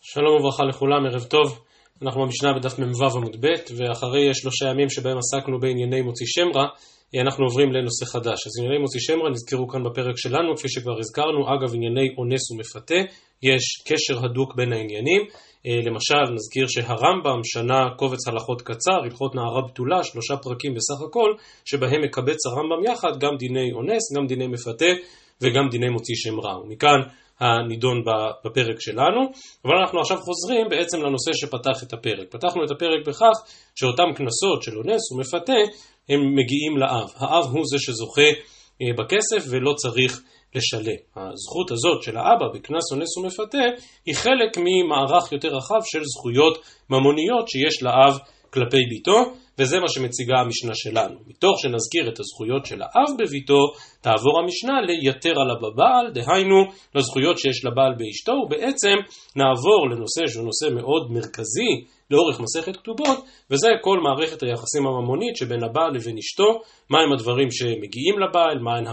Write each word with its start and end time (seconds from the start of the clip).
שלום 0.00 0.40
וברכה 0.40 0.64
לכולם, 0.64 1.06
ערב 1.06 1.24
טוב. 1.24 1.65
אנחנו 2.02 2.22
במשנה 2.22 2.52
בדף 2.52 2.78
מ"ו 2.78 3.16
עמוד 3.16 3.36
ב', 3.40 3.46
ואחרי 3.76 4.34
שלושה 4.34 4.66
ימים 4.70 4.88
שבהם 4.88 5.18
עסקנו 5.18 5.60
בענייני 5.60 6.00
מוציא 6.00 6.26
שם 6.28 6.48
רע, 6.54 6.66
אנחנו 7.22 7.44
עוברים 7.44 7.72
לנושא 7.72 8.04
חדש. 8.04 8.46
אז 8.46 8.52
ענייני 8.58 8.78
מוציא 8.78 9.00
שם 9.00 9.18
רע 9.22 9.30
נזכרו 9.30 9.68
כאן 9.68 9.84
בפרק 9.84 10.16
שלנו, 10.16 10.56
כפי 10.56 10.68
שכבר 10.68 10.98
הזכרנו, 10.98 11.40
אגב 11.54 11.74
ענייני 11.74 12.08
אונס 12.18 12.50
ומפתה, 12.50 13.00
יש 13.42 13.64
קשר 13.88 14.24
הדוק 14.24 14.54
בין 14.56 14.72
העניינים. 14.72 15.22
אה, 15.66 15.80
למשל, 15.84 16.32
נזכיר 16.34 16.66
שהרמב"ם 16.68 17.40
שנה 17.44 17.80
קובץ 17.96 18.28
הלכות 18.28 18.62
קצר, 18.62 18.98
הלכות 19.04 19.34
נערה 19.34 19.62
בתולה, 19.68 20.04
שלושה 20.04 20.36
פרקים 20.36 20.74
בסך 20.74 21.02
הכל, 21.08 21.30
שבהם 21.64 22.02
מקבץ 22.04 22.46
הרמב"ם 22.46 22.92
יחד 22.92 23.18
גם 23.20 23.36
דיני 23.38 23.72
אונס, 23.72 24.16
גם 24.16 24.26
דיני 24.26 24.46
מפתה 24.46 24.92
וגם 25.40 25.68
דיני 25.70 25.88
מוציא 25.88 26.14
שם 26.18 26.40
רע. 26.40 26.58
ומכאן 26.58 27.00
הנידון 27.40 28.04
בפרק 28.44 28.80
שלנו, 28.80 29.20
אבל 29.64 29.74
אנחנו 29.82 30.00
עכשיו 30.00 30.16
חוזרים 30.16 30.68
בעצם 30.70 30.98
לנושא 31.02 31.30
שפתח 31.34 31.82
את 31.82 31.92
הפרק. 31.92 32.28
פתחנו 32.30 32.64
את 32.64 32.70
הפרק 32.70 33.06
בכך 33.06 33.36
שאותם 33.74 34.12
קנסות 34.16 34.62
של 34.62 34.76
אונס 34.76 35.12
ומפתה 35.12 35.52
הם 36.08 36.20
מגיעים 36.36 36.76
לאב. 36.76 37.08
האב 37.16 37.44
הוא 37.44 37.62
זה 37.64 37.78
שזוכה 37.78 38.30
אה, 38.82 38.86
בכסף 38.98 39.50
ולא 39.50 39.72
צריך 39.72 40.22
לשלם. 40.54 41.00
הזכות 41.16 41.70
הזאת 41.70 42.02
של 42.02 42.16
האבא 42.16 42.46
בקנס 42.54 42.92
אונס 42.92 43.16
ומפתה 43.16 43.64
היא 44.06 44.14
חלק 44.14 44.58
ממערך 44.58 45.32
יותר 45.32 45.48
רחב 45.48 45.80
של 45.84 46.02
זכויות 46.04 46.58
ממוניות 46.90 47.48
שיש 47.48 47.82
לאב 47.82 48.18
כלפי 48.50 48.84
בתו, 48.90 49.32
וזה 49.58 49.80
מה 49.80 49.88
שמציגה 49.88 50.34
המשנה 50.40 50.74
שלנו. 50.74 51.18
מתוך 51.26 51.54
שנזכיר 51.62 52.08
את 52.08 52.20
הזכויות 52.20 52.66
של 52.66 52.82
האב 52.82 53.10
בבתו, 53.18 53.60
תעבור 54.00 54.40
המשנה 54.40 54.80
ליתר 54.80 55.34
עליו 55.40 55.56
בבעל, 55.56 56.10
דהיינו 56.14 56.56
לזכויות 56.94 57.38
שיש 57.38 57.64
לבעל 57.64 57.94
באשתו, 57.98 58.32
ובעצם 58.32 58.96
נעבור 59.36 59.80
לנושא 59.90 60.22
שהוא 60.26 60.44
נושא 60.44 60.66
מאוד 60.74 61.10
מרכזי 61.10 61.72
לאורך 62.10 62.40
מסכת 62.40 62.76
כתובות, 62.76 63.18
וזה 63.50 63.68
כל 63.80 63.98
מערכת 64.00 64.42
היחסים 64.42 64.86
הממונית 64.86 65.36
שבין 65.36 65.64
הבעל 65.64 65.94
לבין 65.94 66.18
אשתו, 66.18 66.60
מהם 66.90 67.12
הדברים 67.12 67.50
שמגיעים 67.50 68.18
לבעל, 68.18 68.58
מהן 68.58 68.86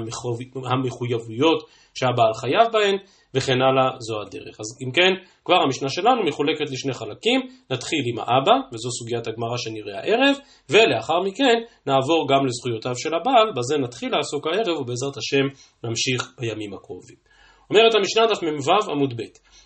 המחויבויות 0.72 1.70
שהבעל 1.94 2.34
חייב 2.34 2.72
בהן, 2.74 2.98
וכן 3.36 3.62
הלאה, 3.62 3.90
זו 4.00 4.22
הדרך. 4.22 4.60
אז 4.60 4.68
אם 4.86 4.92
כן, 4.92 5.14
כבר 5.46 5.60
המשנה 5.66 5.90
שלנו 5.90 6.24
מחולקת 6.24 6.72
לשני 6.72 6.94
חלקים, 6.94 7.40
נתחיל 7.72 8.04
עם 8.06 8.20
האבא, 8.20 8.56
וזו 8.74 8.90
סוגיית 9.00 9.28
הגמרא 9.28 9.58
שנראה 9.58 10.00
הערב, 10.00 10.36
ולאחר 10.70 11.20
מכן 11.20 11.58
נעבור 11.88 12.28
גם 12.30 12.46
לזכויותיו 12.46 12.96
של 12.96 13.14
הבעל, 13.16 13.48
בזה 13.58 13.78
נתחיל 13.78 14.10
לעסוק 14.16 14.48
הערב, 14.48 14.80
ובעזרת 14.80 15.18
השם 15.18 15.46
נמשיך 15.84 16.34
בימים 16.40 16.74
הקרובים. 16.74 17.18
אומרת 17.70 17.96
המשנה 17.96 18.26
דף 18.28 18.44
מ"ו 18.44 18.92
עמוד 18.92 19.14
ב' 19.18 19.24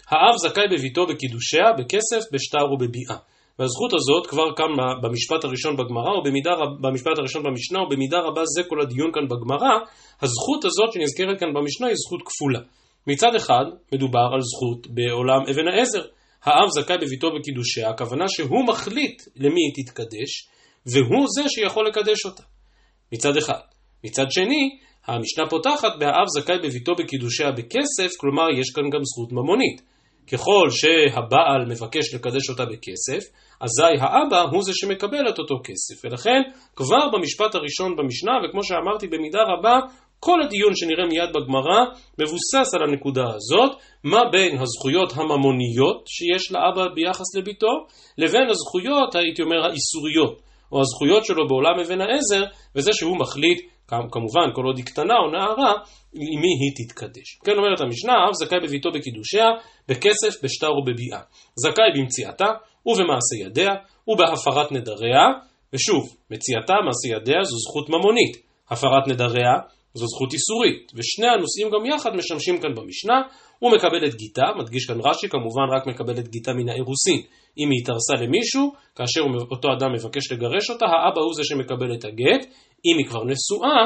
האב 0.09 0.35
זכאי 0.43 0.67
בביתו 0.71 1.05
בקידושיה, 1.07 1.73
בכסף, 1.77 2.31
בשטר 2.33 2.65
ובביאה. 2.73 3.17
והזכות 3.59 3.93
הזאת 3.93 4.27
כבר 4.27 4.55
כאן 4.55 4.71
במשפט 5.03 5.43
הראשון 5.43 5.77
בגמרא, 5.77 6.11
או 6.17 6.23
במידה, 6.23 6.51
במשפט 6.81 7.17
הראשון 7.17 7.43
במשנה, 7.43 7.79
ובמידה 7.81 8.19
רבה 8.19 8.41
זה 8.55 8.63
כל 8.69 8.81
הדיון 8.81 9.11
כאן 9.13 9.25
בגמרא, 9.27 9.73
הזכות 10.21 10.65
הזאת 10.65 10.93
שנזכרת 10.93 11.39
כאן 11.39 11.53
במשנה 11.53 11.87
היא 11.87 11.95
זכות 12.05 12.21
כפולה. 12.25 12.59
מצד 13.07 13.35
אחד 13.35 13.65
מדובר 13.93 14.27
על 14.33 14.41
זכות 14.41 14.87
בעולם 14.87 15.41
אבן 15.51 15.67
העזר. 15.67 16.03
האב 16.43 16.69
זכאי 16.69 16.97
בביתו 16.97 17.27
בקידושיה, 17.39 17.89
הכוונה 17.89 18.25
שהוא 18.27 18.67
מחליט 18.67 19.21
למי 19.35 19.61
היא 19.61 19.83
תתקדש, 19.83 20.31
והוא 20.85 21.25
זה 21.35 21.49
שיכול 21.49 21.87
לקדש 21.87 22.25
אותה. 22.25 22.43
מצד 23.13 23.37
אחד. 23.37 23.59
מצד 24.03 24.25
שני, 24.29 24.77
המשנה 25.05 25.49
פותחת 25.49 25.91
בהאב 25.99 26.27
זכאי 26.37 26.57
בביתו 26.63 26.95
בקידושיה 26.95 27.51
בכסף, 27.51 28.17
כלומר 28.17 28.43
יש 28.59 28.69
כאן 28.75 28.83
גם 28.93 28.99
זכות 29.03 29.31
ממונית. 29.31 29.81
ככל 30.31 30.67
שהבעל 30.69 31.65
מבקש 31.67 32.13
לקדש 32.13 32.49
אותה 32.49 32.65
בכסף, 32.65 33.23
אזי 33.61 34.01
האבא 34.01 34.41
הוא 34.51 34.63
זה 34.63 34.71
שמקבל 34.75 35.29
את 35.29 35.39
אותו 35.39 35.55
כסף. 35.63 36.05
ולכן 36.05 36.41
כבר 36.75 37.09
במשפט 37.13 37.55
הראשון 37.55 37.95
במשנה, 37.95 38.31
וכמו 38.43 38.63
שאמרתי 38.63 39.07
במידה 39.07 39.39
רבה, 39.41 39.79
כל 40.19 40.41
הדיון 40.41 40.75
שנראה 40.75 41.05
מיד 41.05 41.29
בגמרא 41.35 41.85
מבוסס 42.19 42.73
על 42.75 42.89
הנקודה 42.89 43.25
הזאת, 43.35 43.77
מה 44.03 44.21
בין 44.31 44.57
הזכויות 44.61 45.13
הממוניות 45.15 46.03
שיש 46.07 46.51
לאבא 46.51 46.93
ביחס 46.95 47.35
לביתו, 47.35 47.71
לבין 48.17 48.49
הזכויות, 48.49 49.15
הייתי 49.15 49.41
אומר, 49.41 49.57
האיסוריות, 49.65 50.41
או 50.71 50.81
הזכויות 50.81 51.25
שלו 51.25 51.47
בעולם 51.47 51.79
אבן 51.79 52.01
העזר, 52.01 52.43
וזה 52.75 52.93
שהוא 52.93 53.17
מחליט, 53.19 53.59
כמובן, 53.87 54.47
כל 54.55 54.65
עוד 54.65 54.77
היא 54.77 54.85
קטנה 54.85 55.13
או 55.13 55.31
נערה, 55.31 55.73
עם 56.13 56.41
מי 56.41 56.51
היא 56.61 56.73
תתקדש. 56.77 57.39
כן 57.45 57.51
אומרת 57.57 57.81
המשנה, 57.81 58.13
אב 58.13 58.33
זכאי 58.33 58.59
בביתו 58.59 58.89
בקידושיה, 58.91 59.45
בכסף, 59.89 60.43
בשטר 60.43 60.71
ובביאה. 60.77 61.19
זכאי 61.55 61.91
במציאתה, 61.95 62.45
ובמעשה 62.87 63.35
ידיה, 63.45 63.71
ובהפרת 64.07 64.71
נדריה, 64.71 65.25
ושוב, 65.73 66.03
מציאתה, 66.31 66.73
מעשה 66.85 67.07
ידיה, 67.15 67.43
זו 67.43 67.57
זכות 67.57 67.89
ממונית. 67.89 68.37
הפרת 68.69 69.07
נדריה, 69.07 69.53
זו 69.93 70.05
זכות 70.07 70.33
איסורית, 70.33 70.91
ושני 70.95 71.27
הנושאים 71.27 71.67
גם 71.73 71.85
יחד 71.85 72.15
משמשים 72.15 72.61
כאן 72.61 72.75
במשנה, 72.75 73.21
הוא 73.59 73.71
מקבל 73.71 74.05
את 74.07 74.15
גיתה, 74.15 74.45
מדגיש 74.59 74.85
כאן 74.85 74.99
רש"י, 75.03 75.29
כמובן 75.29 75.67
רק 75.75 75.87
מקבל 75.87 76.19
את 76.19 76.27
גיתה 76.27 76.53
מן 76.53 76.69
האירוסין. 76.69 77.21
אם 77.57 77.69
היא 77.71 77.79
התארסה 77.81 78.13
למישהו, 78.23 78.73
כאשר 78.95 79.21
אותו 79.51 79.67
אדם 79.77 79.93
מבקש 79.93 80.31
לגרש 80.31 80.69
אותה, 80.69 80.85
האבא 80.85 81.21
הוא 81.21 81.33
זה 81.33 81.43
שמקבל 81.43 81.93
את 81.93 82.05
הגט, 82.05 82.45
אם 82.85 82.97
היא 82.97 83.07
כבר 83.07 83.23
נשואה, 83.23 83.85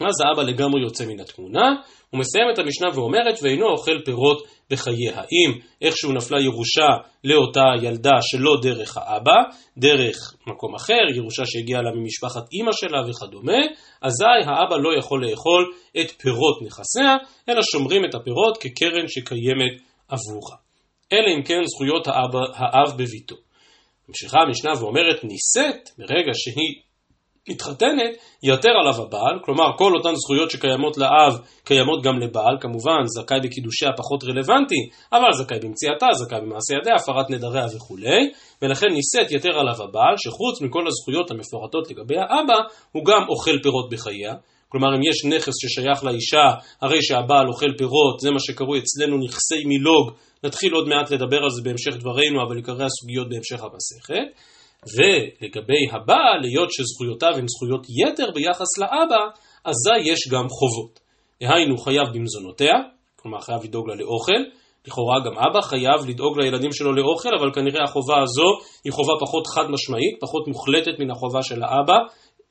אז 0.00 0.14
האבא 0.24 0.42
לגמרי 0.42 0.82
יוצא 0.82 1.04
מן 1.06 1.20
התמונה, 1.20 1.74
הוא 2.10 2.20
מסיים 2.20 2.46
את 2.54 2.58
המשנה 2.58 2.88
ואומרת, 2.94 3.38
ואינו 3.42 3.66
אוכל 3.66 3.98
פירות 4.04 4.46
בחייה. 4.70 5.20
אם 5.20 5.60
איכשהו 5.82 6.12
נפלה 6.12 6.40
ירושה 6.40 6.88
לאותה 7.24 7.64
ילדה 7.82 8.16
שלא 8.20 8.56
דרך 8.62 8.96
האבא, 8.96 9.36
דרך 9.78 10.16
מקום 10.46 10.74
אחר, 10.74 11.02
ירושה 11.14 11.42
שהגיעה 11.46 11.82
לה 11.82 11.90
ממשפחת 11.94 12.42
אימא 12.52 12.72
שלה 12.72 13.00
וכדומה, 13.08 13.58
אזי 14.02 14.24
האבא 14.46 14.76
לא 14.76 14.98
יכול 14.98 15.26
לאכול 15.26 15.72
את 16.00 16.10
פירות 16.10 16.62
נכסיה, 16.62 17.16
אלא 17.48 17.62
שומרים 17.62 18.04
את 18.04 18.14
הפירות 18.14 18.56
כקרן 18.56 19.08
שקיימת 19.08 19.74
עבורה. 20.08 20.56
אלה 21.12 21.36
אם 21.36 21.42
כן 21.42 21.60
זכויות 21.64 22.08
האב, 22.08 22.36
האב 22.54 22.96
בביתו. 22.98 23.36
ממשיכה 24.08 24.38
המשנה 24.46 24.72
ואומרת, 24.80 25.24
נישאת 25.24 25.90
ברגע 25.98 26.32
שהיא 26.34 26.82
מתחתנת, 27.48 28.12
יתר 28.42 28.68
עליו 28.80 29.02
הבעל, 29.02 29.38
כלומר 29.44 29.76
כל 29.78 29.92
אותן 29.96 30.14
זכויות 30.14 30.50
שקיימות 30.50 30.98
לאב 30.98 31.38
קיימות 31.64 32.02
גם 32.02 32.18
לבעל, 32.18 32.56
כמובן 32.60 33.02
זכאי 33.04 33.40
בקידושיה 33.44 33.90
פחות 33.96 34.24
רלוונטי, 34.24 34.80
אבל 35.12 35.32
זכאי 35.32 35.58
במציאתה, 35.62 36.06
זכאי 36.12 36.40
במעשה 36.40 36.74
ידיה, 36.80 36.94
הפרת 36.94 37.30
נדריה 37.30 37.66
וכולי, 37.76 38.30
ולכן 38.62 38.86
נישאת 38.86 39.32
יתר 39.32 39.58
עליו 39.58 39.82
הבעל, 39.84 40.14
שחוץ 40.16 40.62
מכל 40.62 40.84
הזכויות 40.86 41.30
המפורטות 41.30 41.90
לגבי 41.90 42.18
האבא, 42.18 42.58
הוא 42.92 43.04
גם 43.04 43.22
אוכל 43.28 43.58
פירות 43.62 43.90
בחייה. 43.90 44.34
כלומר 44.68 44.96
אם 44.96 45.02
יש 45.10 45.24
נכס 45.24 45.52
ששייך 45.60 46.04
לאישה, 46.04 46.46
הרי 46.82 47.02
שהבעל 47.02 47.48
אוכל 47.48 47.72
פירות, 47.78 48.20
זה 48.20 48.30
מה 48.30 48.40
שקרוי 48.40 48.78
אצלנו 48.78 49.18
נכסי 49.18 49.64
מילוג, 49.64 50.10
נתחיל 50.44 50.74
עוד 50.74 50.88
מעט 50.88 51.10
לדבר 51.10 51.36
על 51.44 51.50
זה 51.50 51.62
בהמשך 51.62 51.96
דברינו, 51.96 52.42
אבל 52.46 52.56
עיקרי 52.56 52.84
הסוגיות 52.84 53.28
בהמשך 53.28 53.60
המסכת. 53.64 54.55
ולגבי 54.94 55.84
הבעל, 55.92 56.40
היות 56.44 56.68
שזכויותיו 56.72 57.32
הן 57.36 57.46
זכויות 57.48 57.86
יתר 58.00 58.30
ביחס 58.34 58.78
לאבא, 58.78 59.22
אזי 59.64 60.10
יש 60.10 60.18
גם 60.32 60.48
חובות. 60.48 61.00
דהיינו 61.42 61.78
חייב 61.78 62.06
במזונותיה, 62.14 62.74
כלומר 63.16 63.40
חייב 63.40 63.64
לדאוג 63.64 63.88
לה 63.88 63.94
לאוכל, 63.94 64.42
לכאורה 64.86 65.20
גם 65.26 65.38
אבא 65.38 65.60
חייב 65.60 66.08
לדאוג 66.08 66.38
לילדים 66.38 66.72
שלו 66.72 66.92
לאוכל, 66.92 67.28
אבל 67.38 67.50
כנראה 67.54 67.84
החובה 67.84 68.22
הזו 68.22 68.48
היא 68.84 68.92
חובה 68.92 69.12
פחות 69.20 69.46
חד 69.46 69.66
משמעית, 69.70 70.14
פחות 70.20 70.48
מוחלטת 70.48 70.98
מן 70.98 71.10
החובה 71.10 71.42
של 71.42 71.62
האבא, 71.62 71.98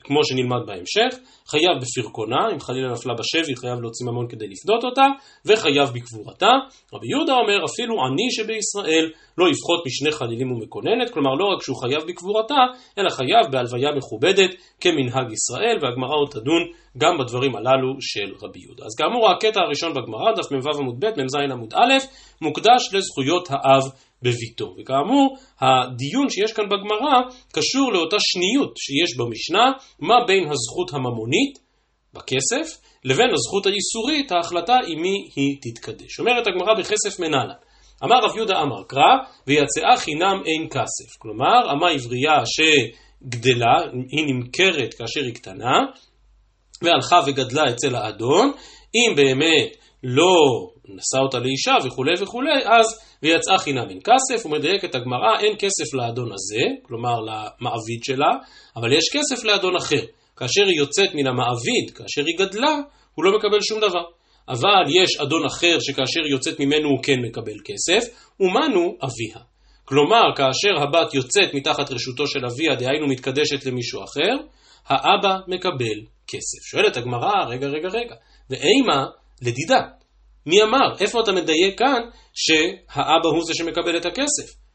כמו 0.06 0.24
שנלמד 0.24 0.62
בהמשך, 0.66 1.10
חייב 1.50 1.74
בפרקונה, 1.82 2.40
אם 2.52 2.60
חלילה 2.60 2.92
נפלה 2.92 3.14
בשבי, 3.14 3.56
חייב 3.56 3.80
להוציא 3.80 4.06
ממון 4.06 4.26
כדי 4.28 4.46
לפדות 4.48 4.84
אותה, 4.84 5.06
וחייב 5.46 5.88
בקבורתה. 5.94 6.52
רבי 6.94 7.08
יהודה 7.12 7.32
אומר, 7.32 7.58
אפילו 7.70 7.94
עני 8.04 8.28
שבישראל 8.30 9.06
לא 9.38 9.44
יפחות 9.52 9.80
משני 9.86 10.12
חלילים 10.12 10.52
ומקוננת, 10.52 11.10
כלומר 11.12 11.34
לא 11.40 11.44
רק 11.52 11.62
שהוא 11.62 11.76
חייב 11.82 12.02
בקבורתה, 12.08 12.60
אלא 12.98 13.10
חייב 13.10 13.44
בהלוויה 13.52 13.90
מכובדת 13.98 14.50
כמנהג 14.80 15.32
ישראל, 15.32 15.76
והגמרא 15.82 16.14
עוד 16.20 16.30
תדון 16.30 16.62
גם 16.98 17.18
בדברים 17.18 17.56
הללו 17.56 17.90
של 18.00 18.28
רבי 18.42 18.60
יהודה. 18.60 18.84
אז 18.84 18.94
כאמור, 18.98 19.30
הקטע 19.30 19.60
הראשון 19.60 19.92
בגמרא, 19.94 20.32
דף 20.36 20.52
מ"ו 20.52 20.78
עמוד 20.80 20.96
ב', 21.00 21.22
מ"ז 21.22 21.34
עמוד 21.52 21.74
א', 21.74 21.92
מוקדש 22.40 22.94
לזכויות 22.94 23.48
האב 23.50 23.82
בביתו. 24.26 24.74
וכאמור, 24.78 25.36
הדיון 25.60 26.30
שיש 26.30 26.52
כאן 26.52 26.64
בגמרא 26.64 27.20
קשור 27.52 27.92
לאותה 27.92 28.16
שניות 28.20 28.76
שיש 28.76 29.16
במשנה, 29.16 29.64
מה 30.00 30.14
בין 30.26 30.44
הזכות 30.44 30.94
הממונית 30.94 31.58
בכסף 32.14 32.80
לבין 33.04 33.30
הזכות 33.34 33.66
האיסורית, 33.66 34.32
ההחלטה 34.32 34.76
עם 34.86 35.02
מי 35.02 35.28
היא 35.36 35.56
תתקדש. 35.62 36.18
אומרת 36.18 36.46
הגמרא 36.46 36.74
בכסף 36.78 37.20
מנהלן. 37.20 37.54
אמר 38.04 38.16
רב 38.22 38.36
יהודה 38.36 38.62
אמר 38.62 38.82
קרא, 38.88 39.16
ויצאה 39.46 39.96
חינם 39.96 40.42
אין 40.46 40.68
כסף. 40.68 41.16
כלומר, 41.18 41.72
אמה 41.72 41.88
עברייה 41.90 42.42
גדלה, 43.28 43.78
היא 44.10 44.24
נמכרת 44.26 44.94
כאשר 44.94 45.20
היא 45.20 45.34
קטנה, 45.34 45.78
והלכה 46.82 47.20
וגדלה 47.26 47.70
אצל 47.70 47.94
האדון, 47.94 48.52
אם 48.94 49.14
באמת 49.16 49.76
לא 50.02 50.34
נשא 50.88 51.18
אותה 51.22 51.38
לאישה 51.38 51.74
וכולי 51.84 52.12
וכולי, 52.20 52.50
אז 52.64 52.86
ויצאה 53.22 53.58
חינם 53.58 53.88
אין 53.90 53.98
כסף, 54.04 54.46
ומדייקת 54.46 54.94
הגמרא, 54.94 55.40
אין 55.40 55.54
כסף 55.58 55.94
לאדון 55.94 56.30
הזה, 56.32 56.64
כלומר 56.82 57.20
למעביד 57.20 58.04
שלה, 58.04 58.30
אבל 58.76 58.92
יש 58.92 59.04
כסף 59.12 59.44
לאדון 59.44 59.76
אחר. 59.76 60.04
כאשר 60.36 60.62
היא 60.66 60.78
יוצאת 60.78 61.14
מן 61.14 61.26
המעביד, 61.26 61.90
כאשר 61.94 62.22
היא 62.26 62.38
גדלה, 62.38 62.74
הוא 63.14 63.24
לא 63.24 63.38
מקבל 63.38 63.60
שום 63.60 63.80
דבר. 63.80 64.04
אבל 64.48 64.84
יש 65.02 65.20
אדון 65.22 65.44
אחר 65.46 65.78
שכאשר 65.80 66.20
היא 66.24 66.32
יוצאת 66.32 66.60
ממנו 66.60 66.88
הוא 66.88 67.02
כן 67.02 67.20
מקבל 67.28 67.56
כסף, 67.64 68.30
ומנו 68.40 68.96
אביה. 69.02 69.44
כלומר, 69.84 70.22
כאשר 70.36 70.82
הבת 70.82 71.14
יוצאת 71.14 71.54
מתחת 71.54 71.90
רשותו 71.90 72.26
של 72.26 72.46
אביה, 72.46 72.74
דהיינו 72.74 73.06
מתקדשת 73.06 73.66
למישהו 73.66 74.04
אחר, 74.04 74.32
האבא 74.86 75.38
מקבל 75.48 75.98
כסף. 76.28 76.62
שואלת 76.70 76.96
הגמרא, 76.96 77.44
רגע, 77.48 77.66
רגע, 77.66 77.88
רגע, 77.88 78.14
ואימה 78.50 79.04
לדידה. 79.42 79.80
מי 80.46 80.62
אמר? 80.62 80.98
איפה 81.00 81.20
אתה 81.20 81.32
מדייק 81.32 81.78
כאן 81.78 82.00
שהאבא 82.34 83.28
הוא 83.28 83.44
זה 83.46 83.54
שמקבל 83.54 83.96
את 83.96 84.06
הכסף? 84.06 84.66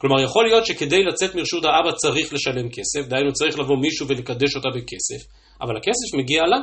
כלומר, 0.00 0.22
יכול 0.22 0.44
להיות 0.44 0.66
שכדי 0.66 1.02
לצאת 1.02 1.34
מרשות 1.34 1.64
האבא 1.64 1.92
צריך 1.92 2.32
לשלם 2.32 2.68
כסף, 2.68 3.08
דהיינו 3.08 3.32
צריך 3.32 3.58
לבוא 3.58 3.76
מישהו 3.76 4.08
ולקדש 4.08 4.56
אותה 4.56 4.68
בכסף, 4.68 5.20
אבל 5.60 5.76
הכסף 5.76 6.18
מגיע 6.18 6.42
לה. 6.42 6.58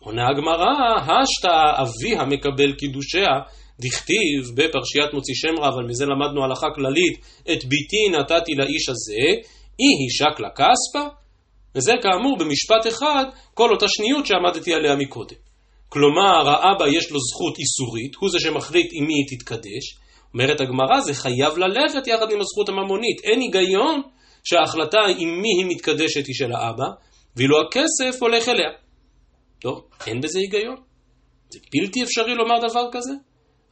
עונה 0.00 0.28
הגמרא, 0.28 0.72
השתא 1.00 1.82
אבי 1.82 2.16
המקבל 2.16 2.72
קידושיה, 2.72 3.28
דכתיב 3.80 4.42
בפרשיית 4.54 5.14
מוציא 5.14 5.34
שם 5.36 5.62
רע, 5.62 5.68
אבל 5.68 5.84
מזה 5.88 6.06
למדנו 6.06 6.44
הלכה 6.44 6.66
כללית, 6.74 7.18
את 7.52 7.64
ביתי 7.64 8.08
נתתי 8.18 8.54
לאיש 8.54 8.88
הזה, 8.88 9.26
אי 9.80 9.90
הישק 10.00 10.40
לה 10.40 10.48
כספא, 10.50 11.08
וזה 11.74 11.92
כאמור 12.02 12.38
במשפט 12.38 12.86
אחד, 12.88 13.24
כל 13.54 13.70
אותה 13.70 13.86
שניות 13.88 14.26
שעמדתי 14.26 14.74
עליה 14.74 14.96
מקודם. 14.96 15.51
כלומר, 15.92 16.48
האבא 16.48 16.86
יש 16.88 17.10
לו 17.10 17.18
זכות 17.20 17.58
איסורית, 17.58 18.14
הוא 18.14 18.30
זה 18.30 18.38
שמחליט 18.40 18.90
עם 18.92 19.04
מי 19.06 19.14
היא 19.14 19.38
תתקדש. 19.38 19.84
אומרת 20.34 20.60
הגמרא, 20.60 21.00
זה 21.00 21.14
חייב 21.14 21.58
ללכת 21.58 22.06
יחד 22.06 22.30
עם 22.32 22.40
הזכות 22.40 22.68
הממונית. 22.68 23.20
אין 23.24 23.40
היגיון 23.40 24.02
שההחלטה 24.44 24.98
עם 25.18 25.28
מי 25.42 25.48
היא 25.58 25.66
מתקדשת 25.68 26.26
היא 26.26 26.34
של 26.34 26.52
האבא, 26.52 26.88
ואילו 27.36 27.56
הכסף 27.60 28.22
הולך 28.22 28.48
אליה. 28.48 28.70
טוב, 29.60 29.84
אין 30.06 30.20
בזה 30.20 30.38
היגיון. 30.38 30.76
זה 31.50 31.58
בלתי 31.72 32.02
אפשרי 32.02 32.34
לומר 32.34 32.68
דבר 32.68 32.88
כזה. 32.92 33.12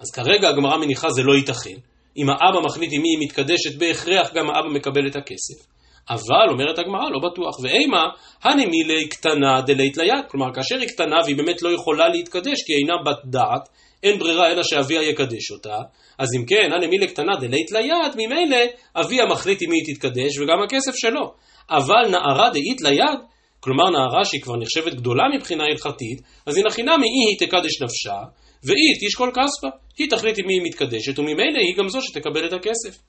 אז 0.00 0.10
כרגע 0.10 0.48
הגמרא 0.48 0.76
מניחה 0.76 1.10
זה 1.10 1.22
לא 1.22 1.34
ייתכן. 1.34 1.76
אם 2.16 2.26
האבא 2.30 2.60
מחליט 2.66 2.90
עם 2.92 3.02
מי 3.02 3.08
היא 3.08 3.26
מתקדשת, 3.26 3.78
בהכרח 3.78 4.32
גם 4.34 4.50
האבא 4.50 4.68
מקבל 4.68 5.06
את 5.06 5.16
הכסף. 5.16 5.66
אבל, 6.10 6.48
אומרת 6.50 6.78
הגמרא, 6.78 7.10
לא 7.10 7.30
בטוח. 7.30 7.60
ואימה, 7.62 8.04
הנמילי 8.42 9.08
קטנה 9.08 9.60
דלית 9.66 9.96
ליד. 9.96 10.24
כלומר, 10.30 10.54
כאשר 10.54 10.76
היא 10.80 10.88
קטנה 10.88 11.16
והיא 11.24 11.36
באמת 11.36 11.62
לא 11.62 11.74
יכולה 11.74 12.08
להתקדש 12.08 12.62
כי 12.66 12.72
אינה 12.72 12.94
בת 13.06 13.24
דעת, 13.24 13.68
אין 14.02 14.18
ברירה 14.18 14.50
אלא 14.50 14.62
שאביה 14.62 15.02
יקדש 15.02 15.50
אותה, 15.50 15.76
אז 16.18 16.28
אם 16.38 16.44
כן, 16.46 16.72
הנמילי 16.72 17.06
קטנה 17.06 17.32
דלית 17.40 17.72
ליד, 17.72 18.12
ממילא 18.16 18.56
אביה 18.96 19.26
מחליט 19.26 19.62
עם 19.62 19.70
מי 19.70 19.76
היא 19.76 19.94
תתקדש 19.94 20.38
וגם 20.38 20.62
הכסף 20.62 20.92
שלו. 20.94 21.32
אבל 21.70 22.08
נערה 22.10 22.50
דאית 22.50 22.80
ליד, 22.80 23.18
כלומר 23.60 23.90
נערה 23.90 24.24
שהיא 24.24 24.40
כבר 24.42 24.56
נחשבת 24.56 24.94
גדולה 24.94 25.24
מבחינה 25.36 25.64
הלכתית, 25.64 26.20
אז 26.46 26.56
הנה 26.56 26.70
חינמי 26.70 27.06
היא 27.06 27.28
היא 27.28 27.38
תקדש 27.38 27.82
נפשה, 27.82 28.18
והיא 28.64 29.08
תשקול 29.08 29.30
כספה. 29.30 29.68
היא 29.98 30.10
תחליט 30.10 30.38
עם 30.38 30.46
מי 30.46 30.54
היא 30.54 30.62
מתקדשת, 30.64 31.18
וממילא 31.18 31.58
היא 31.58 31.76
גם 31.78 31.88
זו 31.88 32.02
שתקבל 32.02 32.46
את 32.46 32.52
הכסף. 32.52 33.02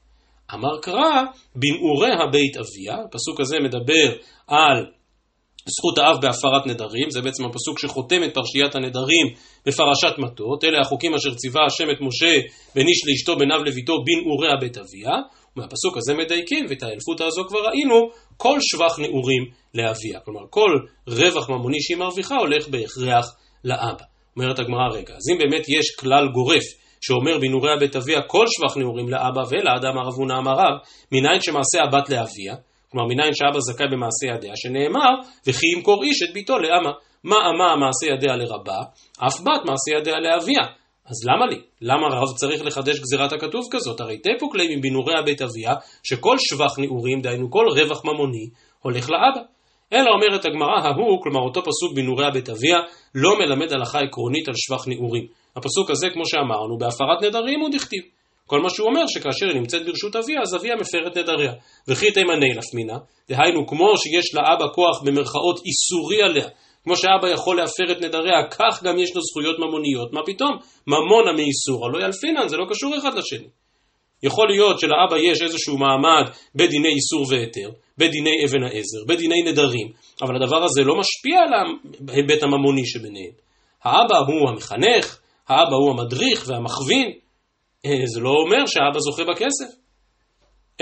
אמר 0.53 0.79
קרא, 0.81 1.21
בנעוריה 1.55 2.27
בית 2.31 2.57
אביה, 2.57 3.05
הפסוק 3.05 3.39
הזה 3.39 3.59
מדבר 3.59 4.15
על 4.47 4.85
זכות 5.65 5.97
האב 5.97 6.21
בהפרת 6.21 6.67
נדרים, 6.67 7.09
זה 7.09 7.21
בעצם 7.21 7.45
הפסוק 7.45 7.79
שחותם 7.79 8.23
את 8.23 8.33
פרשיית 8.33 8.75
הנדרים 8.75 9.27
בפרשת 9.65 10.17
מטות, 10.17 10.63
אלה 10.63 10.79
החוקים 10.81 11.13
אשר 11.13 11.33
ציווה 11.33 11.65
השם 11.65 11.91
את 11.91 11.97
משה 12.01 12.39
בין 12.75 12.87
איש 12.87 13.01
לאשתו 13.07 13.35
בין 13.35 13.51
אב 13.51 13.61
לביתו 13.63 13.93
בנעוריה 14.05 14.55
בית 14.61 14.77
אביה, 14.77 15.15
ומהפסוק 15.55 15.97
הזה 15.97 16.13
מדייקים, 16.13 16.65
ואת 16.69 16.83
האלפות 16.83 17.21
הזו 17.21 17.43
כבר 17.47 17.59
ראינו, 17.59 18.09
כל 18.37 18.57
שבח 18.61 18.99
נעורים 18.99 19.43
לאביה, 19.73 20.19
כלומר 20.25 20.41
כל 20.49 20.79
רווח 21.07 21.49
ממוני 21.49 21.81
שהיא 21.81 21.97
מרוויחה 21.97 22.35
הולך 22.35 22.67
בהכרח 22.67 23.25
לאבא. 23.63 24.05
אומרת 24.37 24.59
הגמרא 24.59 24.87
רגע, 24.93 25.13
אז 25.13 25.29
אם 25.31 25.37
באמת 25.37 25.69
יש 25.69 25.95
כלל 25.99 26.27
גורף 26.33 26.63
שאומר 27.01 27.37
בנעוריה 27.37 27.77
בית 27.79 27.95
אביה 27.95 28.21
כל 28.21 28.45
שבח 28.47 28.77
נעורים 28.77 29.09
לאבא 29.09 29.41
ולאדם 29.49 29.97
ערבונה 29.97 30.37
אמריו, 30.37 30.75
מניין 31.11 31.41
שמעשה 31.41 31.83
הבת 31.83 32.09
לאביה, 32.09 32.55
כלומר 32.91 33.07
מניין 33.07 33.33
שאבא 33.33 33.59
זכאי 33.59 33.85
במעשה 33.91 34.25
ידיה, 34.35 34.53
שנאמר, 34.55 35.13
וכי 35.47 35.65
ימכור 35.77 36.03
איש 36.03 36.23
את 36.23 36.33
ביתו 36.33 36.57
לאמה. 36.57 36.91
מה 37.23 37.35
אמה 37.35 37.75
מעשה 37.75 38.13
ידיה 38.13 38.35
לרבה, 38.35 38.79
אף 39.27 39.39
בת 39.41 39.61
מעשה 39.65 39.91
ידיה 39.99 40.19
לאביה. 40.19 40.63
אז 41.05 41.17
למה 41.29 41.45
לי? 41.45 41.61
למה 41.81 42.07
רב 42.07 42.35
צריך 42.35 42.65
לחדש 42.65 42.99
גזירת 42.99 43.33
הכתוב 43.33 43.67
כזאת? 43.71 43.99
הרי 43.99 44.17
תפוק 44.17 44.55
ליה 44.55 44.77
מבינוריה 44.77 45.21
בית 45.21 45.41
אביה, 45.41 45.73
שכל 46.03 46.35
שבח 46.39 46.79
נעורים, 46.79 47.21
דהיינו 47.21 47.51
כל 47.51 47.65
רווח 47.75 48.05
ממוני, 48.05 48.49
הולך 48.81 49.09
לאבא. 49.09 49.41
אלא 49.93 50.09
אומרת 50.11 50.45
הגמרא 50.45 50.79
ההוא, 50.83 51.21
כלומר 51.23 51.39
אותו 51.39 51.61
פסוק 51.61 51.93
בנעוריה 51.95 52.29
בית 52.29 52.49
אביה, 52.49 52.77
לא 53.15 53.29
מלמד 53.39 53.73
הלכה 53.73 53.99
עקרונית 53.99 54.47
על 54.47 54.53
שבח 54.57 54.87
נעורים. 54.87 55.27
הפסוק 55.55 55.89
הזה, 55.91 56.07
כמו 56.13 56.25
שאמרנו, 56.25 56.77
בהפרת 56.77 57.21
נדרים 57.23 57.59
הוא 57.59 57.69
דכתיב. 57.69 58.03
כל 58.47 58.61
מה 58.61 58.69
שהוא 58.69 58.87
אומר, 58.87 59.07
שכאשר 59.07 59.45
היא 59.45 59.55
נמצאת 59.55 59.85
ברשות 59.85 60.15
אביה, 60.15 60.41
אז 60.41 60.55
אביה 60.55 60.75
מפרת 60.75 61.17
נדריה. 61.17 61.53
וכי 61.87 62.11
תימני 62.11 62.49
לפמינה, 62.57 62.97
דהיינו, 63.29 63.67
כמו 63.67 63.97
שיש 63.97 64.35
לאבא 64.35 64.65
כוח 64.73 65.01
במרכאות 65.05 65.59
איסורי 65.65 66.21
עליה, 66.23 66.47
כמו 66.83 66.95
שאבא 66.95 67.29
יכול 67.29 67.57
להפר 67.57 67.91
את 67.91 68.01
נדריה, 68.01 68.47
כך 68.49 68.83
גם 68.83 68.99
יש 68.99 69.15
לו 69.15 69.21
זכויות 69.21 69.59
ממוניות. 69.59 70.13
מה 70.13 70.21
פתאום? 70.25 70.57
ממונה 70.87 71.31
מאיסור, 71.37 71.85
הלא 71.85 72.05
ילפינן, 72.05 72.47
זה 72.47 72.57
לא 72.57 72.65
קשור 72.69 72.97
אחד 72.97 73.17
לשני. 73.17 73.47
יכול 74.23 74.47
להיות 74.49 74.79
שלאבא 74.79 75.17
יש 75.17 75.41
איזשהו 75.41 75.77
מעמד 75.77 76.29
בדיני 76.55 76.89
איסור 76.89 77.25
והיתר, 77.29 77.69
בדיני 77.97 78.45
אבן 78.45 78.63
העזר, 78.63 79.05
בדיני 79.07 79.41
נדרים, 79.41 79.91
אבל 80.21 80.35
הדבר 80.35 80.63
הזה 80.63 80.83
לא 80.83 80.95
משפיע 80.99 81.39
על 81.39 81.53
ההיבט 82.09 82.43
הממוני 82.43 82.85
שביניהם. 82.85 83.33
האבא 83.83 84.17
הוא 84.17 84.49
המחנך, 84.49 85.20
האבא 85.51 85.75
הוא 85.75 85.89
המדריך 85.91 86.43
והמכווין, 86.47 87.11
אה, 87.85 88.05
זה 88.05 88.19
לא 88.19 88.29
אומר 88.29 88.65
שהאבא 88.65 88.99
זוכה 88.99 89.23
בכסף. 89.23 89.81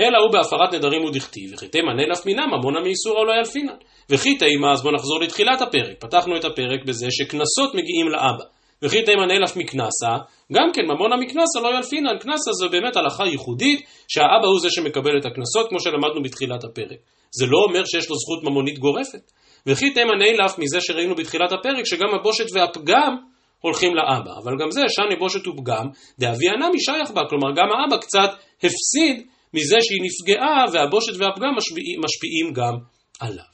אלא 0.00 0.18
הוא 0.18 0.32
בהפרת 0.32 0.74
נדרים 0.74 1.04
ודכתיב, 1.04 1.50
וכי 1.54 1.68
תימנה 1.68 1.94
נלף 1.94 2.26
מינם, 2.26 2.48
ממונה 2.58 2.80
מאיסור 2.80 3.16
או 3.18 3.24
לא 3.24 3.32
ילפינן. 3.38 3.76
וכי 4.10 4.38
תימה, 4.38 4.72
אז 4.72 4.82
בואו 4.82 4.94
נחזור 4.94 5.20
לתחילת 5.20 5.62
הפרק. 5.62 6.00
פתחנו 6.00 6.36
את 6.36 6.44
הפרק 6.44 6.84
בזה 6.86 7.06
שקנסות 7.10 7.74
מגיעים 7.74 8.08
לאבא. 8.08 8.44
וכי 8.82 9.02
תימה 9.02 9.26
נלף 9.26 9.56
מקנסה, 9.56 10.12
גם 10.52 10.72
כן 10.72 10.82
ממונה 10.82 11.16
מקנסה 11.16 11.60
לא 11.62 11.76
ילפינן. 11.76 12.18
קנסה 12.18 12.52
זו 12.52 12.68
באמת 12.70 12.96
הלכה 12.96 13.26
ייחודית, 13.26 13.80
שהאבא 14.08 14.46
הוא 14.46 14.60
זה 14.60 14.70
שמקבל 14.70 15.18
את 15.20 15.26
הקנסות, 15.26 15.68
כמו 15.68 15.80
שלמדנו 15.80 16.22
בתחילת 16.24 16.64
הפרק. 16.64 16.98
זה 17.30 17.46
לא 17.46 17.58
אומר 17.68 17.84
שיש 17.84 18.10
לו 18.10 18.16
זכות 18.16 18.44
ממונית 18.44 18.78
גורפת. 18.78 19.32
וכי 19.66 19.90
תימה 19.90 20.12
נלף 20.18 20.58
מזה 20.58 20.80
שראינו 20.80 21.14
בתחילת 21.14 21.52
הפרק, 21.52 21.84
שגם 21.84 22.08
הבושת 22.20 22.46
והפגם 22.54 23.16
הולכים 23.60 23.94
לאבא. 23.94 24.32
אבל 24.42 24.52
גם 24.60 24.70
זה, 24.70 24.80
שני 24.88 25.16
בושת 25.18 25.46
ופגם, 25.46 25.86
דאבי 26.18 26.48
ענה 26.48 26.68
משייך 26.74 27.10
בה, 27.10 27.22
כלומר 27.28 27.50
גם 27.56 27.68
האבא 27.72 27.96
קצת 27.96 28.30
הפסיד 28.56 29.26
מזה 29.54 29.76
שהיא 29.80 30.00
נפגעה 30.06 30.64
והבושת 30.72 31.12
והפגם 31.18 31.52
משפיעים, 31.56 32.00
משפיעים 32.04 32.52
גם 32.52 32.74
עליו. 33.20 33.50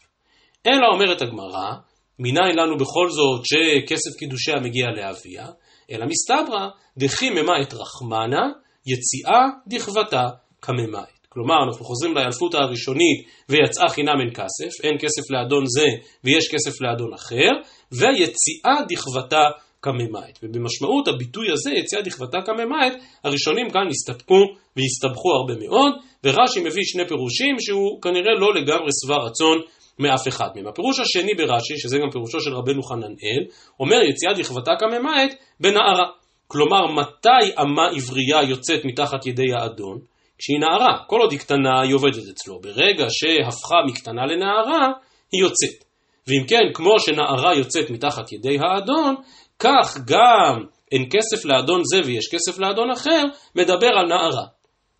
אלא 0.66 0.86
אומרת 0.94 1.22
הגמרא, 1.22 1.72
מניין 2.18 2.56
לנו 2.58 2.76
בכל 2.76 3.10
זאת 3.10 3.40
שכסף 3.46 4.18
קידושיה 4.18 4.56
מגיע 4.60 4.86
לאביה, 4.86 5.46
אלא 5.90 6.06
מסתברא 6.06 6.68
דכי 6.98 7.30
ממית 7.30 7.74
רחמנה, 7.74 8.42
יציאה 8.86 9.42
דכבתה 9.66 10.24
כממית. 10.62 11.16
כלומר, 11.28 11.54
אנחנו 11.66 11.84
חוזרים 11.84 12.14
לאלפות 12.14 12.54
הראשונית 12.54 13.28
ויצאה 13.48 13.88
חינם 13.88 14.20
אין 14.20 14.30
כסף, 14.34 14.84
אין 14.84 14.96
כסף 14.98 15.30
לאדון 15.30 15.64
זה 15.66 15.86
ויש 16.24 16.48
כסף 16.54 16.80
לאדון 16.80 17.14
אחר, 17.14 17.50
ויציאה 17.92 18.84
דכבתה 18.88 19.44
כממית. 19.82 20.38
ובמשמעות 20.42 21.08
הביטוי 21.08 21.52
הזה, 21.52 21.70
יציאה 21.70 22.02
דכבתה 22.02 22.38
כממית, 22.46 22.92
הראשונים 23.24 23.70
כאן 23.70 23.86
הסתפקו 23.90 24.40
והסתבכו 24.76 25.30
הרבה 25.32 25.54
מאוד, 25.66 25.92
ורש"י 26.24 26.60
מביא 26.60 26.82
שני 26.84 27.08
פירושים 27.08 27.60
שהוא 27.60 28.02
כנראה 28.02 28.34
לא 28.40 28.54
לגמרי 28.54 28.90
שבע 29.04 29.16
רצון 29.16 29.58
מאף 29.98 30.28
אחד 30.28 30.48
מהם. 30.54 30.66
הפירוש 30.66 31.00
השני 31.00 31.34
ברש"י, 31.34 31.78
שזה 31.78 31.98
גם 31.98 32.10
פירושו 32.10 32.40
של 32.40 32.54
רבנו 32.54 32.82
חננאל, 32.82 33.42
אומר 33.80 34.02
יציאה 34.02 34.32
דכבתה 34.32 34.72
כממית 34.78 35.34
בנערה. 35.60 36.06
כלומר, 36.48 36.86
מתי 36.92 37.60
אמה 37.60 37.88
עברייה 37.88 38.42
יוצאת 38.42 38.84
מתחת 38.84 39.26
ידי 39.26 39.52
האדון? 39.58 39.98
כשהיא 40.38 40.58
נערה. 40.60 40.98
כל 41.06 41.20
עוד 41.20 41.32
היא 41.32 41.40
קטנה, 41.40 41.80
היא 41.80 41.94
עובדת 41.94 42.28
אצלו. 42.30 42.60
ברגע 42.60 43.06
שהפכה 43.10 43.76
מקטנה 43.86 44.26
לנערה, 44.26 44.92
היא 45.32 45.40
יוצאת. 45.40 45.84
ואם 46.28 46.46
כן, 46.48 46.72
כמו 46.74 47.00
שנערה 47.00 47.54
יוצאת 47.54 47.90
מתחת 47.90 48.32
ידי 48.32 48.58
האדון, 48.58 49.14
כך 49.58 49.98
גם 50.06 50.64
אין 50.92 51.04
כסף 51.10 51.44
לאדון 51.44 51.80
זה 51.84 52.00
ויש 52.04 52.28
כסף 52.34 52.58
לאדון 52.58 52.90
אחר, 52.90 53.22
מדבר 53.54 53.90
על 53.98 54.06
נערה. 54.08 54.46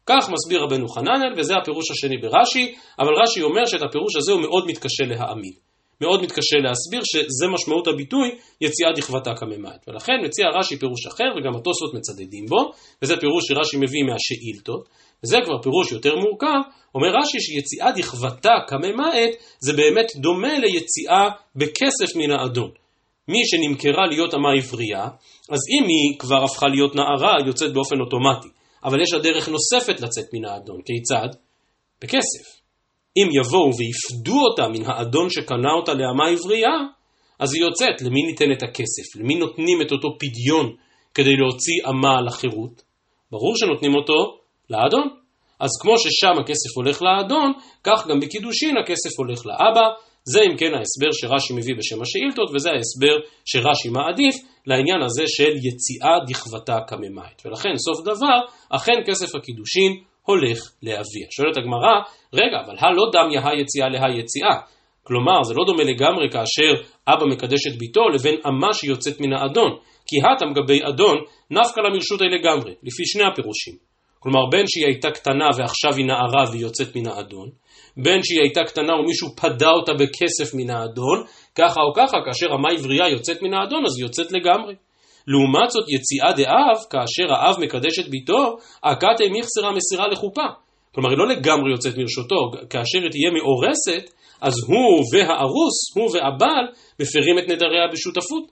כך 0.07 0.31
מסביר 0.31 0.63
רבנו 0.63 0.89
חננאל, 0.89 1.33
וזה 1.37 1.55
הפירוש 1.57 1.91
השני 1.91 2.17
ברש"י, 2.19 2.75
אבל 2.99 3.13
רש"י 3.23 3.43
אומר 3.43 3.67
שאת 3.67 3.83
הפירוש 3.89 4.17
הזה 4.17 4.33
הוא 4.33 4.41
מאוד 4.41 4.67
מתקשה 4.67 5.05
להעמיד. 5.05 5.55
מאוד 6.01 6.23
מתקשה 6.23 6.57
להסביר 6.57 7.01
שזה 7.05 7.47
משמעות 7.55 7.87
הביטוי 7.87 8.29
יציאה 8.61 8.93
דכבתה 8.97 9.31
כממעט. 9.37 9.89
ולכן 9.89 10.13
מציע 10.25 10.47
רש"י 10.59 10.79
פירוש 10.79 11.07
אחר, 11.07 11.25
וגם 11.25 11.57
התוספות 11.57 11.95
מצדדים 11.95 12.47
בו, 12.47 12.73
וזה 13.03 13.17
פירוש 13.17 13.45
שרש"י 13.49 13.77
מביא 13.77 14.05
מהשאילתות, 14.05 14.89
וזה 15.25 15.37
כבר 15.45 15.63
פירוש 15.63 15.93
יותר 15.93 16.15
מורכב, 16.17 16.61
אומר 16.95 17.09
רש"י 17.23 17.41
שיציאה 17.41 17.93
דכבתה 17.93 18.53
כממעט 18.69 19.31
זה 19.59 19.73
באמת 19.73 20.07
דומה 20.17 20.59
ליציאה 20.59 21.29
בכסף 21.57 22.17
מן 22.17 22.31
האדון. 22.31 22.86
מי 23.29 23.39
שנמכרה 23.45 24.07
להיות 24.07 24.35
אמה 24.35 24.53
עברייה, 24.53 25.05
אז 25.51 25.61
אם 25.75 25.85
היא 25.89 26.19
כבר 26.19 26.45
הפכה 26.45 26.67
להיות 26.69 26.95
נערה, 26.95 27.37
היא 27.39 27.47
יוצאת 27.47 27.73
באופן 27.73 28.01
אוטומטי. 28.01 28.49
אבל 28.85 29.03
יש 29.03 29.13
לה 29.13 29.19
דרך 29.19 29.49
נוספת 29.49 30.01
לצאת 30.01 30.25
מן 30.35 30.45
האדון. 30.45 30.81
כיצד? 30.87 31.39
בכסף. 32.03 32.61
אם 33.17 33.29
יבואו 33.41 33.71
ויפדו 33.79 34.41
אותה 34.51 34.69
מן 34.69 34.91
האדון 34.91 35.31
שקנה 35.31 35.73
אותה 35.73 35.95
לאמה 35.95 36.29
עברייה, 36.29 36.77
אז 37.39 37.55
היא 37.55 37.63
יוצאת. 37.63 38.03
למי 38.03 38.23
ניתן 38.23 38.53
את 38.53 38.63
הכסף? 38.63 39.17
למי 39.17 39.35
נותנים 39.35 39.83
את 39.83 39.93
אותו 39.93 40.09
פדיון 40.19 40.77
כדי 41.15 41.37
להוציא 41.37 41.75
אמה 41.89 42.21
לחירות? 42.27 42.83
ברור 43.31 43.57
שנותנים 43.57 43.95
אותו 43.95 44.39
לאדון. 44.71 45.09
אז 45.61 45.71
כמו 45.83 45.99
ששם 45.99 46.41
הכסף 46.41 46.77
הולך 46.77 47.03
לאדון, 47.03 47.53
כך 47.85 48.07
גם 48.07 48.21
בקידושין 48.21 48.77
הכסף 48.77 49.19
הולך 49.19 49.47
לאבא. 49.47 49.87
זה 50.33 50.41
אם 50.43 50.57
כן 50.57 50.73
ההסבר 50.75 51.13
שרש"י 51.13 51.55
מביא 51.55 51.75
בשם 51.79 52.03
השאילתות, 52.03 52.51
וזה 52.55 52.71
ההסבר 52.71 53.17
שרש"י 53.45 53.89
מעדיף 53.89 54.35
לעניין 54.67 55.03
הזה 55.03 55.25
של 55.27 55.53
יציאה 55.67 56.15
דכבתה 56.29 56.79
כממית. 56.89 57.39
ולכן 57.45 57.75
סוף 57.77 58.05
דבר, 58.05 58.39
אכן 58.71 58.99
כסף 59.07 59.35
הקידושין 59.35 59.93
הולך 60.23 60.59
לאביה. 60.83 61.27
שואלת 61.31 61.57
הגמרא, 61.57 61.95
רגע, 62.33 62.59
אבל 62.65 62.77
הלא 62.79 63.05
דמיה 63.13 63.41
היציאה 63.49 63.89
להיציאה. 63.89 64.57
כלומר, 65.03 65.43
זה 65.43 65.55
לא 65.55 65.65
דומה 65.67 65.85
לגמרי 65.85 66.27
כאשר 66.31 66.73
אבא 67.09 67.27
מקדש 67.27 67.67
את 67.67 67.79
ביתו 67.79 68.09
לבין 68.09 68.37
אמה 68.47 68.73
שיוצאת 68.73 69.21
מן 69.21 69.33
האדון. 69.33 69.71
כי 70.07 70.17
הטם 70.27 70.53
גבי 70.53 70.81
אדון 70.89 71.17
נפקא 71.51 71.81
לה 71.81 71.91
מרשות 71.91 72.21
לגמרי, 72.21 72.75
לפי 72.83 73.03
שני 73.07 73.25
הפירושים. 73.33 73.75
כלומר, 74.19 74.47
בין 74.51 74.65
שהיא 74.67 74.87
הייתה 74.87 75.11
קטנה 75.11 75.49
ועכשיו 75.57 75.95
היא 75.97 76.07
נערה 76.07 76.51
והיא 76.51 76.63
יוצאת 76.63 76.97
מן 76.97 77.07
האדון, 77.09 77.49
בין 77.97 78.23
שהיא 78.23 78.41
הייתה 78.41 78.61
קטנה 78.65 78.95
ומישהו 78.95 79.29
פדה 79.37 79.71
אותה 79.71 79.93
בכסף 79.93 80.55
מן 80.55 80.71
האדון, 80.71 81.25
ככה 81.55 81.81
או 81.81 81.95
ככה, 81.95 82.17
כאשר 82.27 82.47
אמה 82.55 82.69
עברייה 82.73 83.09
יוצאת 83.09 83.43
מן 83.43 83.55
האדון, 83.55 83.87
אז 83.87 83.97
היא 83.97 84.05
יוצאת 84.05 84.33
לגמרי. 84.33 84.75
לעומת 85.27 85.71
זאת 85.71 85.85
יציאה 85.89 86.33
דאב, 86.33 86.79
כאשר 86.91 87.35
האב 87.35 87.61
מקדש 87.61 87.99
את 87.99 88.09
ביתו, 88.09 88.57
אקתי 88.83 89.29
מיכסרה 89.29 89.73
מסירה 89.73 90.09
לחופה. 90.09 90.47
כלומר, 90.95 91.11
היא 91.11 91.19
לא 91.19 91.29
לגמרי 91.29 91.71
יוצאת 91.71 91.97
מרשותו, 91.97 92.51
כאשר 92.71 92.99
היא 93.03 93.11
תהיה 93.11 93.31
מאורסת, 93.31 94.11
אז 94.41 94.55
הוא 94.67 95.05
והארוס, 95.13 95.77
הוא 95.95 96.11
והבעל, 96.15 96.67
מפרים 97.01 97.39
את 97.39 97.45
נדריה 97.49 97.89
בשותפות. 97.93 98.45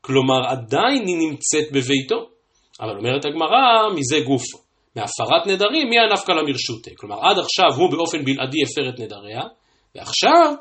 כלומר, 0.00 0.46
עדיין 0.46 1.06
היא 1.06 1.16
נמצאת 1.16 1.72
בביתו. 1.72 2.28
אבל 2.80 2.96
אומרת 2.96 3.24
הגמרא, 3.24 3.94
מזה 3.94 4.20
גופו. 4.20 4.63
מהפרת 4.96 5.46
נדרים, 5.46 5.88
מי 5.88 5.98
הנפקא 5.98 6.32
למרשותה? 6.32 6.90
כלומר, 6.96 7.16
עד 7.26 7.38
עכשיו 7.38 7.68
הוא 7.76 7.90
באופן 7.90 8.24
בלעדי 8.24 8.58
הפר 8.62 8.88
את 8.88 9.00
נדריה, 9.00 9.42
ועכשיו 9.94 10.54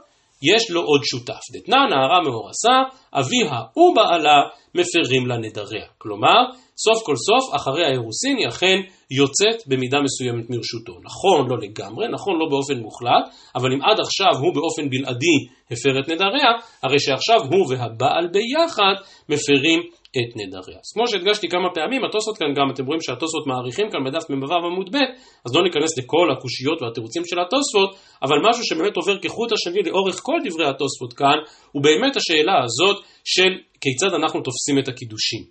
יש 0.44 0.72
לו 0.72 0.82
עוד 0.82 1.02
שותף. 1.04 1.44
דתנא 1.54 1.76
נערה 1.76 2.20
מאורסה, 2.26 2.76
אביה 3.14 3.60
ובעלה 3.78 4.38
מפרים 4.76 5.28
לה 5.28 5.38
נדריה. 5.38 5.86
כלומר, 5.98 6.40
סוף 6.78 7.06
כל 7.06 7.16
סוף, 7.16 7.56
אחרי 7.56 7.86
האירוסין 7.86 8.38
היא 8.38 8.48
אכן 8.48 8.78
יוצאת 9.12 9.68
במידה 9.68 9.98
מסוימת 10.02 10.50
מרשותו. 10.50 10.94
נכון, 11.04 11.50
לא 11.50 11.58
לגמרי, 11.58 12.08
נכון, 12.12 12.34
לא 12.40 12.46
באופן 12.50 12.78
מוחלט, 12.80 13.26
אבל 13.56 13.74
אם 13.74 13.82
עד 13.82 14.00
עכשיו 14.00 14.34
הוא 14.42 14.54
באופן 14.56 14.90
בלעדי 14.90 15.38
הפר 15.72 16.00
את 16.00 16.10
נדריה, 16.10 16.52
הרי 16.84 17.00
שעכשיו 17.00 17.40
הוא 17.52 17.66
והבעל 17.70 18.28
ביחד 18.28 18.96
מפרים 19.30 19.80
את 20.18 20.30
נדריה. 20.40 20.80
אז 20.84 20.90
כמו 20.94 21.08
שהדגשתי 21.08 21.48
כמה 21.50 21.70
פעמים, 21.76 22.02
התוספות 22.06 22.38
כאן 22.38 22.52
גם, 22.58 22.68
אתם 22.74 22.86
רואים 22.86 23.02
שהתוספות 23.02 23.48
מעריכים 23.48 23.88
כאן 23.92 24.02
בדף 24.06 24.30
מ"ו 24.30 24.54
עמוד 24.68 24.90
ב', 24.96 24.98
אז 25.46 25.56
לא 25.56 25.62
ניכנס 25.64 25.98
לכל 25.98 26.28
הקושיות 26.32 26.82
והתירוצים 26.82 27.24
של 27.26 27.40
התוספות, 27.40 27.90
אבל 28.26 28.38
משהו 28.50 28.64
שבאמת 28.66 28.96
עובר 28.96 29.16
כחוט 29.24 29.52
השני 29.52 29.82
לאורך 29.88 30.20
כל 30.28 30.40
דברי 30.46 30.68
התוספות 30.70 31.14
כאן, 31.14 31.38
הוא 31.72 31.84
באמת 31.84 32.16
השאלה 32.16 32.56
הזאת 32.64 32.98
של 33.24 33.52
כיצד 33.82 34.14
אנחנו 34.20 34.42
תופסים 34.42 34.80
את 34.80 34.88
הקידושין. 34.88 35.44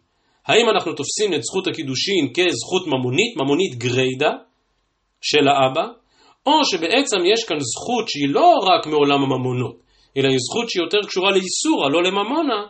האם 0.47 0.67
אנחנו 0.73 0.93
תופסים 0.93 1.35
את 1.35 1.43
זכות 1.43 1.67
הקידושין 1.67 2.25
כזכות 2.37 2.85
ממונית, 2.87 3.33
ממונית 3.41 3.75
גריידה 3.75 4.33
של 5.21 5.49
האבא, 5.49 5.87
או 6.47 6.65
שבעצם 6.65 7.17
יש 7.33 7.45
כאן 7.45 7.57
זכות 7.61 8.09
שהיא 8.09 8.29
לא 8.29 8.53
רק 8.69 8.87
מעולם 8.87 9.21
הממונות, 9.23 9.77
אלא 10.17 10.29
היא 10.29 10.39
זכות 10.47 10.71
שהיא 10.71 10.83
יותר 10.83 10.99
קשורה 11.09 11.31
לאיסורה, 11.31 11.89
לא 11.89 12.03
לממונה, 12.03 12.61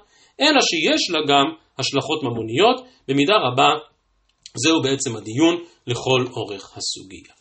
אלא 0.41 0.61
שיש 0.61 1.11
לה 1.11 1.19
גם 1.29 1.45
השלכות 1.79 2.23
ממוניות, 2.23 2.81
במידה 3.09 3.35
רבה 3.37 3.69
זהו 4.55 4.83
בעצם 4.83 5.17
הדיון 5.17 5.55
לכל 5.87 6.25
אורך 6.37 6.77
הסוגיה. 6.77 7.35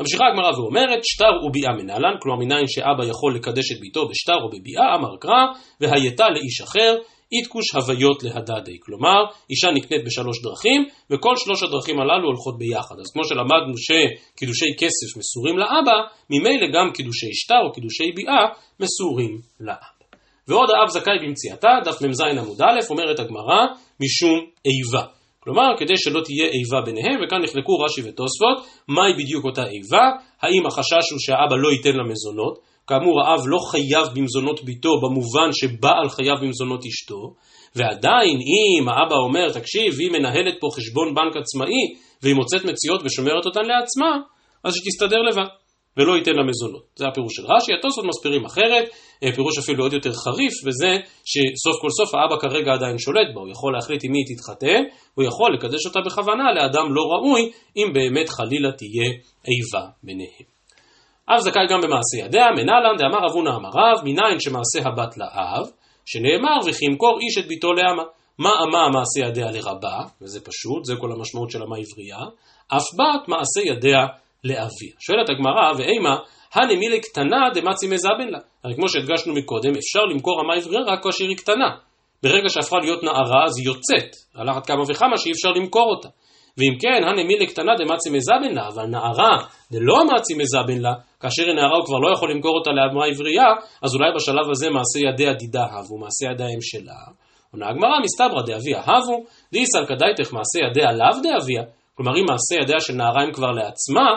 ממשיכה 0.00 0.24
הגמרא 0.26 0.58
ואומרת, 0.58 1.00
שטר 1.04 1.46
וביאה 1.46 1.72
מנהלן, 1.72 2.14
כלומר 2.22 2.38
מניין 2.44 2.64
שאבא 2.66 3.04
יכול 3.04 3.34
לקדש 3.36 3.72
את 3.72 3.80
ביתו 3.80 4.08
בשטר 4.08 4.36
או 4.42 4.48
בביאה, 4.50 4.94
אמר 4.94 5.16
קרא, 5.20 5.44
והייתה 5.80 6.28
לאיש 6.28 6.60
אחר, 6.60 6.96
איתקוש 7.32 7.74
הוויות 7.74 8.22
להדדי. 8.22 8.78
כלומר, 8.80 9.24
אישה 9.50 9.70
נקנית 9.70 10.04
בשלוש 10.06 10.42
דרכים, 10.42 10.88
וכל 11.10 11.36
שלוש 11.36 11.62
הדרכים 11.62 12.00
הללו 12.00 12.26
הולכות 12.28 12.58
ביחד. 12.58 12.94
אז 13.00 13.06
כמו 13.12 13.24
שלמדנו 13.24 13.74
שקידושי 13.76 14.70
כסף 14.78 15.16
מסורים 15.18 15.58
לאבא, 15.58 15.96
ממילא 16.30 16.66
גם 16.74 16.92
קידושי 16.94 17.34
שטר 17.34 17.60
או 17.66 17.72
קידושי 17.72 18.12
ביאה 18.12 18.44
מסורים 18.80 19.40
לאבא. 19.60 19.97
ועוד 20.48 20.70
האב 20.70 20.88
זכאי 20.88 21.18
במציאתה, 21.22 21.68
דף 21.84 22.02
מ"ז 22.02 22.20
עמוד 22.20 22.62
א', 22.62 22.78
אומרת 22.90 23.18
הגמרא, 23.20 23.60
משום 24.00 24.38
איבה. 24.66 25.06
כלומר, 25.40 25.68
כדי 25.78 25.96
שלא 25.96 26.20
תהיה 26.24 26.46
איבה 26.46 26.80
ביניהם, 26.86 27.20
וכאן 27.24 27.42
נחלקו 27.42 27.78
רש"י 27.78 28.00
ותוספות, 28.00 28.56
מהי 28.88 29.12
בדיוק 29.18 29.44
אותה 29.44 29.64
איבה? 29.66 30.04
האם 30.42 30.66
החשש 30.66 31.06
הוא 31.12 31.18
שהאבא 31.18 31.56
לא 31.56 31.68
ייתן 31.72 31.96
לה 31.96 32.04
מזונות? 32.10 32.58
כאמור, 32.86 33.20
האב 33.20 33.40
לא 33.46 33.58
חייב 33.70 34.06
במזונות 34.14 34.64
ביתו 34.64 35.00
במובן 35.02 35.48
שבעל 35.52 36.08
חייב 36.08 36.36
במזונות 36.42 36.80
אשתו, 36.86 37.34
ועדיין 37.76 38.38
אם 38.50 38.88
האבא 38.88 39.16
אומר, 39.16 39.52
תקשיב, 39.52 39.92
היא 39.98 40.10
מנהלת 40.10 40.54
פה 40.60 40.68
חשבון 40.76 41.14
בנק 41.14 41.36
עצמאי, 41.36 41.82
והיא 42.22 42.34
מוצאת 42.34 42.64
מציאות 42.64 43.00
ושומרת 43.04 43.46
אותן 43.46 43.64
לעצמה, 43.64 44.12
אז 44.64 44.74
שתסתדר 44.74 45.22
לבד. 45.28 45.67
ולא 45.98 46.16
ייתן 46.16 46.32
לה 46.32 46.42
מזונות. 46.42 46.82
זה 46.96 47.04
הפירוש 47.08 47.32
של 47.36 47.42
רש"י, 47.52 47.72
התוספות 47.74 48.04
מסבירים 48.04 48.44
אחרת, 48.44 48.84
אה, 49.24 49.32
פירוש 49.32 49.58
אפילו 49.58 49.84
עוד 49.84 49.92
יותר 49.92 50.12
חריף, 50.12 50.54
וזה 50.66 50.92
שסוף 51.30 51.76
כל 51.82 51.90
סוף 51.90 52.14
האבא 52.14 52.36
כרגע 52.42 52.72
עדיין 52.72 52.98
שולט 52.98 53.28
בה, 53.34 53.40
הוא 53.40 53.50
יכול 53.50 53.72
להחליט 53.72 54.04
עם 54.04 54.12
מי 54.12 54.18
היא 54.18 54.36
תתחתן, 54.36 54.82
הוא 55.14 55.24
יכול 55.24 55.54
לקדש 55.54 55.86
אותה 55.86 56.00
בכוונה 56.06 56.52
לאדם 56.52 56.94
לא 56.94 57.02
ראוי, 57.02 57.50
אם 57.76 57.92
באמת 57.92 58.28
חלילה 58.28 58.72
תהיה 58.72 59.10
איבה 59.48 59.84
ביניהם. 60.02 60.46
אב 61.30 61.38
זכאי 61.38 61.66
גם 61.70 61.80
במעשה 61.80 62.16
ידיה, 62.24 62.46
מנהלן 62.56 62.96
דאמר 62.98 63.26
אבונה 63.30 63.56
אמריו, 63.56 63.96
מניין 64.04 64.40
שמעשה 64.40 64.78
הבת 64.88 65.16
לאב, 65.16 65.66
שנאמר 66.06 66.58
וכי 66.66 66.84
ימכור 66.84 67.18
איש 67.20 67.38
את 67.38 67.48
ביתו 67.48 67.72
לאמה. 67.72 68.02
מה 68.38 68.50
אמה 68.62 68.88
מעשה 68.88 69.28
ידיה 69.28 69.50
לרבה, 69.50 69.98
וזה 70.22 70.40
פשוט, 70.40 70.84
זה 70.84 70.94
כל 71.00 71.12
המשמעות 71.12 71.50
של 71.50 71.62
אמה 71.62 71.76
עברייה, 71.76 72.18
אף 72.76 72.84
בת 72.94 73.28
מעשה 73.28 73.60
ידיה 73.60 74.06
לאביה. 74.44 74.92
שואלת 75.00 75.28
הגמרא, 75.28 75.72
ואימה, 75.76 76.16
הנמילי 76.54 77.00
קטנה 77.00 77.50
דמצי 77.54 77.86
מזבן 77.86 78.28
לה. 78.28 78.38
הרי 78.64 78.74
כמו 78.74 78.88
שהדגשנו 78.88 79.34
מקודם, 79.34 79.70
אפשר 79.70 80.00
למכור 80.12 80.40
אמה 80.40 80.54
עברייה 80.54 80.82
רק 80.86 81.02
כאשר 81.02 81.24
היא 81.24 81.36
קטנה. 81.36 81.70
ברגע 82.22 82.48
שהפכה 82.48 82.76
להיות 82.78 83.02
נערה, 83.02 83.44
אז 83.46 83.58
היא 83.58 83.66
יוצאת. 83.66 84.10
על 84.34 84.50
אחת 84.50 84.66
כמה 84.66 84.82
וכמה 84.88 85.16
שאי 85.18 85.32
אפשר 85.32 85.48
למכור 85.48 85.90
אותה. 85.90 86.08
ואם 86.58 86.78
כן, 86.80 87.04
הנמילי 87.08 87.46
קטנה 87.46 87.72
דמצי 87.78 88.10
מזבן 88.10 88.54
לה, 88.54 88.68
אבל 88.68 88.86
נערה 88.86 89.36
דלא 89.72 90.04
מצי 90.04 90.34
מזבן 90.34 90.80
לה, 90.82 90.92
כאשר 91.20 91.42
היא 91.42 91.54
נערה 91.54 91.76
הוא 91.76 91.86
כבר 91.86 91.98
לא 91.98 92.12
יכול 92.14 92.30
למכור 92.32 92.54
אותה 92.58 92.70
לאמה 92.70 93.06
עברייה, 93.06 93.50
אז 93.82 93.94
אולי 93.94 94.10
בשלב 94.16 94.50
הזה 94.50 94.70
מעשה 94.70 94.98
ידיה 95.08 95.32
דידה 95.32 95.64
הבו, 95.72 95.98
מעשה 95.98 96.26
ידיים 96.32 96.60
שלה. 96.60 97.00
עונה 97.52 97.68
הגמרא 97.68 98.00
מסתברא 98.02 98.42
דאביה 98.46 98.80
הבו, 98.80 99.24
דיסל 99.52 99.86
כדאיתך 99.88 100.32
מעשה 100.32 100.58
ידיה 100.66 100.92
לאו 100.92 101.20
דאביה, 101.22 101.62
כלומר 101.98 102.18
אם 102.18 102.24
מעשה 102.30 102.62
ידיה 102.62 102.80
של 102.80 102.92
נערה 102.92 103.22
הם 103.22 103.32
כבר 103.32 103.50
לעצמה, 103.50 104.08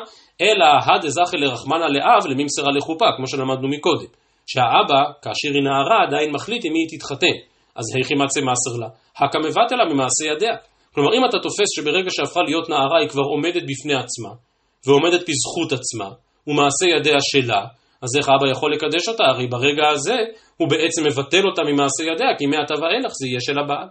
אלא 0.41 0.65
הד 0.85 1.05
אזכי 1.05 1.37
לרחמנה 1.37 1.87
לאב 1.89 2.27
לממסרה 2.29 2.71
לחופה, 2.77 3.05
כמו 3.17 3.27
שלמדנו 3.27 3.67
מקודם. 3.67 4.11
שהאבא, 4.45 5.01
כאשר 5.21 5.51
היא 5.53 5.63
נערה, 5.63 6.03
עדיין 6.07 6.31
מחליט 6.31 6.65
עם 6.65 6.73
מי 6.73 6.79
היא 6.79 6.99
תתחתן. 6.99 7.35
אז 7.75 7.85
היכי 7.95 8.15
מצא 8.15 8.41
מסר 8.41 8.79
לה, 8.79 8.87
הקא 9.17 9.37
מבטלה 9.37 9.85
ממעשה 9.93 10.25
ידיה. 10.33 10.55
כלומר, 10.93 11.13
אם 11.17 11.25
אתה 11.25 11.39
תופס 11.39 11.69
שברגע 11.75 12.09
שהפכה 12.09 12.41
להיות 12.41 12.69
נערה 12.69 12.99
היא 12.99 13.09
כבר 13.09 13.23
עומדת 13.33 13.63
בפני 13.69 13.95
עצמה, 13.95 14.29
ועומדת 14.87 15.21
בזכות 15.29 15.71
עצמה, 15.79 16.09
ומעשה 16.47 16.85
ידיה 16.97 17.17
שלה, 17.21 17.61
אז 18.01 18.17
איך 18.17 18.29
אבא 18.29 18.51
יכול 18.51 18.73
לקדש 18.73 19.07
אותה? 19.07 19.23
הרי 19.23 19.47
ברגע 19.47 19.89
הזה 19.89 20.17
הוא 20.57 20.69
בעצם 20.69 21.05
מבטל 21.05 21.45
אותה 21.45 21.61
ממעשה 21.63 22.03
ידיה, 22.03 22.27
כי 22.37 22.45
מעתה 22.45 22.73
ואילך 22.73 23.11
זה 23.19 23.27
יהיה 23.27 23.39
של 23.39 23.59
הבעל. 23.59 23.87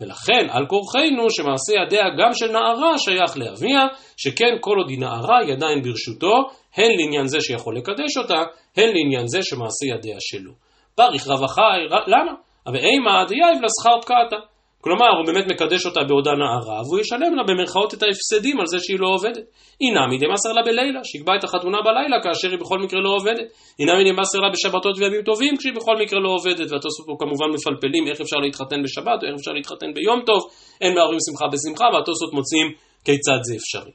ולכן 0.00 0.46
על 0.50 0.66
כורחנו 0.66 1.30
שמעשה 1.30 1.72
ידיה 1.82 2.04
גם 2.18 2.30
של 2.34 2.52
נערה 2.52 2.98
שייך 2.98 3.36
לאביה, 3.36 3.86
שכן 4.16 4.56
כל 4.60 4.76
עוד 4.78 4.90
היא 4.90 4.98
נערה 4.98 5.38
היא 5.38 5.52
עדיין 5.52 5.82
ברשותו, 5.82 6.50
הן 6.76 6.90
לעניין 6.98 7.26
זה 7.26 7.40
שיכול 7.40 7.76
לקדש 7.76 8.16
אותה, 8.16 8.42
הן 8.76 8.88
לעניין 8.94 9.26
זה 9.26 9.42
שמעשה 9.42 9.86
ידיה 9.94 10.16
שלו. 10.20 10.52
פריך 10.94 11.26
רווחי, 11.26 11.80
למה? 12.06 12.32
אבל 12.66 12.76
אימה 12.76 13.24
דייב 13.28 13.62
לשכר 13.62 14.00
פקעתה. 14.02 14.49
כלומר, 14.84 15.10
הוא 15.16 15.26
באמת 15.26 15.46
מקדש 15.52 15.86
אותה 15.86 16.00
בעודה 16.08 16.30
נערה, 16.42 16.80
והוא 16.86 17.00
ישלם 17.00 17.32
לה 17.36 17.42
במרכאות 17.48 17.94
את 17.94 18.02
ההפסדים 18.02 18.60
על 18.60 18.66
זה 18.66 18.78
שהיא 18.84 19.00
לא 19.00 19.08
עובדת. 19.16 19.46
אינמי 19.80 20.16
דמסר 20.18 20.52
לה 20.56 20.62
בלילה, 20.62 21.00
שיקבע 21.04 21.32
את 21.38 21.44
החתונה 21.44 21.78
בלילה 21.86 22.16
כאשר 22.24 22.48
היא 22.50 22.58
בכל 22.58 22.78
מקרה 22.84 23.00
לא 23.00 23.10
עובדת. 23.18 23.48
אינמי 23.80 24.04
דמסר 24.10 24.38
לה 24.44 24.48
בשבתות 24.54 24.94
וימים 24.98 25.22
טובים 25.22 25.56
כשהיא 25.56 25.74
בכל 25.78 25.96
מקרה 26.02 26.20
לא 26.20 26.30
עובדת. 26.38 26.68
והתוספות 26.72 27.06
פה 27.06 27.16
כמובן 27.18 27.48
מפלפלים 27.54 28.04
איך 28.10 28.20
אפשר 28.20 28.36
להתחתן 28.44 28.82
בשבת 28.84 29.18
או 29.22 29.26
איך 29.28 29.34
אפשר 29.38 29.52
להתחתן 29.52 29.90
ביום 29.94 30.20
טוב. 30.28 30.40
אין 30.82 30.92
מערבים 30.94 31.20
שמחה 31.26 31.46
בשמחה, 31.52 31.86
והתוספות 31.92 32.32
מוצאים 32.38 32.66
כיצד 33.04 33.40
זה 33.48 33.54
אפשרי. 33.60 33.94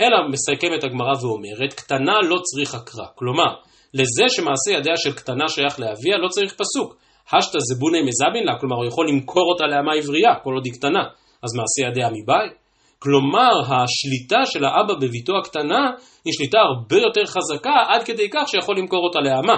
אלא 0.00 0.16
מסכמת 0.32 0.84
הגמרא 0.84 1.14
ואומרת, 1.22 1.72
קטנה 1.80 2.16
לא 2.30 2.38
צריך 2.48 2.74
הקרא. 2.74 3.08
כלומר, 3.18 3.50
לזה 3.94 4.26
שמעשה 4.28 4.70
ידיה 4.76 4.96
של 4.96 5.12
קטנה 5.12 5.48
שייך 5.48 5.80
לאביה 5.80 6.16
לא 6.24 6.28
צריך 6.28 6.52
פסוק. 6.54 7.01
השתא 7.32 7.58
זבוני 7.60 8.02
מזבין 8.02 8.44
לה, 8.44 8.58
כלומר 8.60 8.76
הוא 8.76 8.86
יכול 8.86 9.08
למכור 9.08 9.52
אותה 9.52 9.64
לאמה 9.66 9.92
עברייה, 9.94 10.34
כל 10.42 10.54
עוד 10.54 10.64
היא 10.66 10.72
קטנה, 10.72 11.02
אז 11.42 11.50
מעשה 11.56 11.88
ידיה 11.88 12.08
מבית. 12.08 12.62
כלומר, 12.98 13.52
השליטה 13.60 14.46
של 14.46 14.64
האבא 14.64 14.94
בביתו 14.94 15.32
הקטנה 15.38 15.90
היא 16.24 16.32
שליטה 16.36 16.58
הרבה 16.58 16.96
יותר 16.96 17.26
חזקה 17.26 17.76
עד 17.88 18.02
כדי 18.02 18.30
כך 18.30 18.48
שיכול 18.48 18.78
למכור 18.78 19.04
אותה 19.04 19.20
לאמה. 19.20 19.56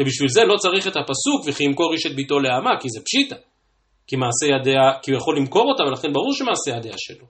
ובשביל 0.00 0.28
זה 0.28 0.44
לא 0.44 0.56
צריך 0.56 0.86
את 0.86 0.96
הפסוק 0.96 1.40
וכי 1.46 1.64
ימכור 1.64 1.92
איש 1.92 2.06
את 2.06 2.14
ביתו 2.16 2.38
לאמה, 2.38 2.70
כי 2.80 2.88
זה 2.88 3.00
פשיטה. 3.04 3.36
כי 4.06 4.16
מעשה 4.16 4.46
ידיה, 4.46 4.92
כי 5.02 5.10
הוא 5.10 5.18
יכול 5.18 5.36
למכור 5.36 5.68
אותה 5.70 5.82
ולכן 5.82 6.12
ברור 6.12 6.32
שמעשה 6.34 6.70
ידיה 6.70 6.94
שלו. 6.96 7.26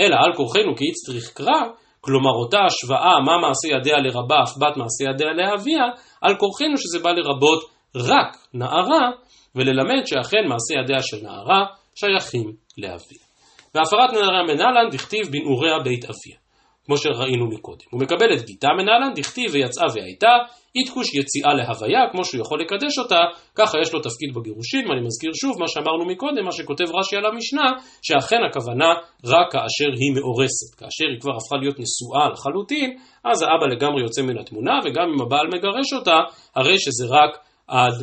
אלא 0.00 0.16
על 0.24 0.34
כורחנו 0.36 0.76
כי 0.76 0.84
איץ 0.84 0.96
צריך 1.06 1.32
קרא, 1.34 1.60
כלומר 2.00 2.30
אותה 2.30 2.58
השוואה 2.66 3.20
מה 3.26 3.38
מעשה 3.38 3.68
ידיה 3.76 3.98
לרבה 3.98 4.36
אף 4.42 4.52
בת 4.56 4.76
מעשה 4.76 5.04
ידיה 5.10 5.32
לאביה, 5.32 5.84
על 6.20 6.34
כורחנו 6.36 6.76
שזה 6.76 6.98
בא 6.98 7.10
לרבות 7.10 7.75
רק 7.96 8.36
נערה, 8.54 9.10
וללמד 9.54 10.06
שאכן 10.06 10.44
מעשי 10.48 10.82
ידיה 10.82 11.02
של 11.02 11.16
נערה 11.22 11.64
שייכים 11.94 12.52
לאביה. 12.78 13.26
והפרת 13.74 14.12
נערה 14.12 14.42
מנהלן 14.42 14.90
דכתיב 14.90 15.26
בנעוריה 15.30 15.78
בית 15.84 16.04
אביה, 16.04 16.38
כמו 16.86 16.96
שראינו 16.96 17.46
מקודם. 17.46 17.86
הוא 17.90 18.00
מקבל 18.00 18.34
את 18.34 18.44
גיתה 18.46 18.68
מנהלן 18.78 19.14
דכתיב 19.14 19.50
ויצאה 19.52 19.86
והייתה, 19.94 20.32
איתקוש 20.76 21.06
יציאה 21.14 21.54
להוויה, 21.54 22.00
כמו 22.12 22.24
שהוא 22.24 22.40
יכול 22.40 22.60
לקדש 22.60 22.98
אותה, 22.98 23.20
ככה 23.54 23.78
יש 23.82 23.92
לו 23.94 24.00
תפקיד 24.00 24.34
בגירושין, 24.34 24.88
ואני 24.88 25.00
מזכיר 25.00 25.30
שוב 25.40 25.60
מה 25.60 25.68
שאמרנו 25.68 26.04
מקודם, 26.06 26.44
מה 26.44 26.52
שכותב 26.52 26.84
רש"י 26.98 27.16
על 27.16 27.26
המשנה, 27.26 27.66
שאכן 28.02 28.40
הכוונה 28.48 28.90
רק 29.24 29.52
כאשר 29.52 29.90
היא 30.00 30.12
מאורסת. 30.16 30.70
כאשר 30.78 31.06
היא 31.12 31.20
כבר 31.20 31.36
הפכה 31.36 31.56
להיות 31.62 31.76
נשואה 31.78 32.28
לחלוטין, 32.32 32.98
אז 33.24 33.42
האבא 33.42 33.66
לגמרי 33.74 34.02
יוצא 34.02 34.22
מן 34.22 34.38
התמונה, 34.38 34.80
וגם 34.84 35.06
אם 35.12 35.22
הבעל 35.22 35.46
מגרש 35.46 35.92
אותה, 35.98 36.18
הרי 36.56 36.78
שזה 36.78 37.04
רק 37.10 37.45
עד, 37.66 37.94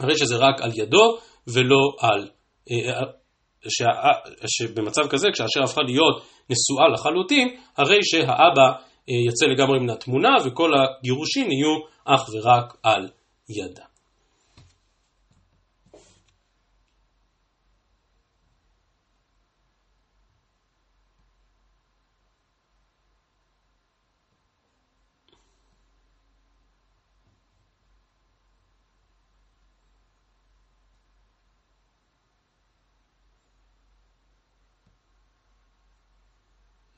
הרי 0.00 0.18
שזה 0.18 0.36
רק 0.36 0.60
על 0.62 0.70
ידו 0.74 1.18
ולא 1.46 1.96
על, 2.00 2.28
אה, 2.70 3.02
שה, 3.68 3.84
שבמצב 4.46 5.08
כזה 5.10 5.28
כשאשר 5.32 5.62
הפכה 5.64 5.82
להיות 5.82 6.22
נשואה 6.50 6.88
לחלוטין, 6.94 7.56
הרי 7.76 7.98
שהאבא 8.02 8.66
אה, 8.66 9.14
יצא 9.28 9.46
לגמרי 9.46 9.78
מן 9.78 9.90
התמונה 9.90 10.34
וכל 10.44 10.70
הגירושין 10.74 11.50
יהיו 11.50 11.76
אך 12.04 12.28
ורק 12.34 12.76
על 12.82 13.08
ידה. 13.48 13.87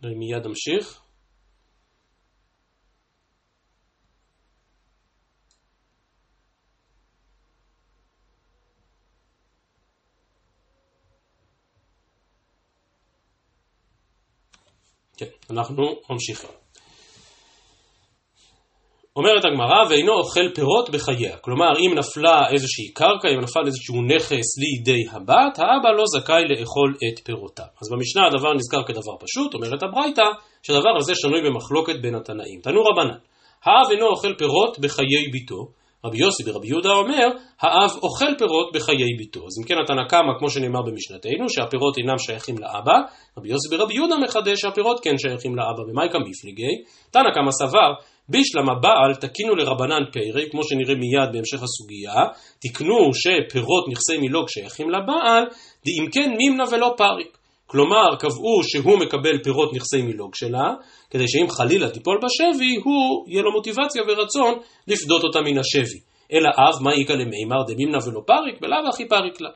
אני 0.04 0.14
מיד 0.14 0.46
אמשיך. 0.46 1.00
כן, 15.16 15.26
אנחנו 15.50 15.84
ממשיכים. 16.10 16.69
אומרת 19.20 19.44
הגמרא, 19.44 19.80
ואינו 19.88 20.12
אוכל 20.12 20.48
פירות 20.54 20.90
בחייה. 20.90 21.36
כלומר, 21.36 21.72
אם 21.78 21.94
נפלה 21.98 22.48
איזושהי 22.52 22.92
קרקע, 22.94 23.28
אם 23.28 23.40
נפל 23.40 23.66
איזשהו 23.66 24.02
נכס 24.02 24.48
לידי 24.62 25.02
הבת, 25.12 25.58
האבא 25.58 25.90
לא 25.98 26.04
זכאי 26.06 26.42
לאכול 26.48 26.94
את 26.94 27.18
פירותיו. 27.24 27.64
אז 27.82 27.88
במשנה 27.92 28.26
הדבר 28.26 28.54
נזכר 28.54 28.82
כדבר 28.86 29.16
פשוט, 29.20 29.54
אומרת 29.54 29.82
הברייתא, 29.82 30.28
שהדבר 30.62 30.96
הזה 30.98 31.14
שנוי 31.14 31.40
במחלוקת 31.42 31.96
בין 32.02 32.14
התנאים. 32.14 32.60
תנו 32.62 32.80
רבנן, 32.82 33.18
האב 33.64 33.90
אינו 33.90 34.06
אוכל 34.06 34.34
פירות 34.38 34.78
בחיי 34.78 35.28
ביתו, 35.32 35.66
רבי 36.04 36.18
יוסי 36.18 36.42
ברבי 36.44 36.68
יהודה 36.68 36.92
אומר, 36.92 37.28
האב 37.60 37.90
אוכל 38.02 38.34
פירות 38.38 38.70
בחיי 38.74 39.16
ביתו. 39.18 39.40
אז 39.40 39.54
אם 39.60 39.68
כן 39.68 39.74
התנא 39.84 40.08
קמא, 40.08 40.38
כמו 40.38 40.50
שנאמר 40.50 40.82
במשנתנו, 40.82 41.48
שהפירות 41.48 41.98
אינם 41.98 42.18
שייכים 42.18 42.58
לאבא, 42.58 42.96
רבי 43.38 43.48
יוסי 43.48 43.68
ברבי 43.70 43.94
יהודה 43.94 44.16
מחדש 44.24 44.60
שהפירות 44.60 45.00
כן 45.04 45.18
שייכים 45.18 45.56
לאבא. 45.56 45.82
במאי 45.88 46.08
קמיפליגי, 46.08 46.74
תנא 47.10 47.30
קמא 47.34 47.50
סבר 47.50 47.92
בישלם 48.30 48.70
הבעל 48.70 49.14
תקינו 49.20 49.54
לרבנן 49.54 50.04
פרי, 50.12 50.50
כמו 50.50 50.64
שנראה 50.64 50.94
מיד 50.94 51.32
בהמשך 51.32 51.62
הסוגיה, 51.62 52.14
תקנו 52.60 53.10
שפירות 53.14 53.88
נכסי 53.88 54.18
מילוג 54.18 54.48
שייכים 54.48 54.90
לבעל, 54.90 55.44
דאם 55.86 56.10
כן 56.12 56.30
מימנה 56.36 56.64
ולא 56.70 56.94
פריק. 56.96 57.38
כלומר, 57.66 58.16
קבעו 58.18 58.62
שהוא 58.62 58.98
מקבל 58.98 59.42
פירות 59.42 59.74
נכסי 59.74 60.02
מילוג 60.02 60.34
שלה, 60.34 60.74
כדי 61.10 61.28
שאם 61.28 61.50
חלילה 61.50 61.90
תיפול 61.90 62.20
בשבי, 62.24 62.76
הוא, 62.84 63.24
יהיה 63.28 63.42
לו 63.42 63.52
מוטיבציה 63.52 64.02
ורצון 64.08 64.54
לפדות 64.88 65.24
אותה 65.24 65.40
מן 65.40 65.58
השבי. 65.58 66.00
אלא 66.32 66.48
אב, 66.48 66.82
מה 66.82 66.92
איכא 66.92 67.12
למימר 67.12 67.62
דמימנה 67.66 67.98
ולא 68.06 68.20
פריק, 68.26 68.60
בלאו 68.60 68.88
הכי 68.88 69.08
פריק 69.08 69.40
לה. 69.40 69.50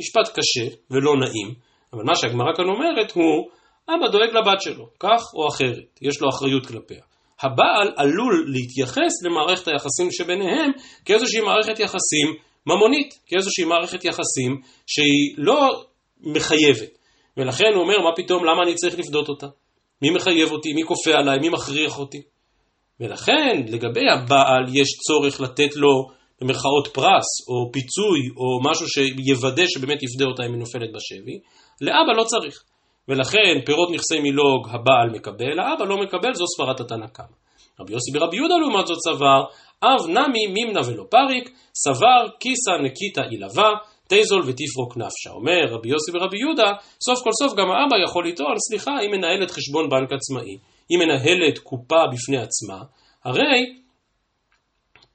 משפט 0.00 0.28
קשה 0.28 0.76
ולא 0.90 1.12
נעים, 1.16 1.54
אבל 1.92 2.02
מה 2.04 2.16
שהגמרא 2.16 2.54
כאן 2.56 2.64
אומרת 2.64 3.12
הוא, 3.12 3.48
אבא 3.88 4.08
דואג 4.08 4.30
לבת 4.36 4.60
שלו, 4.60 4.86
כך 5.00 5.22
או 5.34 5.48
אחרת, 5.48 6.00
יש 6.02 6.20
לו 6.20 6.28
אחריות 6.28 6.66
כלפיה. 6.66 7.15
הבעל 7.42 7.92
עלול 7.96 8.44
להתייחס 8.48 9.22
למערכת 9.24 9.68
היחסים 9.68 10.10
שביניהם 10.10 10.70
כאיזושהי 11.04 11.40
מערכת 11.40 11.78
יחסים 11.78 12.28
ממונית, 12.66 13.14
כאיזושהי 13.26 13.64
מערכת 13.64 14.04
יחסים 14.04 14.60
שהיא 14.86 15.34
לא 15.36 15.84
מחייבת. 16.20 16.98
ולכן 17.36 17.72
הוא 17.74 17.82
אומר, 17.82 17.98
מה 18.00 18.16
פתאום, 18.16 18.44
למה 18.44 18.62
אני 18.62 18.74
צריך 18.74 18.98
לפדות 18.98 19.28
אותה? 19.28 19.46
מי 20.02 20.10
מחייב 20.10 20.50
אותי? 20.50 20.72
מי 20.72 20.82
כופה 20.84 21.10
עליי? 21.14 21.38
מי 21.38 21.48
מכריח 21.48 21.98
אותי? 21.98 22.22
ולכן, 23.00 23.62
לגבי 23.68 24.10
הבעל 24.10 24.64
יש 24.74 24.88
צורך 25.06 25.40
לתת 25.40 25.76
לו 25.76 26.08
במרכאות 26.40 26.88
פרס, 26.92 27.28
או 27.48 27.72
פיצוי, 27.72 28.20
או 28.36 28.70
משהו 28.70 28.86
שיוודא 28.88 29.66
שבאמת 29.66 30.02
יפדה 30.02 30.24
אותה 30.24 30.42
אם 30.46 30.52
היא 30.52 30.58
נופלת 30.58 30.88
בשבי, 30.94 31.38
לאבא 31.80 32.12
לא 32.16 32.24
צריך. 32.24 32.62
ולכן 33.08 33.60
פירות 33.66 33.90
נכסי 33.90 34.20
מילוג 34.20 34.68
הבעל 34.70 35.10
מקבל, 35.10 35.60
האבא 35.60 35.84
לא 35.84 35.96
מקבל, 35.96 36.34
זו 36.34 36.44
סברת 36.56 36.80
התנא 36.80 37.06
קמא. 37.06 37.26
רבי 37.80 37.92
יוסי 37.92 38.10
ברבי 38.12 38.36
יהודה 38.36 38.54
לעומת 38.56 38.86
זאת 38.86 38.98
סבר, 39.06 39.44
אב 39.82 40.06
נמי 40.08 40.46
מימנה 40.46 40.80
ולא 40.86 41.04
פריק, 41.10 41.50
סבר 41.84 42.28
כיסא 42.40 42.70
נקיתא 42.84 43.20
אילבה, 43.30 43.70
תזול 44.08 44.42
ותפרוק 44.46 44.96
נפשה. 44.96 45.30
אומר 45.30 45.64
רבי 45.70 45.88
יוסי 45.88 46.10
ורבי 46.14 46.38
יהודה, 46.38 46.72
סוף 47.04 47.18
כל 47.24 47.30
סוף 47.40 47.58
גם 47.58 47.70
האבא 47.70 47.96
יכול 48.04 48.28
לטעון, 48.28 48.54
סליחה, 48.68 48.98
היא 48.98 49.10
מנהלת 49.10 49.50
חשבון 49.50 49.90
בנק 49.90 50.12
עצמאי, 50.12 50.58
היא 50.88 50.98
מנהלת 50.98 51.58
קופה 51.58 52.02
בפני 52.12 52.38
עצמה, 52.38 52.82
הרי 53.24 53.76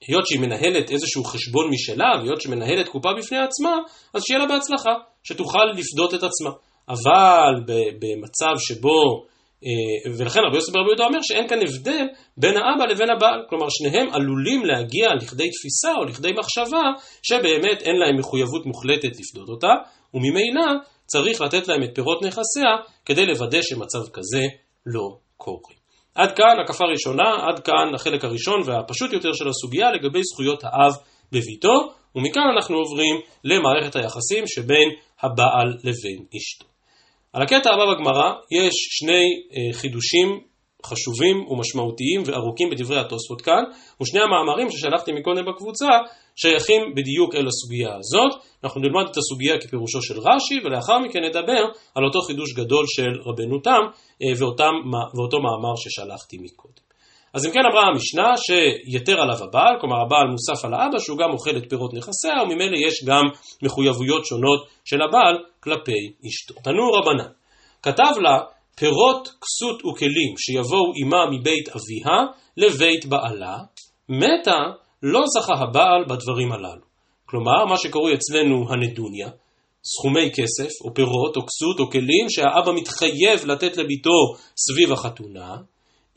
היות 0.07 0.27
שהיא 0.27 0.39
מנהלת 0.39 0.91
איזשהו 0.91 1.23
חשבון 1.23 1.69
משלה, 1.69 2.11
והיות 2.19 2.41
שמנהלת 2.41 2.87
קופה 2.87 3.09
בפני 3.17 3.37
עצמה, 3.37 3.77
אז 4.13 4.21
שיהיה 4.23 4.39
לה 4.39 4.45
בהצלחה, 4.45 4.91
שתוכל 5.23 5.65
לפדות 5.65 6.13
את 6.13 6.23
עצמה. 6.23 6.49
אבל 6.89 7.63
במצב 7.99 8.53
שבו, 8.57 9.25
אה, 9.65 10.11
ולכן 10.17 10.39
רבי 10.47 10.55
יוסף 10.55 10.73
ברבי 10.73 10.87
יהודה 10.87 11.05
אומר 11.05 11.19
שאין 11.21 11.47
כאן 11.47 11.59
הבדל 11.61 12.05
בין 12.37 12.55
האבא 12.57 12.85
לבין 12.85 13.09
הבעל, 13.09 13.39
כלומר 13.49 13.67
שניהם 13.69 14.07
עלולים 14.13 14.65
להגיע 14.65 15.07
לכדי 15.21 15.49
תפיסה 15.49 15.95
או 15.99 16.05
לכדי 16.05 16.31
מחשבה 16.39 16.81
שבאמת 17.23 17.81
אין 17.81 17.95
להם 17.95 18.17
מחויבות 18.19 18.65
מוחלטת 18.65 19.11
לפדות 19.19 19.49
אותה, 19.49 19.73
וממילא 20.13 20.65
צריך 21.05 21.41
לתת 21.41 21.67
להם 21.67 21.83
את 21.83 21.89
פירות 21.95 22.23
נכסיה 22.23 22.71
כדי 23.05 23.25
לוודא 23.25 23.61
שמצב 23.61 23.99
כזה 24.13 24.43
לא 24.85 25.17
קורה. 25.37 25.73
עד 26.15 26.31
כאן 26.31 26.59
הקפה 26.63 26.85
ראשונה, 26.85 27.29
עד 27.47 27.59
כאן 27.59 27.95
החלק 27.95 28.23
הראשון 28.23 28.61
והפשוט 28.65 29.13
יותר 29.13 29.33
של 29.33 29.47
הסוגיה 29.47 29.91
לגבי 29.91 30.23
זכויות 30.23 30.63
האב 30.63 30.93
בביתו, 31.31 31.73
ומכאן 32.15 32.43
אנחנו 32.55 32.77
עוברים 32.77 33.15
למערכת 33.43 33.95
היחסים 33.95 34.43
שבין 34.47 34.89
הבעל 35.21 35.67
לבין 35.83 36.25
אשתו. 36.37 36.70
על 37.33 37.41
הקטע 37.41 37.69
הבא 37.73 37.85
בגמרא 37.93 38.31
יש 38.51 38.73
שני 38.89 39.23
אה, 39.53 39.73
חידושים 39.73 40.39
חשובים 40.85 41.47
ומשמעותיים 41.47 42.23
וארוכים 42.25 42.69
בדברי 42.69 42.99
התוספות 42.99 43.41
כאן, 43.41 43.63
ושני 44.01 44.19
המאמרים 44.21 44.71
ששלחתי 44.71 45.11
מקודם 45.11 45.45
בקבוצה 45.45 45.89
שייכים 46.35 46.81
בדיוק 46.95 47.35
אל 47.35 47.47
הסוגיה 47.47 47.95
הזאת. 47.99 48.41
אנחנו 48.63 48.81
נלמד 48.81 49.03
את 49.11 49.17
הסוגיה 49.17 49.57
כפירושו 49.61 50.01
של 50.01 50.19
רש"י, 50.19 50.59
ולאחר 50.63 50.99
מכן 50.99 51.19
נדבר 51.23 51.63
על 51.95 52.05
אותו 52.05 52.21
חידוש 52.21 52.53
גדול 52.53 52.85
של 52.87 53.11
רבנו 53.25 53.59
תם 53.59 53.83
אה, 54.21 54.31
ואותו 55.15 55.37
מאמר 55.41 55.75
ששלחתי 55.75 56.37
מקודם. 56.37 56.90
אז 57.33 57.45
אם 57.45 57.51
כן 57.51 57.59
אמרה 57.71 57.87
המשנה 57.87 58.33
שיתר 58.37 59.21
עליו 59.21 59.43
הבעל, 59.43 59.75
כלומר 59.81 60.01
הבעל 60.05 60.27
מוסף 60.27 60.65
על 60.65 60.73
האבא 60.73 60.99
שהוא 60.99 61.17
גם 61.17 61.29
אוכל 61.31 61.57
את 61.57 61.69
פירות 61.69 61.93
נכסיה, 61.93 62.43
וממילא 62.43 62.77
יש 62.87 63.03
גם 63.07 63.23
מחויבויות 63.63 64.25
שונות 64.25 64.67
של 64.85 65.01
הבעל 65.01 65.35
כלפי 65.63 66.13
אשתו. 66.27 66.53
תנו 66.53 66.91
רבנן, 66.91 67.31
כתב 67.83 68.13
לה 68.21 68.37
פירות 68.75 69.27
כסות 69.27 69.85
וכלים 69.85 70.33
שיבואו 70.37 70.91
עמה 71.01 71.25
מבית 71.31 71.69
אביה 71.69 72.17
לבית 72.57 73.05
בעלה, 73.05 73.57
מתה 74.09 74.59
לא 75.03 75.21
זכה 75.27 75.53
הבעל 75.53 76.03
בדברים 76.09 76.51
הללו. 76.51 76.91
כלומר, 77.25 77.65
מה 77.65 77.77
שקרוי 77.77 78.13
אצלנו 78.13 78.65
הנדוניה, 78.69 79.29
סכומי 79.83 80.31
כסף 80.31 80.81
או 80.85 80.93
פירות 80.93 81.37
או 81.37 81.41
כסות 81.41 81.79
או 81.79 81.91
כלים 81.91 82.29
שהאבא 82.29 82.71
מתחייב 82.75 83.45
לתת 83.45 83.77
לביתו 83.77 84.17
סביב 84.57 84.91
החתונה, 84.91 85.55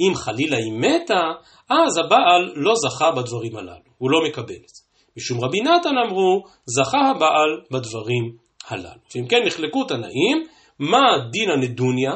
אם 0.00 0.14
חלילה 0.14 0.56
היא 0.56 0.72
מתה, 0.72 1.22
אז 1.70 1.98
הבעל 1.98 2.52
לא 2.54 2.72
זכה 2.74 3.10
בדברים 3.10 3.56
הללו, 3.56 3.90
הוא 3.98 4.10
לא 4.10 4.18
מקבל 4.28 4.54
את 4.54 4.68
זה. 4.68 4.82
משום 5.16 5.44
רבי 5.44 5.60
נתן 5.60 5.98
אמרו, 6.06 6.42
זכה 6.66 6.98
הבעל 6.98 7.60
בדברים 7.70 8.36
הללו. 8.68 9.00
ואם 9.14 9.26
כן 9.26 9.42
נחלקו 9.46 9.84
תנאים, 9.84 10.46
מה 10.78 11.00
דין 11.30 11.50
הנדוניה 11.50 12.12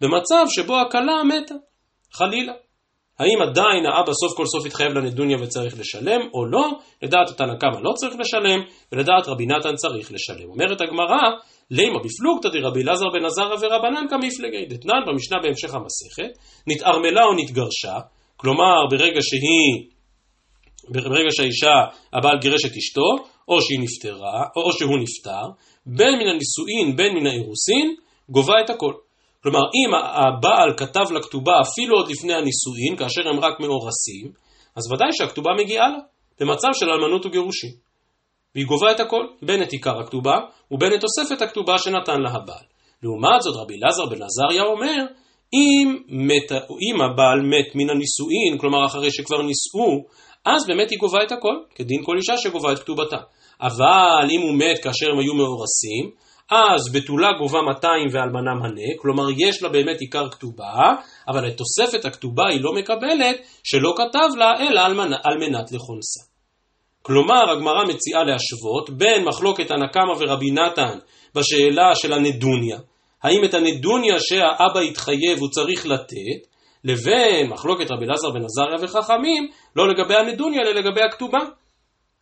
במצב 0.00 0.44
שבו 0.48 0.80
הכלה 0.80 1.24
מתה, 1.24 1.54
חלילה. 2.12 2.52
האם 3.18 3.42
עדיין 3.42 3.86
האבא 3.86 4.12
סוף 4.12 4.36
כל 4.36 4.46
סוף 4.46 4.66
התחייב 4.66 4.92
לנדוניה 4.92 5.36
וצריך 5.40 5.78
לשלם, 5.78 6.20
או 6.34 6.46
לא? 6.46 6.70
לדעת 7.02 7.30
התנא 7.30 7.54
קמא 7.60 7.80
לא 7.80 7.92
צריך 7.92 8.14
לשלם, 8.18 8.60
ולדעת 8.92 9.28
רבי 9.28 9.46
נתן 9.46 9.74
צריך 9.74 10.12
לשלם. 10.12 10.50
אומרת 10.50 10.80
הגמרא, 10.80 11.20
לימה 11.76 11.98
בפלוגתא 12.04 12.48
דרבי 12.48 12.82
אלעזר 12.82 13.06
בן 13.12 13.24
עזרא 13.24 13.56
ורבנן 13.60 14.04
כמפלגי 14.10 14.64
דתנן 14.70 15.02
במשנה 15.06 15.38
בהמשך 15.42 15.74
המסכת, 15.74 16.32
נתערמלה 16.66 17.24
או 17.24 17.34
נתגרשה, 17.36 17.96
כלומר 18.36 18.86
ברגע 18.90 19.20
שהיא, 19.28 19.72
ברגע 20.88 21.30
שהאישה, 21.30 21.76
הבעל 22.12 22.38
גירש 22.40 22.64
את 22.64 22.76
אשתו, 22.76 23.08
או 23.48 23.60
שהיא 23.62 23.80
נפטרה, 23.80 24.44
או 24.56 24.72
שהוא 24.72 24.98
נפטר, 25.02 25.46
בין 25.86 26.14
מן 26.18 26.28
הנישואין 26.32 26.96
בין 26.96 27.14
מן 27.14 27.26
האירוסין, 27.26 27.94
גובה 28.28 28.54
את 28.64 28.70
הכל. 28.70 28.92
כלומר, 29.42 29.60
אם 29.60 29.94
הבעל 29.94 30.70
כתב 30.76 31.12
לכתובה 31.16 31.52
אפילו 31.60 31.96
עוד 31.96 32.10
לפני 32.10 32.34
הנישואין, 32.34 32.96
כאשר 32.98 33.28
הם 33.28 33.40
רק 33.40 33.60
מאורסים, 33.60 34.32
אז 34.76 34.92
ודאי 34.92 35.08
שהכתובה 35.12 35.50
מגיעה 35.58 35.88
לה, 35.88 35.98
במצב 36.40 36.68
של 36.72 36.86
אלמנות 36.90 37.26
וגירושין. 37.26 37.70
והיא 38.54 38.66
גובה 38.66 38.90
את 38.90 39.00
הכל, 39.00 39.26
בין 39.42 39.62
את 39.62 39.72
עיקר 39.72 40.00
הכתובה, 40.00 40.34
ובין 40.70 40.94
את 40.94 41.00
תוספת 41.00 41.42
הכתובה 41.42 41.78
שנתן 41.78 42.20
לה 42.20 42.30
הבעל. 42.30 42.64
לעומת 43.02 43.42
זאת, 43.42 43.56
רבי 43.56 43.74
אלעזר 43.74 44.06
בן 44.06 44.22
עזריה 44.22 44.62
אומר, 44.62 45.04
אם, 45.54 45.98
מת, 46.08 46.52
אם 46.52 47.00
הבעל 47.00 47.40
מת 47.40 47.74
מן 47.74 47.90
הנישואין, 47.90 48.58
כלומר 48.58 48.86
אחרי 48.86 49.10
שכבר 49.10 49.42
נישאו, 49.42 50.04
אז 50.44 50.66
באמת 50.66 50.90
היא 50.90 50.98
גובה 50.98 51.18
את 51.22 51.32
הכל, 51.32 51.56
כדין 51.74 52.04
כל 52.04 52.16
אישה 52.16 52.36
שגובה 52.36 52.72
את 52.72 52.78
כתובתה. 52.78 53.16
אבל 53.60 54.26
אם 54.30 54.40
הוא 54.40 54.54
מת 54.54 54.78
כאשר 54.82 55.10
הם 55.12 55.18
היו 55.18 55.34
מאורסים, 55.34 56.10
אז 56.50 56.92
בתולה 56.92 57.28
גובה 57.38 57.58
200 57.62 58.06
ואלמנה 58.12 58.54
מנה, 58.54 58.88
כלומר 58.98 59.24
יש 59.38 59.62
לה 59.62 59.68
באמת 59.68 60.00
עיקר 60.00 60.30
כתובה, 60.30 60.74
אבל 61.28 61.48
את 61.48 61.56
תוספת 61.56 62.04
הכתובה 62.04 62.48
היא 62.48 62.60
לא 62.60 62.72
מקבלת, 62.72 63.36
שלא 63.64 63.94
כתב 63.96 64.28
לה, 64.38 64.50
אלא 64.60 64.80
על 65.24 65.38
מנת 65.38 65.72
לכונסה. 65.72 66.31
כלומר, 67.02 67.50
הגמרא 67.50 67.84
מציעה 67.84 68.24
להשוות 68.24 68.90
בין 68.90 69.24
מחלוקת 69.24 69.70
הנקמה 69.70 70.12
ורבי 70.18 70.50
נתן 70.50 70.98
בשאלה 71.34 71.94
של 71.94 72.12
הנדוניה, 72.12 72.78
האם 73.22 73.44
את 73.44 73.54
הנדוניה 73.54 74.14
שהאבא 74.18 74.80
התחייב 74.80 75.38
הוא 75.38 75.48
צריך 75.48 75.86
לתת, 75.86 76.52
לבין 76.84 77.50
מחלוקת 77.50 77.90
רבי 77.90 78.04
אלעזר 78.04 78.30
בן 78.30 78.44
עזריה 78.44 78.76
וחכמים, 78.80 79.48
לא 79.76 79.88
לגבי 79.88 80.14
הנדוניה 80.14 80.60
אלא 80.60 80.70
לגבי 80.70 81.00
הכתובה. 81.02 81.38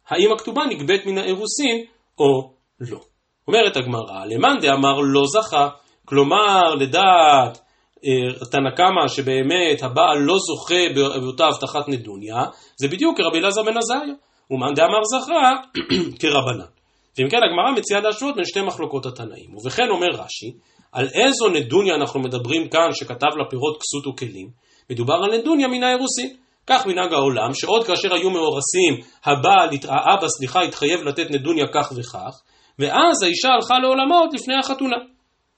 האם 0.08 0.32
הכתובה 0.32 0.62
נגבית 0.64 1.06
מן 1.06 1.18
האירוסין 1.18 1.84
או 2.18 2.52
לא. 2.80 3.00
אומרת 3.48 3.76
הגמרא, 3.76 4.24
למאן 4.26 4.58
דאמר 4.60 5.00
לא 5.00 5.22
זכה, 5.26 5.68
כלומר 6.04 6.74
לדעת 6.74 7.58
אה, 8.04 8.46
תנא 8.50 8.70
קמא 8.76 9.08
שבאמת 9.08 9.82
הבעל 9.82 10.18
לא 10.18 10.36
זוכה 10.38 10.94
באותה 10.94 11.46
הבטחת 11.46 11.88
נדוניה, 11.88 12.44
זה 12.76 12.88
בדיוק 12.88 13.16
כרבי 13.16 13.38
אלעזר 13.38 13.62
בן 13.62 13.76
עזריה. 13.76 14.14
ומאן 14.50 14.74
דאמר 14.74 15.02
זכה 15.04 15.52
כרבנן. 16.20 16.70
ואם 17.18 17.28
כן 17.30 17.36
הגמרא 17.36 17.80
מציעה 17.80 18.00
להשוות 18.00 18.34
בין 18.36 18.44
שתי 18.44 18.60
מחלוקות 18.60 19.06
התנאים. 19.06 19.56
ובכן 19.56 19.88
אומר 19.90 20.08
רש"י, 20.12 20.52
על 20.92 21.08
איזו 21.14 21.48
נדוניה 21.48 21.94
אנחנו 21.94 22.20
מדברים 22.20 22.68
כאן 22.68 22.88
שכתב 22.92 23.36
לה 23.36 23.44
פירות 23.50 23.78
כסות 23.80 24.06
וכלים? 24.06 24.48
מדובר 24.90 25.14
על 25.14 25.38
נדוניה 25.38 25.68
מן 25.68 25.82
האירוסין. 25.82 26.36
כך 26.66 26.86
מנהג 26.86 27.12
העולם, 27.12 27.54
שעוד 27.54 27.86
כאשר 27.86 28.14
היו 28.14 28.30
מאורסים, 28.30 28.94
הבעל, 29.24 29.68
האבא, 29.88 30.28
סליחה, 30.28 30.60
התחייב 30.62 31.02
לתת 31.02 31.30
נדוניה 31.30 31.64
כך 31.74 31.92
וכך, 31.96 32.40
ואז 32.78 33.22
האישה 33.22 33.48
הלכה 33.48 33.78
לעולמה 33.78 34.18
עוד 34.18 34.34
לפני 34.34 34.54
החתונה. 34.54 34.96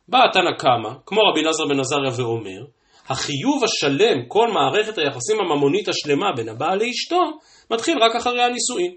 באה 0.09 0.33
תנא 0.33 0.57
קמא, 0.59 0.91
כמו 1.07 1.21
רבי 1.31 1.41
אלעזר 1.41 1.65
בן 1.69 1.81
עזריה 1.81 2.11
ואומר, 2.17 2.65
החיוב 3.09 3.65
השלם, 3.65 4.29
כל 4.29 4.49
מערכת 4.53 4.99
היחסים 4.99 5.37
הממונית 5.41 5.89
השלמה 5.89 6.33
בין 6.37 6.49
הבעל 6.49 6.79
לאשתו, 6.79 7.21
מתחיל 7.71 7.99
רק 8.03 8.17
אחרי 8.17 8.43
הנישואין. 8.43 8.95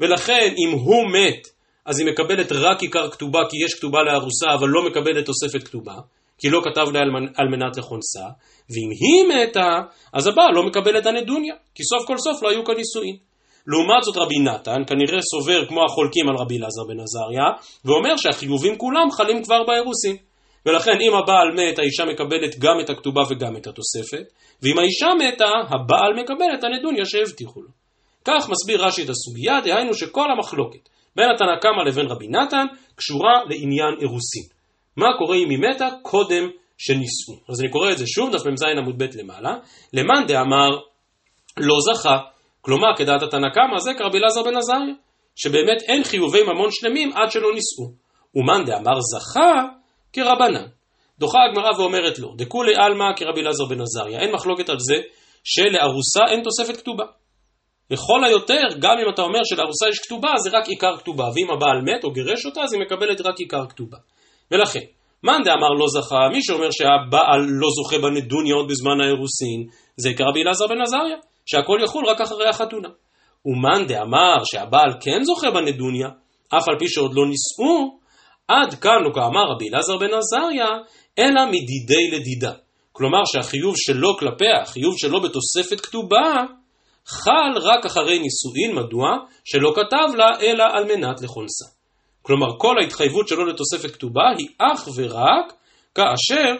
ולכן 0.00 0.54
אם 0.58 0.78
הוא 0.78 1.04
מת, 1.12 1.46
אז 1.86 1.98
היא 1.98 2.06
מקבלת 2.06 2.52
רק 2.52 2.82
עיקר 2.82 3.10
כתובה 3.10 3.40
כי 3.50 3.64
יש 3.64 3.74
כתובה 3.74 4.02
לארוסה, 4.02 4.54
אבל 4.54 4.68
לא 4.68 4.86
מקבלת 4.86 5.26
תוספת 5.26 5.62
כתובה, 5.68 5.94
כי 6.38 6.48
לא 6.48 6.60
כתב 6.64 6.86
לה 6.92 7.00
על 7.36 7.48
מנת 7.48 7.76
לכונסה, 7.76 8.26
ואם 8.70 8.90
היא 9.00 9.24
מתה, 9.28 9.80
אז 10.12 10.26
הבעל 10.26 10.54
לא 10.54 10.62
מקבל 10.62 10.98
את 10.98 11.06
הנדוניה, 11.06 11.54
כי 11.74 11.82
סוף 11.84 12.06
כל 12.06 12.18
סוף 12.18 12.42
לא 12.42 12.50
היו 12.50 12.64
כאן 12.64 12.74
נישואין. 12.74 13.16
לעומת 13.66 14.02
זאת 14.02 14.16
רבי 14.16 14.38
נתן 14.38 14.82
כנראה 14.86 15.20
סובר 15.22 15.66
כמו 15.68 15.84
החולקים 15.84 16.28
על 16.28 16.36
רבי 16.36 16.58
אלעזר 16.58 16.84
בן 16.88 17.00
עזריה, 17.00 17.44
ואומר 17.84 18.16
שהחיובים 18.16 18.78
כולם 18.78 19.10
חלים 19.10 19.42
כבר 19.44 19.62
באירוסין. 19.66 20.16
ולכן 20.66 21.00
אם 21.00 21.14
הבעל 21.14 21.50
מת, 21.52 21.78
האישה 21.78 22.04
מקבלת 22.04 22.58
גם 22.58 22.80
את 22.80 22.90
הכתובה 22.90 23.22
וגם 23.30 23.56
את 23.56 23.66
התוספת, 23.66 24.32
ואם 24.62 24.78
האישה 24.78 25.06
מתה, 25.18 25.50
הבעל 25.68 26.12
מקבל 26.22 26.54
את 26.58 26.64
הנדוניה 26.64 27.04
שהבטיחו 27.04 27.62
לו. 27.62 27.68
כך 28.24 28.48
מסביר 28.48 28.86
רש"י 28.86 29.04
את 29.04 29.08
הסוגיה, 29.08 29.60
דהיינו 29.60 29.94
שכל 29.94 30.30
המחלוקת 30.30 30.88
בין 31.16 31.26
התנא 31.34 31.60
קמא 31.60 31.82
לבין 31.88 32.06
רבי 32.06 32.28
נתן 32.28 32.66
קשורה 32.96 33.44
לעניין 33.48 33.94
אירוסין. 34.00 34.42
מה 34.96 35.06
קורה 35.18 35.36
אם 35.36 35.50
היא 35.50 35.58
מתה 35.58 35.88
קודם 36.02 36.44
שנישאו? 36.78 37.34
אז 37.48 37.60
אני 37.60 37.70
קורא 37.70 37.92
את 37.92 37.98
זה 37.98 38.04
שוב, 38.06 38.32
דף 38.32 38.46
מ"ז 38.46 38.62
עמוד 38.62 39.02
ב' 39.02 39.06
למעלה, 39.18 39.54
למאן 39.92 40.26
דאמר 40.26 40.70
לא 41.58 41.76
זכה, 41.80 42.18
כלומר 42.60 42.88
כדעת 42.96 43.22
התנא 43.22 43.48
קמא 43.54 43.78
זה 43.78 43.90
כרבי 43.98 44.18
אלעזר 44.18 44.42
בן 44.42 44.56
עזריה, 44.56 44.94
שבאמת 45.36 45.82
אין 45.82 46.04
חיובי 46.04 46.42
ממון 46.42 46.68
שלמים 46.70 47.12
עד 47.12 47.30
שלא 47.30 47.48
נישאו. 47.54 47.92
ומאן 48.34 48.64
דאמר 48.64 49.00
זכה 49.00 49.62
כרבנן. 50.16 50.66
דוחה 51.18 51.38
הגמרא 51.50 51.70
ואומרת 51.78 52.18
לו, 52.18 52.34
דכולי 52.36 52.74
עלמא 52.76 53.04
כרבי 53.16 53.40
אלעזר 53.40 53.64
בן 53.64 53.80
עזריה, 53.80 54.20
אין 54.20 54.32
מחלוקת 54.32 54.68
על 54.68 54.78
זה 54.78 54.94
שלארוסה 55.44 56.24
אין 56.30 56.42
תוספת 56.42 56.76
כתובה. 56.76 57.04
לכל 57.90 58.24
היותר, 58.24 58.62
גם 58.78 58.96
אם 59.04 59.08
אתה 59.14 59.22
אומר 59.22 59.40
שלארוסה 59.44 59.88
יש 59.88 59.98
כתובה, 59.98 60.32
זה 60.44 60.58
רק 60.58 60.68
עיקר 60.68 60.96
כתובה, 60.96 61.24
ואם 61.24 61.50
הבעל 61.50 61.80
מת 61.82 62.04
או 62.04 62.10
גירש 62.10 62.46
אותה, 62.46 62.60
אז 62.60 62.72
היא 62.72 62.82
מקבלת 62.82 63.20
רק 63.20 63.38
עיקר 63.38 63.66
כתובה. 63.68 63.96
ולכן, 64.50 64.80
מאן 65.22 65.42
דאמר 65.44 65.72
לא 65.78 65.86
זכה, 65.88 66.28
מי 66.32 66.42
שאומר 66.42 66.70
שהבעל 66.70 67.40
לא 67.40 67.68
זוכה 67.76 67.98
בנדוניה 67.98 68.54
עוד 68.54 68.68
בזמן 68.68 69.00
האירוסין, 69.00 69.60
זה 69.96 70.10
כרבי 70.16 70.42
אלעזר 70.42 70.66
בן 70.66 70.80
עזריה, 70.80 71.16
שהכל 71.46 71.78
יחול 71.84 72.06
רק 72.06 72.20
אחרי 72.20 72.48
החתונה. 72.48 72.88
ומאן 73.46 73.86
דאמר 73.86 74.44
שהבעל 74.44 74.92
כן 75.00 75.22
זוכה 75.22 75.50
בנדוניה, 75.50 76.08
אף 76.48 76.68
על 76.68 76.78
פי 76.78 76.88
שעוד 76.88 77.14
לא 77.14 77.24
נישאו, 77.26 77.98
עד 78.48 78.74
כאן 78.74 79.02
לא 79.04 79.10
כאמר 79.14 79.44
רבי 79.54 79.68
אלעזר 79.68 79.96
בן 79.96 80.14
עזריה, 80.14 80.68
אלא 81.18 81.46
מדידי 81.46 82.10
לדידה. 82.12 82.52
כלומר 82.92 83.24
שהחיוב 83.24 83.74
שלו 83.76 84.16
כלפיה, 84.18 84.62
החיוב 84.62 84.94
שלו 84.98 85.20
בתוספת 85.20 85.80
כתובה, 85.80 86.44
חל 87.06 87.52
רק 87.62 87.86
אחרי 87.86 88.18
נישואין, 88.18 88.84
מדוע? 88.84 89.08
שלא 89.44 89.72
כתב 89.76 90.16
לה 90.16 90.40
אלא 90.40 90.64
על 90.72 90.84
מנת 90.84 91.20
לכונסה. 91.22 91.64
כלומר, 92.22 92.46
כל 92.58 92.78
ההתחייבות 92.78 93.28
שלו 93.28 93.44
לתוספת 93.44 93.90
כתובה 93.90 94.30
היא 94.38 94.48
אך 94.58 94.88
ורק 94.96 95.52
כאשר 95.94 96.56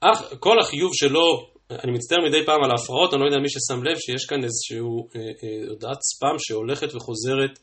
אך, 0.00 0.22
כל 0.40 0.60
החיוב 0.60 0.90
שלו, 0.94 1.46
אני 1.70 1.92
מצטער 1.92 2.18
מדי 2.28 2.46
פעם 2.46 2.64
על 2.64 2.70
ההפרעות, 2.70 3.14
אני 3.14 3.20
לא 3.20 3.26
יודע 3.26 3.38
מי 3.38 3.48
ששם 3.48 3.84
לב 3.84 3.96
שיש 3.98 4.26
כאן 4.28 4.44
איזושהי 4.44 4.78
אה, 4.78 5.20
אה, 5.20 5.68
הודעת 5.68 5.98
ספאם 6.02 6.36
שהולכת 6.38 6.94
וחוזרת 6.94 7.58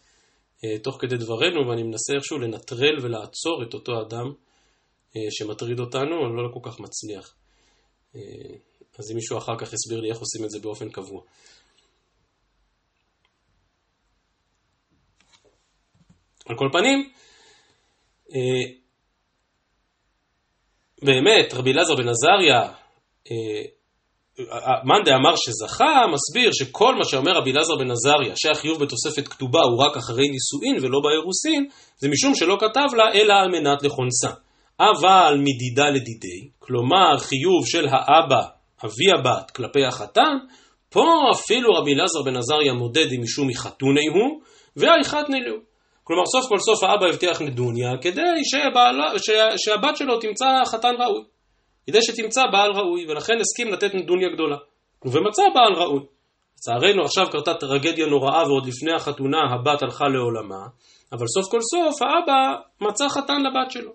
תוך 0.83 0.97
כדי 0.99 1.17
דברנו, 1.17 1.67
ואני 1.67 1.83
מנסה 1.83 2.13
איכשהו 2.15 2.39
לנטרל 2.39 2.99
ולעצור 3.01 3.63
את 3.63 3.73
אותו 3.73 4.01
אדם 4.01 4.33
אה, 5.15 5.21
שמטריד 5.31 5.79
אותנו, 5.79 6.25
אני 6.27 6.37
לא 6.37 6.49
כל 6.53 6.69
כך 6.69 6.79
מצליח. 6.79 7.35
אה, 8.15 8.21
אז 8.99 9.11
אם 9.11 9.15
מישהו 9.15 9.37
אחר 9.37 9.57
כך 9.57 9.73
יסביר 9.73 9.99
לי 9.99 10.09
איך 10.09 10.19
עושים 10.19 10.45
את 10.45 10.49
זה 10.49 10.59
באופן 10.59 10.89
קבוע. 10.89 11.21
על 16.45 16.57
כל 16.57 16.69
פנים, 16.71 17.11
באמת, 21.01 21.53
רבי 21.53 21.71
אלעזר 21.71 21.95
בן 21.95 22.07
עזריה, 22.07 22.73
מאן 24.83 25.03
דאמר 25.05 25.35
שזכה, 25.35 26.03
מסביר 26.13 26.51
שכל 26.53 26.95
מה 26.95 27.05
שאומר 27.05 27.31
רבי 27.31 27.51
אלעזר 27.51 27.75
בן 27.75 27.91
עזריה, 27.91 28.33
שהחיוב 28.35 28.83
בתוספת 28.83 29.27
כתובה 29.27 29.61
הוא 29.61 29.83
רק 29.83 29.97
אחרי 29.97 30.27
נישואין 30.29 30.85
ולא 30.85 30.99
באירוסין, 31.03 31.65
זה 31.97 32.09
משום 32.09 32.35
שלא 32.35 32.57
כתב 32.59 32.95
לה 32.97 33.03
אלא 33.13 33.33
על 33.33 33.49
מנת 33.51 33.83
לכונסה. 33.83 34.29
אבל 34.79 35.37
מדידה 35.39 35.89
לדידי, 35.89 36.49
כלומר 36.59 37.17
חיוב 37.17 37.65
של 37.65 37.87
האבא, 37.87 38.41
אבי 38.85 39.11
הבת, 39.19 39.51
כלפי 39.51 39.85
החתן, 39.85 40.37
פה 40.89 41.05
אפילו 41.33 41.73
רבי 41.73 41.93
אלעזר 41.93 42.21
בן 42.25 42.35
עזריה 42.35 42.73
מודד 42.73 43.07
אם 43.15 43.21
משום 43.23 43.47
מחתוני 43.47 44.07
הוא, 44.07 44.41
והאיחתני 44.75 45.39
לו. 45.41 45.55
כלומר 46.03 46.25
סוף 46.25 46.49
כל 46.49 46.59
סוף 46.59 46.83
האבא 46.83 47.05
הבטיח 47.05 47.41
נדוניה 47.41 47.89
כדי 48.01 48.41
שבעלה, 48.43 49.13
שהבת 49.57 49.97
שלו 49.97 50.19
תמצא 50.19 50.45
חתן 50.65 50.93
ראוי. 50.99 51.23
כדי 51.87 52.01
שתמצא 52.01 52.41
בעל 52.51 52.71
ראוי, 52.71 53.05
ולכן 53.09 53.33
הסכים 53.41 53.73
לתת 53.73 53.95
נדוניה 53.95 54.29
גדולה. 54.33 54.57
ומצא 55.05 55.43
בעל 55.53 55.73
ראוי. 55.73 56.03
לצערנו 56.57 57.03
עכשיו 57.03 57.25
קרתה 57.31 57.53
טרגדיה 57.53 58.05
נוראה 58.05 58.43
ועוד 58.47 58.65
לפני 58.65 58.93
החתונה 58.93 59.37
הבת 59.53 59.83
הלכה 59.83 60.05
לעולמה, 60.07 60.67
אבל 61.11 61.25
סוף 61.27 61.51
כל 61.51 61.61
סוף 61.61 62.01
האבא 62.01 62.61
מצא 62.81 63.09
חתן 63.09 63.41
לבת 63.41 63.71
שלו. 63.71 63.91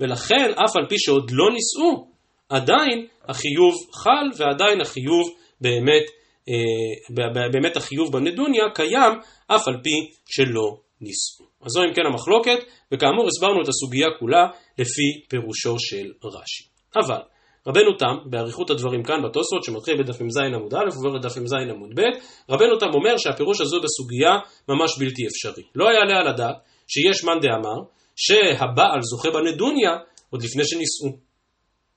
ולכן 0.00 0.50
אף 0.64 0.76
על 0.76 0.86
פי 0.88 0.98
שעוד 0.98 1.30
לא 1.30 1.44
נישאו, 1.52 2.08
עדיין 2.48 3.06
החיוב 3.28 3.74
חל 3.94 4.26
ועדיין 4.36 4.80
החיוב 4.80 5.30
באמת, 5.60 6.02
אה, 6.48 7.48
באמת 7.52 7.76
החיוב 7.76 8.12
בנדוניה 8.12 8.64
קיים 8.74 9.12
אף 9.46 9.68
על 9.68 9.74
פי 9.82 10.10
שלא 10.26 10.76
נישאו. 11.00 11.46
אז 11.62 11.70
זו 11.72 11.84
אם 11.84 11.94
כן 11.94 12.06
המחלוקת, 12.06 12.58
וכאמור 12.92 13.26
הסברנו 13.26 13.62
את 13.62 13.68
הסוגיה 13.68 14.06
כולה 14.18 14.46
לפי 14.78 15.26
פירושו 15.28 15.78
של 15.78 16.12
רש"י. 16.24 16.75
אבל 17.04 17.20
רבנו 17.66 17.96
תם, 17.98 18.30
באריכות 18.30 18.70
הדברים 18.70 19.02
כאן 19.02 19.22
בתוספות, 19.24 19.64
שמתחיל 19.64 20.02
בדף 20.02 20.20
מ"ז 20.20 20.36
עמוד 20.36 20.74
א' 20.74 20.88
ועובר 20.92 21.18
לדף 21.18 21.36
מ"ז 21.36 21.52
עמוד 21.52 21.90
ב', 21.94 22.02
רבנו 22.50 22.78
תם 22.78 22.86
אומר 22.94 23.16
שהפירוש 23.16 23.60
הזו 23.60 23.80
בסוגיה 23.80 24.32
ממש 24.68 24.98
בלתי 24.98 25.26
אפשרי. 25.26 25.62
לא 25.74 25.84
יעלה 25.84 26.20
על 26.20 26.28
הדעת 26.28 26.56
שיש 26.86 27.24
מאן 27.24 27.40
דאמר 27.40 27.78
שהבעל 28.16 29.00
זוכה 29.02 29.30
בנדוניה 29.30 29.90
עוד 30.30 30.42
לפני 30.42 30.62
שנישאו. 30.64 31.18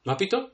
מה 0.06 0.16
פתאום? 0.16 0.46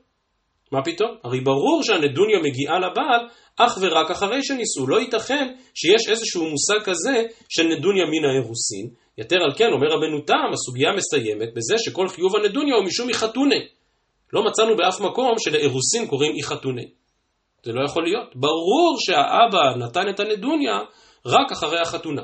מה 0.72 0.84
פתאום? 0.84 1.10
הרי 1.24 1.40
ברור 1.40 1.82
שהנדוניה 1.82 2.38
מגיעה 2.42 2.78
לבעל 2.78 3.28
אך 3.56 3.78
ורק 3.80 4.10
אחרי 4.10 4.44
שנישאו. 4.44 4.86
לא 4.88 5.00
ייתכן 5.00 5.54
שיש 5.74 6.08
איזשהו 6.08 6.48
מושג 6.50 6.80
כזה 6.84 7.24
של 7.48 7.62
נדוניה 7.62 8.04
מן 8.04 8.24
האירוסין. 8.28 8.90
יתר 9.18 9.36
על 9.36 9.52
כן, 9.56 9.72
אומר 9.72 9.86
רבנו 9.86 10.20
תם, 10.20 10.52
הסוגיה 10.52 10.92
מסתיימת 10.96 11.54
בזה 11.54 11.74
שכל 11.78 12.08
חיוב 12.08 12.36
הנדוניה 12.36 12.74
הוא 12.74 12.84
משום 12.84 13.08
מחתונה. 13.08 13.56
לא 14.32 14.44
מצאנו 14.44 14.76
באף 14.76 15.00
מקום 15.00 15.34
שלאירוסין 15.38 16.06
קוראים 16.06 16.32
אי 16.32 16.42
חתוני. 16.42 16.90
זה 17.62 17.72
לא 17.72 17.84
יכול 17.84 18.04
להיות. 18.04 18.36
ברור 18.36 18.96
שהאבא 18.98 19.76
נתן 19.84 20.08
את 20.10 20.20
הנדוניה 20.20 20.78
רק 21.26 21.52
אחרי 21.52 21.80
החתונה. 21.80 22.22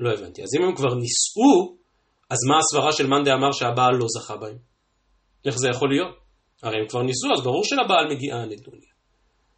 לא 0.00 0.10
הבנתי. 0.10 0.42
אז 0.42 0.48
אם 0.58 0.64
הם 0.64 0.76
כבר 0.76 0.94
נישאו, 0.94 1.76
אז 2.30 2.38
מה 2.48 2.58
הסברה 2.58 2.92
של 2.92 3.06
מאן 3.06 3.24
דאמר 3.24 3.52
שהבעל 3.52 3.94
לא 3.94 4.06
זכה 4.08 4.36
בהם? 4.36 4.56
איך 5.46 5.58
זה 5.58 5.68
יכול 5.68 5.88
להיות? 5.90 6.16
הרי 6.62 6.76
הם 6.80 6.88
כבר 6.88 7.02
נישאו, 7.02 7.32
אז 7.38 7.44
ברור 7.44 7.64
שלבעל 7.64 8.06
מגיעה 8.10 8.38
הנדוניה. 8.38 8.90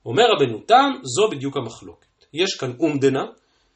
אומר 0.07 0.25
רבנו 0.37 0.59
תם, 0.67 0.91
זו 1.03 1.29
בדיוק 1.31 1.57
המחלוקת. 1.57 2.07
יש 2.35 2.57
כאן 2.57 2.73
אומדנה 2.81 3.25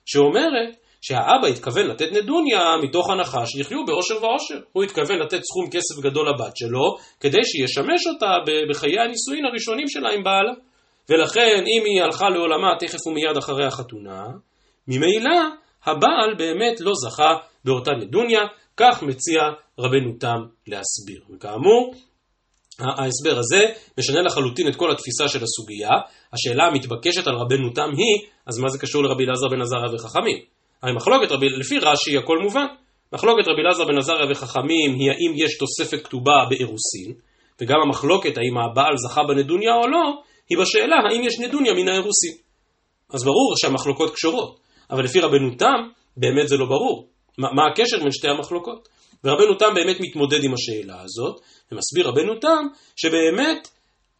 שאומרת 0.04 0.76
שהאבא 1.00 1.46
התכוון 1.46 1.86
לתת 1.86 2.12
נדוניה 2.12 2.76
מתוך 2.82 3.10
הנחה 3.10 3.46
שיחיו 3.46 3.84
באושר 3.86 4.14
ואושר. 4.14 4.60
הוא 4.72 4.84
התכוון 4.84 5.18
לתת 5.18 5.40
סכום 5.44 5.70
כסף 5.70 6.02
גדול 6.02 6.28
לבת 6.28 6.56
שלו, 6.56 6.96
כדי 7.20 7.44
שישמש 7.44 8.06
אותה 8.06 8.32
בחיי 8.70 8.98
הנישואין 9.00 9.44
הראשונים 9.44 9.88
שלה 9.88 10.10
עם 10.10 10.24
בעלה. 10.24 10.52
ולכן 11.08 11.64
אם 11.66 11.82
היא 11.84 12.02
הלכה 12.02 12.28
לעולמה 12.28 12.68
תכף 12.78 13.06
ומיד 13.06 13.36
אחרי 13.36 13.66
החתונה, 13.66 14.24
ממילא 14.88 15.40
הבעל 15.84 16.34
באמת 16.38 16.80
לא 16.80 16.92
זכה 16.94 17.34
באותה 17.64 17.90
נדוניה, 17.90 18.40
כך 18.76 19.02
מציע 19.02 19.40
רבנו 19.78 20.12
תם 20.20 20.38
להסביר. 20.66 21.20
וכאמור, 21.34 21.94
ההסבר 22.80 23.38
הזה 23.38 23.66
משנה 23.98 24.22
לחלוטין 24.22 24.68
את 24.68 24.76
כל 24.76 24.90
התפיסה 24.92 25.28
של 25.28 25.42
הסוגיה. 25.42 25.90
השאלה 26.32 26.64
המתבקשת 26.64 27.26
על 27.26 27.34
רבנו 27.34 27.70
תם 27.74 27.90
היא, 27.96 28.28
אז 28.46 28.58
מה 28.58 28.68
זה 28.68 28.78
קשור 28.78 29.02
לרבי 29.02 29.24
אלעזר 29.24 29.48
בן 29.48 29.60
עזריה 29.60 29.94
וחכמים? 29.94 30.55
הרי 30.82 30.92
מחלוקת 30.92 31.32
רבי, 31.32 31.46
לפי 31.48 31.78
רש"י 31.78 32.18
הכל 32.18 32.38
מובן. 32.38 32.66
מחלוקת 33.12 33.48
רבי 33.48 33.62
אלעזר 33.62 33.84
בן 33.84 33.98
עזריה 33.98 34.30
וחכמים 34.30 34.94
היא 34.94 35.10
האם 35.10 35.32
יש 35.36 35.58
תוספת 35.58 36.04
כתובה 36.04 36.32
באירוסין, 36.50 37.12
וגם 37.60 37.76
המחלוקת 37.86 38.38
האם 38.38 38.58
הבעל 38.58 38.96
זכה 38.96 39.22
בנדוניה 39.24 39.74
או 39.74 39.88
לא, 39.88 40.22
היא 40.48 40.58
בשאלה 40.58 40.96
האם 41.10 41.22
יש 41.22 41.40
נדוניה 41.40 41.74
מן 41.74 41.88
האירוסין. 41.88 42.32
אז 43.12 43.24
ברור 43.24 43.54
שהמחלוקות 43.56 44.14
קשורות, 44.14 44.58
אבל 44.90 45.04
לפי 45.04 45.20
רבנו 45.20 45.54
תם, 45.58 45.88
באמת 46.16 46.48
זה 46.48 46.56
לא 46.56 46.66
ברור. 46.66 47.08
מה, 47.38 47.48
מה 47.52 47.62
הקשר 47.72 47.98
בין 47.98 48.12
שתי 48.12 48.28
המחלוקות? 48.28 48.88
ורבנו 49.24 49.54
תם 49.54 49.74
באמת 49.74 49.96
מתמודד 50.00 50.44
עם 50.44 50.54
השאלה 50.54 51.02
הזאת, 51.02 51.40
ומסביר 51.72 52.08
רבנו 52.08 52.34
תם 52.40 52.66
שבאמת 52.96 53.68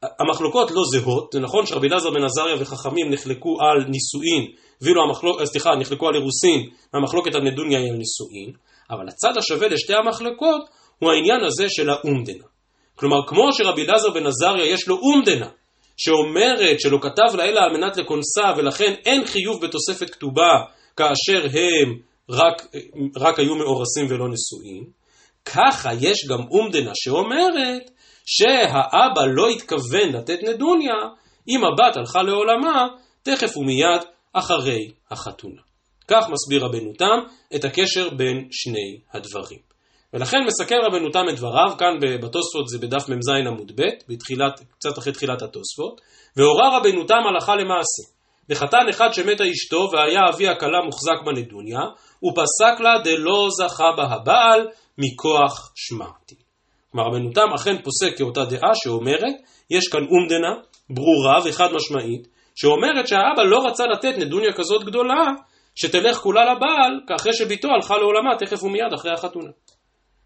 המחלוקות 0.02 0.70
לא 0.70 0.82
זהות, 0.92 1.32
זה 1.32 1.40
נכון 1.40 1.66
שרבי 1.66 1.88
אלעזר 1.88 2.10
בן 2.10 2.24
עזריה 2.24 2.56
וחכמים 2.58 3.10
נחלקו 3.10 3.56
על 3.60 3.78
נישואין, 3.78 4.52
ואילו 4.80 5.02
המחלוקת, 5.02 5.40
אה, 5.40 5.46
סליחה, 5.46 5.70
נחלקו 5.80 6.08
על 6.08 6.14
אירוסין, 6.14 6.70
והמחלוקת 6.94 7.34
על 7.34 7.42
נדוניה 7.42 7.78
היא 7.78 7.90
על 7.90 7.96
נישואין, 7.96 8.52
אבל 8.90 9.08
הצד 9.08 9.38
השווה 9.38 9.68
לשתי 9.68 9.94
המחלקות 9.94 10.62
הוא 10.98 11.10
העניין 11.10 11.44
הזה 11.44 11.66
של 11.68 11.90
האומדנה. 11.90 12.44
כלומר, 12.94 13.26
כמו 13.26 13.52
שרבי 13.52 13.84
אלעזר 13.84 14.10
בן 14.10 14.26
עזריה 14.26 14.66
יש 14.66 14.88
לו 14.88 14.96
אומדנה, 14.96 15.48
שאומרת 15.96 16.80
שלא 16.80 16.98
כתב 17.02 17.36
לה 17.36 17.44
אלא 17.44 17.60
על 17.60 17.76
מנת 17.76 17.96
לכונסה, 17.96 18.52
ולכן 18.56 18.94
אין 19.06 19.26
חיוב 19.26 19.66
בתוספת 19.66 20.10
כתובה 20.10 20.52
כאשר 20.96 21.46
הם 21.46 21.98
רק, 22.30 22.62
רק 23.16 23.38
היו 23.38 23.54
מאורסים 23.54 24.06
ולא 24.08 24.28
נשואים, 24.28 24.84
ככה 25.44 25.90
יש 26.00 26.26
גם 26.30 26.38
אומדנה 26.50 26.90
שאומרת 26.94 27.90
שהאבא 28.26 29.22
לא 29.26 29.48
התכוון 29.48 30.08
לתת 30.12 30.38
נדוניה 30.42 30.94
אם 31.48 31.60
הבת 31.64 31.96
הלכה 31.96 32.22
לעולמה 32.22 32.86
תכף 33.22 33.56
ומיד 33.56 34.02
אחרי 34.38 34.90
החתונה. 35.10 35.62
כך 36.08 36.26
מסביר 36.30 36.64
רבנו 36.64 36.92
תם 36.98 37.18
את 37.54 37.64
הקשר 37.64 38.10
בין 38.10 38.48
שני 38.50 39.00
הדברים. 39.12 39.58
ולכן 40.14 40.38
מסכם 40.46 40.76
רבנו 40.86 41.10
תם 41.10 41.24
את 41.30 41.36
דבריו, 41.36 41.76
כאן 41.78 41.98
בתוספות 42.22 42.68
זה 42.68 42.78
בדף 42.78 43.08
מ"ז 43.08 43.28
עמוד 43.46 43.72
ב', 43.80 43.82
בתחילת, 44.08 44.60
קצת 44.78 44.98
אחרי 44.98 45.12
תחילת 45.12 45.42
התוספות, 45.42 46.00
והורה 46.36 46.78
רבנו 46.78 47.04
תם 47.04 47.22
הלכה 47.28 47.56
למעשה. 47.56 48.02
וחתן 48.50 48.88
אחד 48.90 49.08
שמתה 49.12 49.44
אשתו 49.44 49.88
והיה 49.92 50.20
אבי 50.34 50.48
הכלה 50.48 50.78
מוחזק 50.84 51.26
בנדוניה, 51.26 51.80
ופסק 52.24 52.80
לה 52.80 52.98
דלא 53.04 53.48
זכה 53.50 53.92
בה 53.96 54.02
הבעל 54.02 54.68
מכוח 54.98 55.72
שמעתי. 55.74 56.34
כלומר 56.92 57.08
רבנו 57.08 57.32
תם 57.32 57.54
אכן 57.54 57.82
פוסק 57.82 58.18
כאותה 58.18 58.44
דעה 58.44 58.70
שאומרת, 58.74 59.34
יש 59.70 59.88
כאן 59.88 60.00
אומדנה 60.00 60.54
ברורה 60.90 61.40
וחד 61.44 61.68
משמעית, 61.72 62.28
שאומרת 62.56 63.08
שהאבא 63.08 63.42
לא 63.42 63.66
רצה 63.66 63.84
לתת 63.86 64.18
נדוניה 64.18 64.52
כזאת 64.52 64.84
גדולה, 64.84 65.24
שתלך 65.74 66.16
כולה 66.16 66.40
לבעל, 66.44 67.00
כאחרי 67.08 67.32
שביתו 67.32 67.68
הלכה 67.68 67.96
לעולמה 67.96 68.36
תכף 68.38 68.62
ומיד 68.62 68.92
אחרי 68.94 69.12
החתונה. 69.12 69.50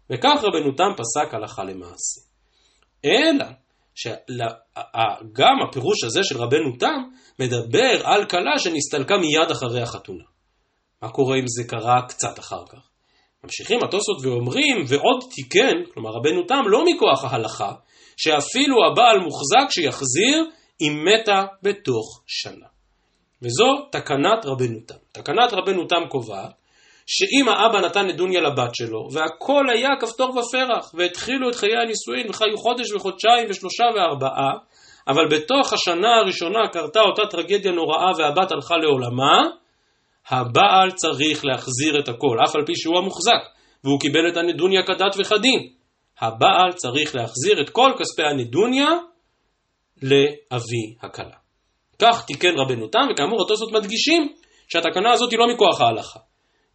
וכך 0.09 0.43
רבנו 0.43 0.71
תם 0.71 0.91
פסק 0.97 1.33
הלכה 1.33 1.63
למעשה. 1.63 2.21
אלא 3.05 3.45
שגם 3.95 5.55
הפירוש 5.67 6.03
הזה 6.03 6.23
של 6.23 6.37
רבנו 6.37 6.77
תם 6.79 7.01
מדבר 7.39 8.01
על 8.03 8.25
כלה 8.25 8.59
שנסתלקה 8.59 9.17
מיד 9.17 9.51
אחרי 9.51 9.81
החתונה. 9.81 10.23
מה 11.01 11.09
קורה 11.09 11.37
אם 11.37 11.45
זה 11.47 11.63
קרה 11.67 12.01
קצת 12.07 12.39
אחר 12.39 12.63
כך? 12.69 12.89
ממשיכים 13.43 13.79
התוספות 13.83 14.17
ואומרים, 14.25 14.83
ועוד 14.87 15.23
תיקן, 15.35 15.91
כלומר 15.93 16.09
רבנו 16.09 16.43
תם 16.47 16.63
לא 16.67 16.83
מכוח 16.85 17.23
ההלכה, 17.23 17.71
שאפילו 18.17 18.75
הבעל 18.91 19.19
מוחזק 19.19 19.69
שיחזיר 19.69 20.45
אם 20.81 21.05
מתה 21.05 21.45
בתוך 21.63 22.23
שנה. 22.27 22.67
וזו 23.41 23.85
תקנת 23.91 24.45
רבנו 24.45 24.79
תם. 24.87 24.95
תקנת 25.11 25.53
רבנו 25.53 25.87
תם 25.87 26.07
קובעת 26.09 26.51
שאם 27.07 27.49
האבא 27.49 27.79
נתן 27.79 28.07
נדוניה 28.07 28.41
לבת 28.41 28.75
שלו, 28.75 29.07
והכל 29.13 29.65
היה 29.73 29.89
כפתור 29.99 30.29
ופרח, 30.29 30.93
והתחילו 30.93 31.49
את 31.49 31.55
חיי 31.55 31.77
הנישואין, 31.77 32.29
וחיו 32.29 32.57
חודש 32.57 32.93
וחודשיים 32.93 33.47
ושלושה 33.49 33.83
וארבעה, 33.95 34.51
אבל 35.07 35.27
בתוך 35.31 35.73
השנה 35.73 36.15
הראשונה 36.15 36.59
קרתה 36.73 37.01
אותה 37.01 37.21
טרגדיה 37.31 37.71
נוראה 37.71 38.11
והבת 38.17 38.51
הלכה 38.51 38.77
לעולמה, 38.77 39.41
הבעל 40.29 40.91
צריך 40.91 41.45
להחזיר 41.45 41.99
את 41.99 42.09
הכל, 42.09 42.37
אף 42.45 42.55
על 42.55 42.65
פי 42.65 42.75
שהוא 42.75 42.97
המוחזק, 42.97 43.41
והוא 43.83 43.99
קיבל 43.99 44.29
את 44.31 44.37
הנדוניה 44.37 44.81
כדת 44.83 45.15
וכדין. 45.17 45.69
הבעל 46.21 46.71
צריך 46.75 47.15
להחזיר 47.15 47.61
את 47.61 47.69
כל 47.69 47.91
כספי 47.99 48.23
הנדוניה 48.23 48.89
לאבי 50.01 50.95
הכלה. 51.01 51.35
כך 51.99 52.25
תיקן 52.25 52.53
רבנו 52.57 52.87
תם, 52.87 53.07
וכאמור 53.11 53.43
התוספות 53.43 53.71
מדגישים 53.71 54.33
שהתקנה 54.67 55.11
הזאת 55.11 55.31
היא 55.31 55.39
לא 55.39 55.53
מכוח 55.53 55.81
ההלכה. 55.81 56.19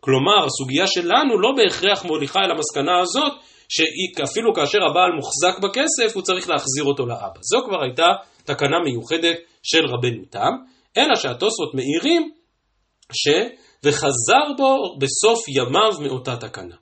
כלומר, 0.00 0.46
הסוגיה 0.46 0.86
שלנו 0.86 1.40
לא 1.40 1.52
בהכרח 1.56 2.04
מוליכה 2.04 2.40
אל 2.40 2.50
המסקנה 2.50 3.00
הזאת, 3.00 3.32
שאפילו 3.68 4.54
כאשר 4.54 4.78
הבעל 4.90 5.12
מוחזק 5.12 5.58
בכסף, 5.62 6.14
הוא 6.14 6.22
צריך 6.22 6.48
להחזיר 6.48 6.84
אותו 6.84 7.06
לאבא. 7.06 7.40
זו 7.40 7.58
כבר 7.64 7.82
הייתה 7.82 8.06
תקנה 8.44 8.76
מיוחדת 8.84 9.36
של 9.62 9.84
רבנו 9.86 10.24
תם, 10.30 10.52
אלא 10.96 11.14
שהתוספות 11.14 11.74
מאירים 11.74 12.30
ש... 13.12 13.28
וחזר 13.84 14.52
בו 14.56 14.98
בסוף 14.98 15.48
ימיו 15.48 15.92
מאותה 16.00 16.36
תקנה. 16.36 16.76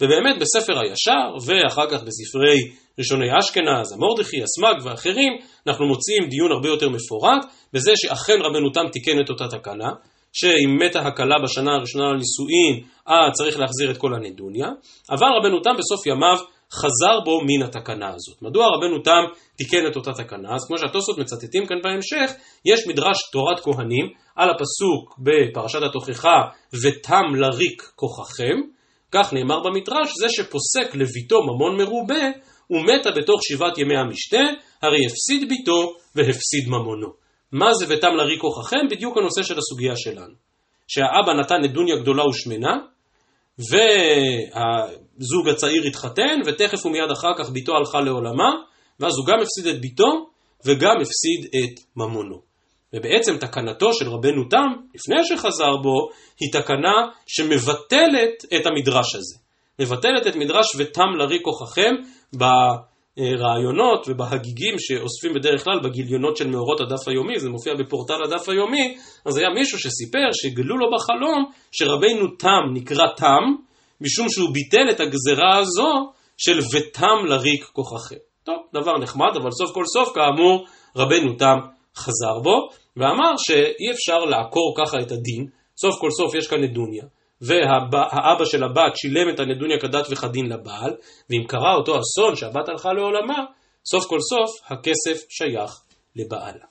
ובאמת 0.00 0.36
בספר 0.40 0.72
הישר, 0.80 1.46
ואחר 1.46 1.90
כך 1.90 2.02
בספרי 2.02 2.58
ראשוני 2.98 3.38
אשכנז, 3.38 3.92
המורדכי, 3.92 4.42
הסמ"ג 4.42 4.86
ואחרים, 4.86 5.32
אנחנו 5.66 5.86
מוצאים 5.86 6.28
דיון 6.28 6.52
הרבה 6.52 6.68
יותר 6.68 6.88
מפורט, 6.88 7.44
בזה 7.72 7.92
שאכן 7.96 8.38
רבנו 8.42 8.70
תם 8.70 8.88
תיקן 8.92 9.20
את 9.20 9.30
אותה 9.30 9.44
תקנה, 9.48 9.88
שאם 10.32 10.78
מתה 10.80 11.00
הכלה 11.00 11.34
בשנה 11.44 11.74
הראשונה 11.74 12.04
לנישואין, 12.04 12.88
אה 13.08 13.30
צריך 13.32 13.58
להחזיר 13.58 13.90
את 13.90 13.96
כל 13.96 14.14
הנדוניה, 14.14 14.68
אבל 15.10 15.26
רבנו 15.38 15.60
תם 15.60 15.70
בסוף 15.78 16.06
ימיו 16.06 16.36
חזר 16.72 17.20
בו 17.24 17.40
מן 17.40 17.62
התקנה 17.62 18.08
הזאת. 18.08 18.42
מדוע 18.42 18.66
רבנו 18.66 19.02
תם 19.02 19.24
תיקן 19.56 19.86
את 19.90 19.96
אותה 19.96 20.12
תקנה? 20.12 20.54
אז 20.54 20.66
כמו 20.66 20.78
שהתוספות 20.78 21.18
מצטטים 21.18 21.66
כאן 21.66 21.76
בהמשך, 21.82 22.32
יש 22.64 22.86
מדרש 22.86 23.16
תורת 23.32 23.60
כהנים 23.60 24.06
על 24.36 24.48
הפסוק 24.50 25.18
בפרשת 25.18 25.82
התוכחה 25.82 26.38
ותם 26.82 27.34
לריק 27.34 27.82
כוחכם, 27.94 28.56
כך 29.12 29.32
נאמר 29.32 29.60
במדרש, 29.60 30.12
זה 30.20 30.28
שפוסק 30.28 30.94
לביתו 30.94 31.42
ממון 31.42 31.76
מרובה, 31.76 32.24
ומתה 32.70 33.10
בתוך 33.10 33.40
שבעת 33.42 33.78
ימי 33.78 33.96
המשתה, 33.96 34.42
הרי 34.82 34.98
הפסיד 35.06 35.48
ביתו 35.48 35.94
והפסיד 36.14 36.68
ממונו. 36.68 37.08
מה 37.52 37.74
זה 37.74 37.86
ותם 37.88 38.14
לריק 38.16 38.40
כוחכם? 38.40 38.88
בדיוק 38.90 39.16
הנושא 39.16 39.42
של 39.42 39.58
הסוגיה 39.58 39.96
שלנו. 39.96 40.34
שהאבא 40.88 41.32
נתן 41.40 41.60
נדוניה 41.62 41.96
גדולה 41.96 42.28
ושמנה, 42.28 42.76
והזוג 43.58 45.48
הצעיר 45.48 45.82
התחתן, 45.84 46.40
ותכף 46.46 46.86
ומיד 46.86 47.10
אחר 47.10 47.32
כך 47.38 47.50
ביתו 47.50 47.76
הלכה 47.76 48.00
לעולמה, 48.00 48.50
ואז 49.00 49.12
הוא 49.18 49.26
גם 49.26 49.38
הפסיד 49.42 49.66
את 49.66 49.80
ביתו, 49.80 50.30
וגם 50.64 50.96
הפסיד 51.00 51.44
את 51.44 51.80
ממונו. 51.96 52.48
ובעצם 52.92 53.36
תקנתו 53.36 53.92
של 53.92 54.08
רבנו 54.08 54.48
תם, 54.50 54.68
לפני 54.94 55.24
שחזר 55.24 55.76
בו, 55.82 56.08
היא 56.40 56.52
תקנה 56.52 56.94
שמבטלת 57.26 58.44
את 58.56 58.66
המדרש 58.66 59.14
הזה. 59.14 59.38
מבטלת 59.78 60.26
את 60.26 60.36
מדרש 60.36 60.66
ותם 60.78 61.16
לרי 61.18 61.38
כוחכם 61.42 61.94
ברעיונות 62.32 64.06
ובהגיגים 64.08 64.74
שאוספים 64.78 65.34
בדרך 65.34 65.64
כלל 65.64 65.80
בגיליונות 65.84 66.36
של 66.36 66.46
מאורות 66.48 66.80
הדף 66.80 67.08
היומי, 67.08 67.38
זה 67.38 67.48
מופיע 67.48 67.74
בפורטל 67.74 68.22
הדף 68.24 68.48
היומי, 68.48 68.96
אז 69.26 69.36
היה 69.36 69.48
מישהו 69.50 69.78
שסיפר 69.78 70.28
שגלו 70.32 70.78
לו 70.78 70.86
בחלום 70.96 71.50
שרבנו 71.72 72.36
תם 72.38 72.62
נקרא 72.74 73.06
תם, 73.16 73.42
משום 74.00 74.28
שהוא 74.28 74.48
ביטל 74.52 74.90
את 74.90 75.00
הגזרה 75.00 75.56
הזו 75.58 76.12
של 76.36 76.58
ותם 76.58 77.26
לריק 77.26 77.64
כוחכם. 77.72 78.16
טוב, 78.44 78.56
דבר 78.74 78.98
נחמד, 78.98 79.36
אבל 79.42 79.50
סוף 79.50 79.74
כל 79.74 79.84
סוף, 79.84 80.14
כאמור, 80.14 80.66
רבנו 80.96 81.36
תם 81.38 81.58
חזר 81.96 82.38
בו, 82.42 82.68
ואמר 82.96 83.32
שאי 83.38 83.90
אפשר 83.92 84.18
לעקור 84.18 84.74
ככה 84.78 84.96
את 84.96 85.12
הדין, 85.12 85.46
סוף 85.80 86.00
כל 86.00 86.10
סוף 86.10 86.34
יש 86.34 86.46
כאן 86.46 86.60
נדוניה, 86.60 87.04
והאבא 87.42 88.44
של 88.44 88.64
הבת 88.64 88.96
שילם 88.96 89.34
את 89.34 89.40
הנדוניה 89.40 89.80
כדת 89.80 90.06
וכדין 90.10 90.46
לבעל, 90.46 90.94
ואם 91.30 91.46
קרה 91.46 91.74
אותו 91.74 91.92
אסון 92.00 92.36
שהבת 92.36 92.68
הלכה 92.68 92.92
לעולמה, 92.92 93.44
סוף 93.90 94.04
כל 94.06 94.20
סוף 94.20 94.70
הכסף 94.70 95.26
שייך 95.28 95.70
לבעלה. 96.16 96.64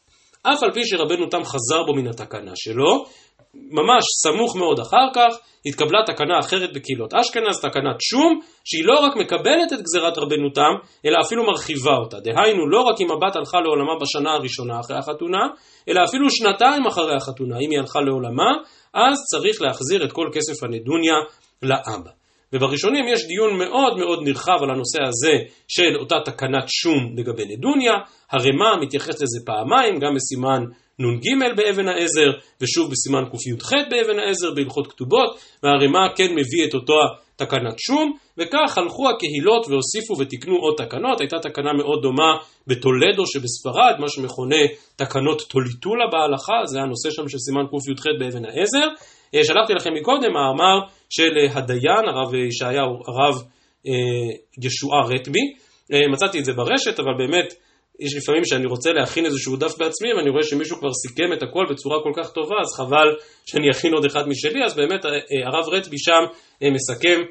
אף 0.43 0.63
על 0.63 0.71
פי 0.73 0.85
שרבנו 0.85 1.25
תם 1.29 1.43
חזר 1.43 1.83
בו 1.83 1.93
מן 1.93 2.07
התקנה 2.07 2.51
שלו, 2.55 3.05
ממש 3.53 4.03
סמוך 4.23 4.55
מאוד 4.55 4.79
אחר 4.79 5.07
כך, 5.13 5.37
התקבלה 5.65 5.99
תקנה 6.05 6.39
אחרת 6.39 6.73
בקהילות 6.73 7.13
אשכנז, 7.13 7.59
תקנת 7.61 8.01
שום, 8.01 8.39
שהיא 8.65 8.85
לא 8.85 8.99
רק 8.99 9.15
מקבלת 9.15 9.73
את 9.73 9.81
גזירת 9.81 10.17
רבנו 10.17 10.49
תם, 10.49 10.73
אלא 11.05 11.17
אפילו 11.25 11.43
מרחיבה 11.45 11.95
אותה. 12.03 12.19
דהיינו, 12.19 12.69
לא 12.69 12.81
רק 12.81 13.01
אם 13.01 13.11
הבת 13.11 13.35
הלכה 13.35 13.57
לעולמה 13.61 13.93
בשנה 14.01 14.31
הראשונה 14.31 14.79
אחרי 14.79 14.97
החתונה, 14.97 15.47
אלא 15.89 16.01
אפילו 16.03 16.29
שנתיים 16.29 16.87
אחרי 16.87 17.15
החתונה, 17.15 17.55
אם 17.55 17.71
היא 17.71 17.79
הלכה 17.79 18.01
לעולמה, 18.01 18.51
אז 18.97 19.17
צריך 19.31 19.61
להחזיר 19.61 20.05
את 20.05 20.11
כל 20.11 20.29
כסף 20.33 20.63
הנדוניה 20.63 21.15
לאבא. 21.63 22.11
ובראשונים 22.53 23.05
יש 23.07 23.27
דיון 23.27 23.57
מאוד 23.57 23.97
מאוד 23.97 24.19
נרחב 24.23 24.57
על 24.63 24.69
הנושא 24.69 24.99
הזה 25.07 25.33
של 25.67 25.95
אותה 25.99 26.15
תקנת 26.25 26.63
שום 26.67 27.15
לגבי 27.17 27.45
נדוניה, 27.45 27.93
הרמ"א 28.31 28.81
מתייחס 28.81 29.21
לזה 29.21 29.39
פעמיים, 29.45 29.99
גם 29.99 30.15
בסימן 30.15 30.63
נ"ג 30.99 31.55
באבן 31.57 31.87
העזר, 31.87 32.31
ושוב 32.61 32.91
בסימן 32.91 33.23
קי"ח 33.31 33.71
באבן 33.89 34.19
העזר 34.19 34.51
בהלכות 34.55 34.87
כתובות, 34.87 35.39
והרמ"א 35.63 36.15
כן 36.15 36.31
מביא 36.31 36.65
את 36.69 36.73
אותו 36.73 36.99
תקנת 37.37 37.79
שום, 37.79 38.13
וכך 38.37 38.77
הלכו 38.77 39.09
הקהילות 39.09 39.67
והוסיפו 39.67 40.13
ותיקנו 40.19 40.55
עוד 40.55 40.75
תקנות, 40.77 41.19
הייתה 41.19 41.37
תקנה 41.39 41.73
מאוד 41.73 42.01
דומה 42.01 42.31
בטולדו 42.67 43.25
שבספרד, 43.25 43.95
מה 43.99 44.09
שמכונה 44.09 44.61
תקנות 44.95 45.41
טוליטולה 45.41 46.05
בהלכה, 46.11 46.65
זה 46.65 46.81
הנושא 46.81 47.09
שם 47.11 47.29
של 47.29 47.37
סימן 47.37 47.65
קי"ח 47.71 48.05
באבן 48.19 48.45
העזר. 48.45 48.87
אה, 49.35 49.43
שלחתי 49.43 49.73
לכם 49.73 49.93
מקודם 49.93 50.33
מאמר 50.33 50.79
של 51.09 51.31
הדיין, 51.53 52.05
הרב 52.07 52.33
ישעיהו, 52.33 52.93
הרב 53.07 53.43
אה, 53.87 54.35
ישועה 54.63 55.01
רטבי, 55.07 55.45
אה, 55.93 56.07
מצאתי 56.11 56.39
את 56.39 56.45
זה 56.45 56.53
ברשת, 56.53 56.99
אבל 56.99 57.13
באמת 57.17 57.53
יש 57.99 58.15
לפעמים 58.15 58.45
שאני 58.45 58.65
רוצה 58.65 58.91
להכין 58.91 59.25
איזשהו 59.25 59.55
דף 59.55 59.77
בעצמי 59.77 60.13
ואני 60.13 60.29
רואה 60.29 60.43
שמישהו 60.43 60.77
כבר 60.77 60.93
סיכם 60.93 61.33
את 61.33 61.43
הכל 61.43 61.65
בצורה 61.69 61.97
כל 62.03 62.11
כך 62.15 62.31
טובה 62.31 62.55
אז 62.61 62.73
חבל 62.77 63.07
שאני 63.45 63.71
אכין 63.71 63.93
עוד 63.93 64.05
אחד 64.05 64.27
משלי 64.27 64.65
אז 64.65 64.75
באמת 64.75 65.05
אה, 65.05 65.11
אה, 65.11 65.47
הרב 65.47 65.69
רטבי 65.69 65.97
שם 65.97 66.23
אה, 66.63 66.69
מסכם 66.71 67.21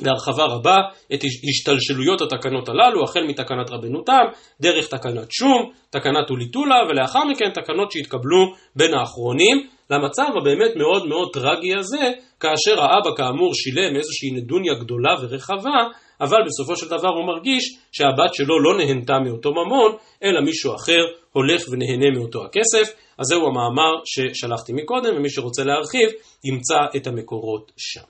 בהרחבה 0.00 0.44
רבה 0.44 0.76
את 1.14 1.20
השתלשלויות 1.48 2.20
התקנות 2.22 2.68
הללו, 2.68 3.04
החל 3.04 3.22
מתקנת 3.22 3.70
רבנותם, 3.70 4.24
דרך 4.60 4.88
תקנת 4.88 5.32
שום, 5.32 5.72
תקנת 5.90 6.30
אוליטולה, 6.30 6.76
ולאחר 6.88 7.24
מכן 7.24 7.50
תקנות 7.50 7.92
שהתקבלו 7.92 8.54
בין 8.76 8.94
האחרונים, 8.94 9.66
למצב 9.90 10.26
הבאמת 10.40 10.76
מאוד 10.76 11.06
מאוד 11.06 11.28
טרגי 11.32 11.74
הזה, 11.74 12.10
כאשר 12.40 12.80
האבא 12.80 13.16
כאמור 13.16 13.54
שילם 13.54 13.96
איזושהי 13.96 14.30
נדוניה 14.30 14.74
גדולה 14.74 15.14
ורחבה, 15.22 15.78
אבל 16.20 16.38
בסופו 16.46 16.76
של 16.76 16.86
דבר 16.86 17.08
הוא 17.08 17.26
מרגיש 17.26 17.78
שהבת 17.92 18.34
שלו 18.34 18.62
לא 18.62 18.78
נהנתה 18.78 19.14
מאותו 19.24 19.50
ממון, 19.52 19.96
אלא 20.24 20.40
מישהו 20.40 20.74
אחר 20.74 21.02
הולך 21.32 21.62
ונהנה 21.72 22.18
מאותו 22.18 22.44
הכסף. 22.44 22.94
אז 23.18 23.26
זהו 23.26 23.46
המאמר 23.46 23.92
ששלחתי 24.04 24.72
מקודם, 24.72 25.16
ומי 25.16 25.30
שרוצה 25.30 25.64
להרחיב, 25.64 26.08
ימצא 26.44 26.96
את 26.96 27.06
המקורות 27.06 27.72
שם. 27.76 28.06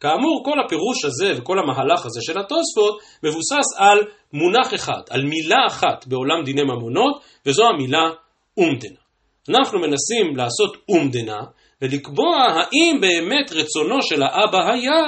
כאמור, 0.00 0.42
כל 0.44 0.60
הפירוש 0.64 1.04
הזה 1.04 1.32
וכל 1.36 1.58
המהלך 1.58 2.06
הזה 2.06 2.20
של 2.22 2.38
התוספות 2.38 3.00
מבוסס 3.22 3.68
על 3.76 3.98
מונח 4.32 4.74
אחד, 4.74 5.02
על 5.10 5.22
מילה 5.24 5.66
אחת 5.66 6.06
בעולם 6.06 6.44
דיני 6.44 6.62
ממונות, 6.62 7.22
וזו 7.46 7.64
המילה 7.64 8.10
אומדנה. 8.56 9.00
אנחנו 9.48 9.78
מנסים 9.78 10.36
לעשות 10.36 10.76
אומדנה 10.88 11.40
ולקבוע 11.82 12.36
האם 12.36 13.00
באמת 13.00 13.52
רצונו 13.52 14.02
של 14.02 14.22
האבא 14.22 14.72
היה 14.72 15.02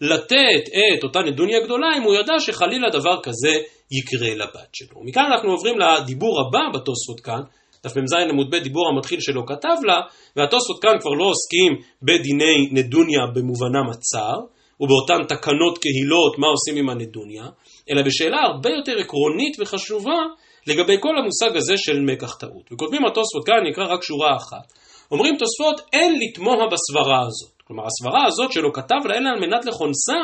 לתת 0.00 0.62
את 0.98 1.04
אותה 1.04 1.20
נדוניה 1.20 1.60
גדולה 1.60 1.86
אם 1.96 2.02
הוא 2.02 2.14
ידע 2.14 2.38
שחלילה 2.38 2.90
דבר 2.90 3.22
כזה 3.22 3.52
יקרה 3.90 4.34
לבת 4.34 4.68
שלו. 4.72 5.00
מכאן 5.04 5.24
אנחנו 5.32 5.50
עוברים 5.50 5.78
לדיבור 5.78 6.40
הבא 6.40 6.60
בתוספות 6.74 7.20
כאן, 7.20 7.40
דף 7.84 7.96
מ"ז 7.96 8.12
עמוד 8.30 8.50
ב' 8.50 8.56
דיבור 8.56 8.88
המתחיל 8.88 9.20
שלו 9.20 9.46
כתב 9.46 9.76
לה, 9.84 10.00
והתוספות 10.36 10.82
כאן 10.82 10.94
כבר 11.00 11.10
לא 11.10 11.24
עוסקים 11.24 11.72
בדיני 12.02 12.68
נדוניה 12.72 13.20
במובנם 13.34 13.90
הצר, 13.90 14.36
ובאותן 14.80 15.24
תקנות 15.28 15.78
קהילות 15.78 16.38
מה 16.38 16.46
עושים 16.46 16.76
עם 16.76 16.88
הנדוניה, 16.88 17.44
אלא 17.90 18.02
בשאלה 18.02 18.40
הרבה 18.40 18.70
יותר 18.70 18.98
עקרונית 18.98 19.56
וחשובה 19.60 20.18
לגבי 20.66 20.96
כל 21.00 21.18
המושג 21.18 21.56
הזה 21.56 21.74
של 21.76 22.00
מקח 22.00 22.34
טעות. 22.34 22.72
וכותבים 22.72 23.04
התוספות 23.04 23.46
כאן, 23.46 23.66
נקרא 23.70 23.94
רק 23.94 24.02
שורה 24.02 24.36
אחת. 24.36 24.72
אומרים 25.10 25.34
תוספות, 25.36 25.88
אין 25.92 26.18
לתמוה 26.20 26.66
בסברה 26.72 27.20
הזאת. 27.26 27.61
כלומר, 27.72 27.86
הסברה 27.86 28.26
הזאת 28.26 28.52
שלא 28.52 28.70
כתב 28.74 29.06
לה 29.08 29.14
אלא 29.14 29.28
על 29.28 29.40
מנת 29.40 29.64
לכונסה, 29.64 30.18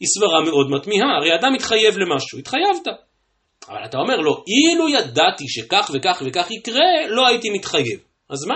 היא 0.00 0.08
סברה 0.08 0.40
מאוד 0.44 0.70
מתמיהה. 0.70 1.16
הרי 1.16 1.34
אדם 1.34 1.52
מתחייב 1.52 1.98
למשהו, 1.98 2.38
התחייבת. 2.38 2.86
אבל 3.68 3.84
אתה 3.84 3.98
אומר 3.98 4.16
לו, 4.16 4.44
אילו 4.46 4.88
ידעתי 4.88 5.44
שכך 5.48 5.90
וכך 5.94 6.22
וכך 6.26 6.50
יקרה, 6.50 7.06
לא 7.08 7.26
הייתי 7.26 7.50
מתחייב. 7.50 8.00
אז 8.30 8.46
מה? 8.46 8.54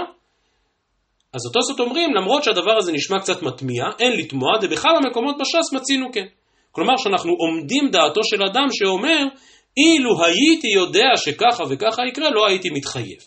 אז 1.34 1.46
אותו 1.46 1.60
זאת 1.62 1.80
אומרים, 1.80 2.14
למרות 2.14 2.44
שהדבר 2.44 2.76
הזה 2.78 2.92
נשמע 2.92 3.18
קצת 3.18 3.42
מתמיע, 3.42 3.84
אין 4.00 4.12
לתמוע, 4.12 4.58
דבכלל 4.60 4.96
המקומות 4.96 5.36
בש"ס 5.40 5.72
מצינו 5.72 6.06
כן. 6.12 6.26
כלומר 6.72 6.96
שאנחנו 6.96 7.32
עומדים 7.32 7.90
דעתו 7.90 8.20
של 8.24 8.42
אדם 8.42 8.66
שאומר, 8.70 9.24
אילו 9.76 10.24
הייתי 10.24 10.68
יודע 10.68 11.08
שככה 11.16 11.64
וככה 11.70 12.02
יקרה, 12.08 12.30
לא 12.30 12.46
הייתי 12.46 12.70
מתחייב. 12.70 13.18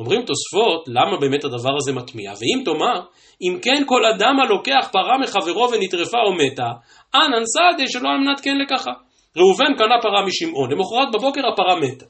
אומרים 0.00 0.22
תוספות, 0.22 0.88
למה 0.88 1.16
באמת 1.20 1.44
הדבר 1.44 1.76
הזה 1.76 1.92
מטמיע? 1.92 2.30
ואם 2.30 2.64
תאמר, 2.64 3.00
אם 3.42 3.58
כן 3.62 3.82
כל 3.86 4.02
אדם 4.06 4.34
הלוקח 4.40 4.88
פרה 4.92 5.18
מחברו 5.22 5.68
ונטרפה 5.72 6.18
או 6.26 6.32
מתה, 6.32 6.70
אנן 7.14 7.44
סעדי 7.44 7.88
שלא 7.88 8.08
על 8.08 8.18
מנת 8.18 8.40
כן 8.40 8.56
לקחה. 8.58 8.90
ראובן 9.36 9.74
קנה 9.78 9.94
פרה 10.02 10.26
משמעון, 10.26 10.70
למחרת 10.72 11.08
בבוקר 11.14 11.40
הפרה 11.52 11.76
מתה. 11.80 12.06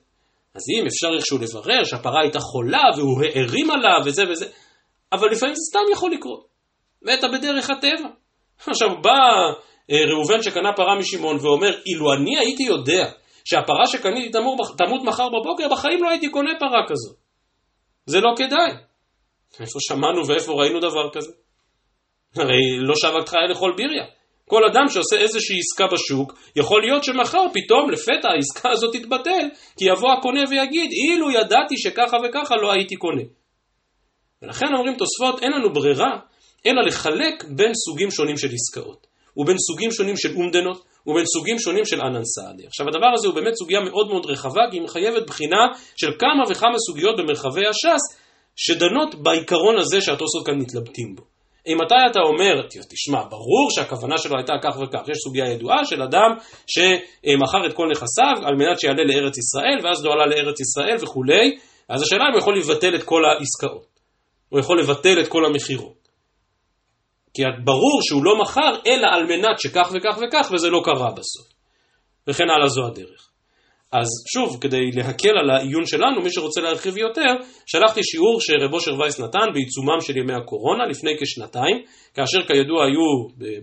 אז 0.54 0.62
אם 0.74 0.86
אפשר 0.86 1.08
איכשהו 1.16 1.38
לברר 1.38 1.84
שהפרה 1.84 2.20
הייתה 2.20 2.40
חולה 2.40 2.84
והוא 2.96 3.22
הערים 3.24 3.70
עליו 3.70 4.00
וזה 4.04 4.22
וזה, 4.30 4.46
אבל 5.12 5.30
לפעמים 5.30 5.54
זה 5.54 5.62
סתם 5.70 5.92
יכול 5.92 6.10
לקרות. 6.12 6.44
מתה 7.02 7.28
בדרך 7.28 7.70
הטבע. 7.70 8.08
עכשיו 8.66 8.88
בא 9.02 9.20
אה, 9.90 10.04
ראובן 10.14 10.42
שקנה 10.42 10.72
פרה 10.76 10.98
משמעון 10.98 11.36
ואומר, 11.36 11.70
אילו 11.86 12.12
אני 12.12 12.38
הייתי 12.38 12.62
יודע 12.62 13.10
שהפרה 13.44 13.86
שקניתי 13.86 14.30
תמות 14.78 15.02
מחר 15.04 15.28
בבוקר, 15.28 15.68
בחיים 15.72 16.02
לא 16.02 16.08
הייתי 16.08 16.28
קונה 16.28 16.50
פרה 16.58 16.82
כזאת. 16.88 17.29
זה 18.10 18.20
לא 18.20 18.34
כדאי. 18.36 18.72
איפה 19.60 19.78
שמענו 19.80 20.26
ואיפה 20.26 20.52
ראינו 20.52 20.80
דבר 20.80 21.10
כזה? 21.12 21.32
הרי 22.36 22.78
לא 22.78 22.94
חיה 23.28 23.46
לאכול 23.48 23.74
ביריה. 23.76 24.04
כל 24.48 24.64
אדם 24.64 24.88
שעושה 24.88 25.16
איזושהי 25.16 25.58
עסקה 25.58 25.86
בשוק, 25.92 26.38
יכול 26.56 26.82
להיות 26.82 27.04
שמחר 27.04 27.46
פתאום 27.52 27.90
לפתע 27.90 28.28
העסקה 28.30 28.70
הזאת 28.70 28.96
תתבטל, 28.96 29.44
כי 29.76 29.84
יבוא 29.84 30.12
הקונה 30.12 30.40
ויגיד, 30.50 30.90
אילו 30.92 31.30
ידעתי 31.30 31.74
שככה 31.76 32.16
וככה 32.24 32.56
לא 32.56 32.72
הייתי 32.72 32.96
קונה. 32.96 33.22
ולכן 34.42 34.66
אומרים 34.74 34.96
תוספות, 34.96 35.42
אין 35.42 35.52
לנו 35.52 35.72
ברירה, 35.72 36.18
אלא 36.66 36.82
לחלק 36.86 37.44
בין 37.56 37.72
סוגים 37.74 38.10
שונים 38.10 38.36
של 38.36 38.48
עסקאות, 38.52 39.06
ובין 39.36 39.56
סוגים 39.58 39.92
שונים 39.92 40.16
של 40.16 40.34
אומדנות, 40.34 40.84
ובין 41.06 41.24
סוגים 41.26 41.58
שונים 41.58 41.84
של 41.84 42.00
ענן 42.00 42.24
סעדי. 42.24 42.66
עכשיו 42.66 42.88
הדבר 42.88 43.10
הזה 43.14 43.28
הוא 43.28 43.34
באמת 43.34 43.54
סוגיה 43.54 43.80
מאוד 43.80 44.08
מאוד 44.08 44.26
רחבה, 44.26 44.62
כי 44.70 44.76
היא 44.76 44.82
מחייבת 44.82 45.26
בחינה 45.26 45.66
של 45.96 46.10
כמה 46.18 46.42
וכמה 46.50 46.78
סוגיות 46.86 47.16
במרחבי 47.18 47.66
הש"ס, 47.66 48.20
שדנות 48.56 49.14
בעיקרון 49.14 49.78
הזה 49.78 50.00
שהתוספות 50.00 50.46
כאן 50.46 50.58
מתלבטים 50.58 51.14
בו. 51.16 51.22
אם 51.66 51.76
מתי 51.84 51.94
אתה 52.10 52.20
אומר, 52.20 52.62
תשמע, 52.90 53.22
ברור 53.30 53.70
שהכוונה 53.70 54.18
שלו 54.18 54.36
הייתה 54.36 54.52
כך 54.62 54.76
וכך, 54.80 55.08
יש 55.08 55.18
סוגיה 55.24 55.52
ידועה 55.52 55.84
של 55.84 56.02
אדם 56.02 56.30
שמכר 56.66 57.66
את 57.66 57.72
כל 57.72 57.86
נכסיו 57.90 58.46
על 58.46 58.54
מנת 58.54 58.80
שיעלה 58.80 59.04
לארץ 59.04 59.38
ישראל, 59.38 59.78
ואז 59.84 60.04
לא 60.04 60.12
עלה 60.12 60.26
לארץ 60.26 60.60
ישראל 60.60 60.96
וכולי, 61.00 61.58
אז 61.88 62.02
השאלה 62.02 62.24
אם 62.28 62.32
הוא 62.32 62.38
יכול 62.38 62.58
לבטל 62.58 62.94
את 62.94 63.02
כל 63.02 63.22
העסקאות, 63.24 63.86
הוא 64.48 64.60
יכול 64.60 64.80
לבטל 64.80 65.20
את 65.20 65.28
כל 65.28 65.44
המכירות. 65.44 65.99
כי 67.34 67.42
ברור 67.64 68.00
שהוא 68.02 68.24
לא 68.24 68.42
מכר, 68.42 68.76
אלא 68.86 69.06
על 69.06 69.26
מנת 69.26 69.60
שכך 69.60 69.92
וכך 69.94 70.18
וכך, 70.22 70.50
וזה 70.52 70.70
לא 70.70 70.80
קרה 70.84 71.10
בסוף. 71.10 71.46
וכן 72.28 72.50
הלאה 72.56 72.68
זו 72.68 72.86
הדרך. 72.86 73.30
אז 73.92 74.08
שוב, 74.34 74.58
כדי 74.60 74.90
להקל 74.92 75.38
על 75.40 75.50
העיון 75.50 75.86
שלנו, 75.86 76.22
מי 76.22 76.32
שרוצה 76.32 76.60
להרחיב 76.60 76.96
יותר, 76.96 77.32
שלחתי 77.66 78.00
שיעור 78.02 78.40
שרב 78.40 78.72
אושר 78.74 79.00
וייס 79.00 79.20
נתן 79.20 79.46
בעיצומם 79.54 80.00
של 80.00 80.16
ימי 80.16 80.32
הקורונה 80.32 80.86
לפני 80.90 81.10
כשנתיים, 81.20 81.76
כאשר 82.14 82.38
כידוע 82.46 82.84
היו 82.84 83.08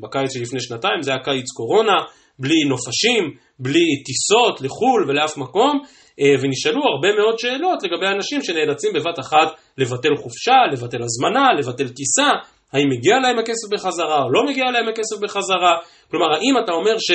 בקיץ 0.01 0.33
שלפני 0.33 0.59
שנתיים, 0.59 1.01
זה 1.01 1.11
היה 1.11 1.23
קיץ 1.23 1.51
קורונה, 1.51 1.95
בלי 2.39 2.63
נופשים, 2.69 3.23
בלי 3.59 4.03
טיסות 4.05 4.61
לחו"ל 4.61 5.05
ולאף 5.07 5.37
מקום, 5.37 5.79
אה, 6.19 6.35
ונשאלו 6.41 6.81
הרבה 6.91 7.09
מאוד 7.19 7.39
שאלות 7.39 7.83
לגבי 7.83 8.07
אנשים 8.15 8.43
שנאלצים 8.43 8.93
בבת 8.93 9.19
אחת 9.19 9.47
לבטל 9.77 10.15
חופשה, 10.23 10.57
לבטל 10.71 11.03
הזמנה, 11.03 11.47
לבטל 11.59 11.87
טיסה, 11.87 12.29
האם 12.73 12.89
מגיע 12.89 13.15
להם 13.19 13.39
הכסף 13.39 13.67
בחזרה 13.71 14.23
או 14.23 14.31
לא 14.31 14.45
מגיע 14.45 14.65
להם 14.71 14.87
הכסף 14.89 15.17
בחזרה, 15.21 15.77
כלומר 16.11 16.25
האם 16.33 16.53
אתה 16.63 16.71
אומר 16.71 16.95
ש... 16.97 17.11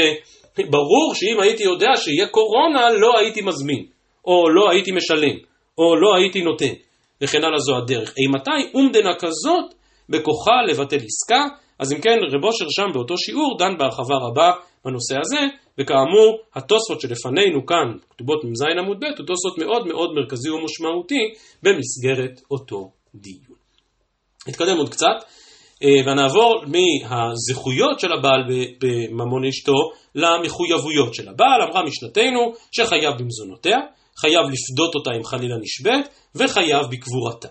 ברור 0.71 1.15
שאם 1.15 1.41
הייתי 1.41 1.63
יודע 1.63 1.91
שיהיה 1.97 2.27
קורונה 2.27 2.91
לא 2.91 3.19
הייתי 3.19 3.41
מזמין, 3.43 3.87
או 4.25 4.51
לא 4.51 4.71
הייתי 4.71 4.93
משלם, 4.93 5.37
או 5.79 5.97
לא 5.97 6.17
הייתי 6.17 6.43
נותן, 6.43 6.73
וכן 7.21 7.45
הלאה 7.45 7.59
זו 7.59 7.77
הדרך. 7.77 8.15
אימתי 8.19 8.75
אומדנה 8.75 9.15
כזאת 9.15 9.75
בכוחה 10.09 10.63
לבטל 10.69 10.97
עסקה, 10.97 11.45
אז 11.79 11.93
אם 11.93 12.01
כן 12.01 12.19
רב 12.33 12.45
אושר 12.45 12.67
שם 12.71 12.93
באותו 12.93 13.19
שיעור 13.19 13.59
דן 13.59 13.79
בהרחבה 13.79 14.17
רבה 14.17 14.53
בנושא 14.85 15.15
הזה, 15.21 15.41
וכאמור 15.79 16.39
התוספות 16.55 17.01
שלפנינו 17.01 17.67
כאן, 17.67 17.99
כתובות 18.11 18.45
מ"ז 18.45 18.63
עמוד 18.79 19.01
ב', 19.01 19.05
הוא 19.05 19.27
תוספות 19.27 19.59
מאוד 19.59 19.87
מאוד 19.87 20.11
מרכזי 20.15 20.51
ומשמעותי 20.51 21.35
במסגרת 21.63 22.41
אותו 22.51 22.91
דיון. 23.15 23.59
נתקדם 24.49 24.77
עוד 24.77 24.89
קצת. 24.89 25.17
אה, 25.83 26.13
ונעבור 26.13 26.65
מהזכויות 26.67 28.01
של 28.01 28.13
הבעל 28.13 28.43
בממון 28.81 29.45
אשתו 29.45 29.91
למחויבויות 30.15 31.15
של 31.15 31.29
הבעל. 31.29 31.63
אמרה 31.63 31.85
משנתנו 31.85 32.53
שחייב 32.73 33.15
במזונותיה, 33.19 33.79
חייב 34.21 34.43
לפדות 34.53 34.95
אותה 34.95 35.11
אם 35.19 35.25
חלילה 35.25 35.57
נשבית, 35.61 36.09
וחייב 36.35 36.87
בקבורתה. 36.91 37.49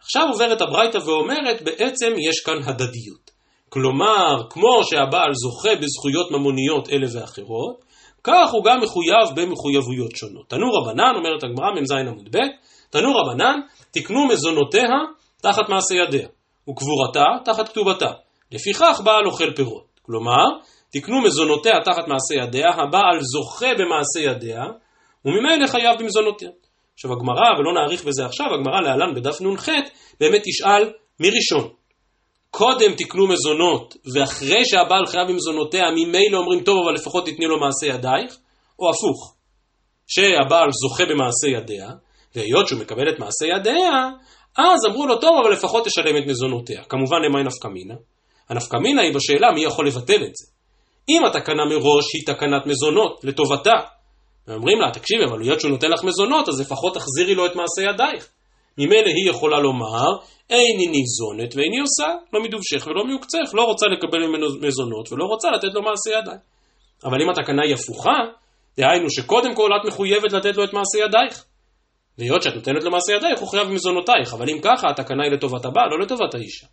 עכשיו 0.00 0.28
עוברת 0.32 0.60
הברייתא 0.60 0.98
ואומרת, 0.98 1.62
בעצם 1.62 2.12
יש 2.28 2.40
כאן 2.40 2.62
הדדיות. 2.64 3.30
כלומר, 3.68 4.42
כמו 4.50 4.80
שהבעל 4.84 5.30
זוכה 5.34 5.76
בזכויות 5.82 6.30
ממוניות 6.30 6.88
אלה 6.88 7.06
ואחרות, 7.14 7.84
כך 8.24 8.50
הוא 8.52 8.64
גם 8.64 8.80
מחויב 8.82 9.28
במחויבויות 9.34 10.16
שונות. 10.16 10.48
תנו 10.48 10.66
רבנן, 10.72 11.12
אומרת 11.16 11.42
הגמרא 11.42 11.70
מ"ז 11.80 11.92
עמוד 11.92 12.36
ב', 12.36 12.38
תנו 12.90 13.12
רבנן, 13.14 13.60
תקנו 13.90 14.26
מזונותיה 14.26 14.88
תחת 15.42 15.68
מעשה 15.68 15.94
ידיה. 15.94 16.28
וקבורתה 16.68 17.24
תחת 17.44 17.68
כתובתה. 17.68 18.10
לפיכך 18.52 19.00
בעל 19.04 19.26
אוכל 19.26 19.52
פירות. 19.56 20.00
כלומר, 20.02 20.44
תקנו 20.92 21.22
מזונותיה 21.22 21.72
תחת 21.84 22.08
מעשה 22.08 22.34
ידיה, 22.34 22.68
הבעל 22.68 23.20
זוכה 23.20 23.74
במעשה 23.78 24.20
ידיה, 24.20 24.62
וממילא 25.24 25.66
חייב 25.66 25.98
במזונותיה. 25.98 26.50
עכשיו 26.94 27.12
הגמרא, 27.12 27.58
ולא 27.58 27.72
נאריך 27.74 28.04
בזה 28.04 28.24
עכשיו, 28.26 28.46
הגמרא 28.46 28.80
להלן 28.80 29.14
בדף 29.14 29.40
נ"ח, 29.40 29.68
באמת 30.20 30.42
תשאל 30.44 30.92
מי 31.20 31.30
ראשון. 31.30 31.70
קודם 32.50 32.94
תקנו 32.96 33.26
מזונות, 33.26 33.96
ואחרי 34.14 34.64
שהבעל 34.64 35.06
חייב 35.06 35.28
במזונותיה, 35.28 35.82
ממילא 35.90 36.38
אומרים 36.38 36.64
טוב, 36.64 36.76
אבל 36.84 36.94
לפחות 36.94 37.26
תתני 37.26 37.46
לו 37.46 37.60
מעשה 37.60 37.86
ידייך, 37.86 38.36
או 38.78 38.90
הפוך, 38.90 39.34
שהבעל 40.06 40.68
זוכה 40.70 41.04
במעשה 41.04 41.48
ידיה, 41.58 41.88
והיות 42.34 42.68
שהוא 42.68 42.80
מקבל 42.80 43.08
את 43.08 43.18
מעשה 43.18 43.46
ידיה, 43.46 44.10
אז 44.58 44.86
אמרו 44.86 45.06
לו, 45.06 45.16
טוב, 45.16 45.30
אבל 45.42 45.52
לפחות 45.52 45.84
תשלם 45.86 46.16
את 46.16 46.26
מזונותיה. 46.26 46.84
כמובן, 46.84 47.16
למה 47.24 47.42
נפקא 47.42 47.68
מינה? 47.68 47.94
הנפקא 48.48 48.76
מינה 48.76 49.02
היא 49.02 49.14
בשאלה 49.14 49.52
מי 49.52 49.64
יכול 49.64 49.86
לבטל 49.86 50.24
את 50.24 50.36
זה. 50.36 50.46
אם 51.08 51.24
התקנה 51.24 51.64
מראש 51.64 52.04
היא 52.14 52.26
תקנת 52.26 52.66
מזונות, 52.66 53.24
לטובתה. 53.24 53.74
ואומרים 54.48 54.80
לה, 54.80 54.90
תקשיבי, 54.92 55.24
אבל 55.24 55.42
היות 55.42 55.60
שהוא 55.60 55.70
נותן 55.70 55.90
לך 55.90 56.04
מזונות, 56.04 56.48
אז 56.48 56.60
לפחות 56.60 56.94
תחזירי 56.94 57.34
לו 57.34 57.46
את 57.46 57.56
מעשה 57.56 57.82
ידייך. 57.90 58.28
ממילא 58.78 59.06
היא 59.06 59.30
יכולה 59.30 59.58
לומר, 59.60 60.08
איני 60.50 60.86
ניזונת 60.86 61.56
ואיני 61.56 61.78
עושה, 61.80 62.08
לא 62.32 62.42
מדובשך 62.42 62.86
ולא 62.86 63.04
מיוקצך, 63.06 63.54
לא 63.54 63.62
רוצה 63.62 63.86
לקבל 63.86 64.26
ממנו 64.26 64.46
מזונות 64.60 65.12
ולא 65.12 65.24
רוצה 65.24 65.50
לתת 65.50 65.74
לו 65.74 65.82
מעשה 65.82 66.10
ידיים. 66.18 66.38
אבל 67.04 67.22
אם 67.22 67.30
התקנה 67.30 67.62
היא 67.62 67.74
הפוכה, 67.74 68.18
דהיינו 68.76 69.10
שקודם 69.10 69.54
כל 69.54 69.70
את 69.76 69.86
מחויבת 69.86 70.32
לתת 70.32 70.56
לו 70.56 70.64
את 70.64 70.72
מעשה 70.72 70.98
ידייך. 70.98 71.44
והיות 72.20 72.42
שאת 72.42 72.54
נותנת 72.54 72.84
לו 72.84 72.90
מעשה 72.90 73.12
ידייך, 73.12 73.40
הוא 73.40 73.48
חייב 73.48 73.68
במזונותייך, 73.68 74.34
אבל 74.34 74.50
אם 74.50 74.58
ככה, 74.62 74.90
התקנה 74.90 75.24
היא 75.24 75.32
לטובת 75.32 75.64
הבעל, 75.64 75.88
לא 75.90 75.98
לטובת 76.00 76.34
האישה. 76.34 76.66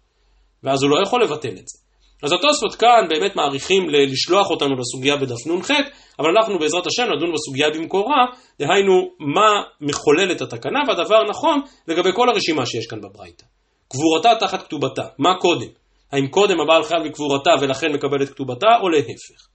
ואז 0.63 0.83
הוא 0.83 0.91
לא 0.91 1.03
יכול 1.03 1.23
לבטל 1.23 1.49
את 1.49 1.67
זה. 1.67 1.77
אז 2.23 2.31
התוספות 2.31 2.75
כאן 2.75 3.05
באמת 3.09 3.35
מעריכים 3.35 3.89
לשלוח 3.89 4.49
אותנו 4.49 4.75
לסוגיה 4.75 5.17
בדף 5.17 5.47
נ"ח, 5.47 5.71
אבל 6.19 6.29
אנחנו 6.37 6.59
בעזרת 6.59 6.87
השם 6.87 7.03
נדון 7.03 7.33
בסוגיה 7.33 7.69
במקורה, 7.69 8.25
דהיינו 8.59 8.93
מה 9.19 9.63
מחולל 9.81 10.31
את 10.31 10.41
התקנה, 10.41 10.79
והדבר 10.87 11.23
נכון 11.29 11.61
לגבי 11.87 12.09
כל 12.13 12.29
הרשימה 12.29 12.65
שיש 12.65 12.87
כאן 12.87 13.01
בברייתא. 13.01 13.45
קבורתה 13.87 14.29
תחת 14.39 14.63
כתובתה, 14.63 15.01
מה 15.17 15.35
קודם? 15.39 15.67
האם 16.11 16.27
קודם 16.27 16.59
הבעל 16.61 16.83
חייב 16.83 17.03
בקבורתה 17.07 17.51
ולכן 17.61 17.87
מקבל 17.93 18.23
את 18.23 18.29
כתובתה, 18.29 18.67
או 18.81 18.89
להפך? 18.89 19.47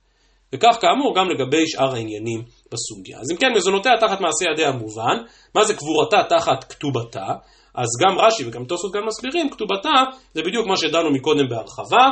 וכך 0.52 0.76
כאמור 0.80 1.14
גם 1.16 1.28
לגבי 1.30 1.68
שאר 1.68 1.94
העניינים 1.94 2.42
בסוגיה. 2.72 3.18
אז 3.20 3.30
אם 3.32 3.36
כן, 3.36 3.52
מזונותיה 3.56 3.92
תחת 4.00 4.20
מעשה 4.20 4.44
ידיה 4.52 4.72
מובן, 4.72 5.16
מה 5.54 5.64
זה 5.64 5.74
קבורתה 5.74 6.22
תחת 6.28 6.64
כתובתה? 6.64 7.26
אז 7.74 7.88
גם 8.00 8.18
רש"י 8.18 8.48
וגם 8.48 8.64
תוספות 8.64 8.92
גם 8.92 9.06
מסבירים, 9.06 9.50
כתובתה 9.50 9.90
זה 10.34 10.42
בדיוק 10.42 10.66
מה 10.66 10.76
שדנו 10.76 11.10
מקודם 11.10 11.48
בהרחבה, 11.48 12.08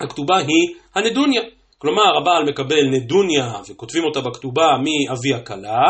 הכתובה 0.00 0.36
היא 0.36 0.74
הנדוניה. 0.94 1.42
כלומר, 1.78 2.18
הבעל 2.20 2.44
מקבל 2.48 2.88
נדוניה 2.90 3.52
וכותבים 3.70 4.04
אותה 4.04 4.20
בכתובה 4.20 4.66
מאבי 4.78 5.34
הכלה, 5.34 5.80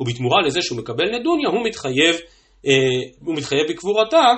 ובתמורה 0.00 0.42
לזה 0.46 0.62
שהוא 0.62 0.78
מקבל 0.78 1.04
נדוניה 1.04 1.48
הוא 1.48 1.66
מתחייב, 1.66 2.14
אה, 2.66 2.72
הוא 3.24 3.34
מתחייב 3.34 3.68
בקבורתה 3.68 4.34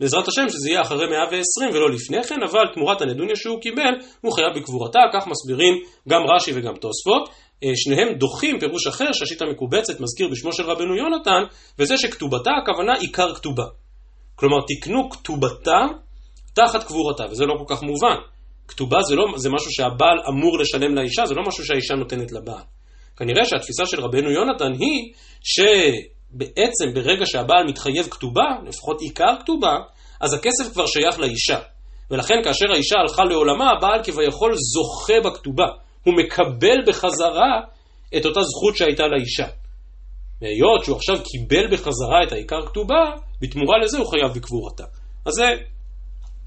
בעזרת 0.00 0.28
השם 0.28 0.48
שזה 0.48 0.70
יהיה 0.70 0.80
אחרי 0.80 1.06
120 1.10 1.70
ולא 1.72 1.90
לפני 1.90 2.22
כן, 2.22 2.42
אבל 2.42 2.64
תמורת 2.74 3.02
הנדוניה 3.02 3.36
שהוא 3.36 3.60
קיבל, 3.60 3.94
הוא 4.20 4.32
חייב 4.32 4.48
בקבורתה, 4.56 4.98
כך 5.12 5.26
מסבירים 5.26 5.74
גם 6.08 6.22
רש"י 6.34 6.50
וגם 6.54 6.74
תוספות. 6.74 7.28
אה, 7.64 7.70
שניהם 7.74 8.14
דוחים 8.18 8.60
פירוש 8.60 8.86
אחר 8.86 9.12
שהשיטה 9.12 9.44
מקובצת 9.46 10.00
מזכיר 10.00 10.28
בשמו 10.28 10.52
של 10.52 10.62
רבנו 10.62 10.96
יונתן, 10.96 11.42
וזה 11.78 11.98
שכתובתה 11.98 12.50
הכוונה 12.62 12.94
עיקר 12.94 13.34
כתובה. 13.34 13.64
כלומר, 14.34 14.56
תקנו 14.68 15.10
כתובתה 15.10 15.80
תחת 16.54 16.84
קבורתה, 16.84 17.24
וזה 17.30 17.44
לא 17.44 17.54
כל 17.58 17.74
כך 17.74 17.82
מובן. 17.82 18.16
כתובה 18.68 19.02
זה, 19.02 19.14
לא, 19.14 19.24
זה 19.36 19.50
משהו 19.50 19.70
שהבעל 19.72 20.18
אמור 20.28 20.58
לשלם 20.58 20.94
לאישה, 20.94 21.26
זה 21.26 21.34
לא 21.34 21.42
משהו 21.48 21.64
שהאישה 21.64 21.94
נותנת 21.94 22.32
לבעל. 22.32 22.62
כנראה 23.16 23.44
שהתפיסה 23.44 23.86
של 23.86 24.00
רבנו 24.00 24.30
יונתן 24.30 24.72
היא 24.78 25.12
ש... 25.42 25.60
בעצם 26.34 26.94
ברגע 26.94 27.26
שהבעל 27.26 27.64
מתחייב 27.66 28.06
כתובה, 28.10 28.44
לפחות 28.66 29.00
עיקר 29.00 29.36
כתובה, 29.40 29.76
אז 30.20 30.34
הכסף 30.34 30.72
כבר 30.72 30.86
שייך 30.86 31.18
לאישה. 31.18 31.58
ולכן 32.10 32.34
כאשר 32.44 32.72
האישה 32.72 32.94
הלכה 32.98 33.24
לעולמה, 33.24 33.70
הבעל 33.70 34.00
כביכול 34.02 34.54
זוכה 34.54 35.20
בכתובה. 35.24 35.66
הוא 36.04 36.14
מקבל 36.14 36.78
בחזרה 36.86 37.60
את 38.16 38.26
אותה 38.26 38.40
זכות 38.42 38.76
שהייתה 38.76 39.02
לאישה. 39.06 39.46
והיות 40.42 40.84
שהוא 40.84 40.96
עכשיו 40.96 41.16
קיבל 41.24 41.66
בחזרה 41.72 42.22
את 42.26 42.32
העיקר 42.32 42.66
כתובה, 42.66 43.04
בתמורה 43.42 43.78
לזה 43.78 43.98
הוא 43.98 44.06
חייב 44.06 44.32
בקבורתה. 44.34 44.84
אז 45.26 45.32
זה 45.34 45.44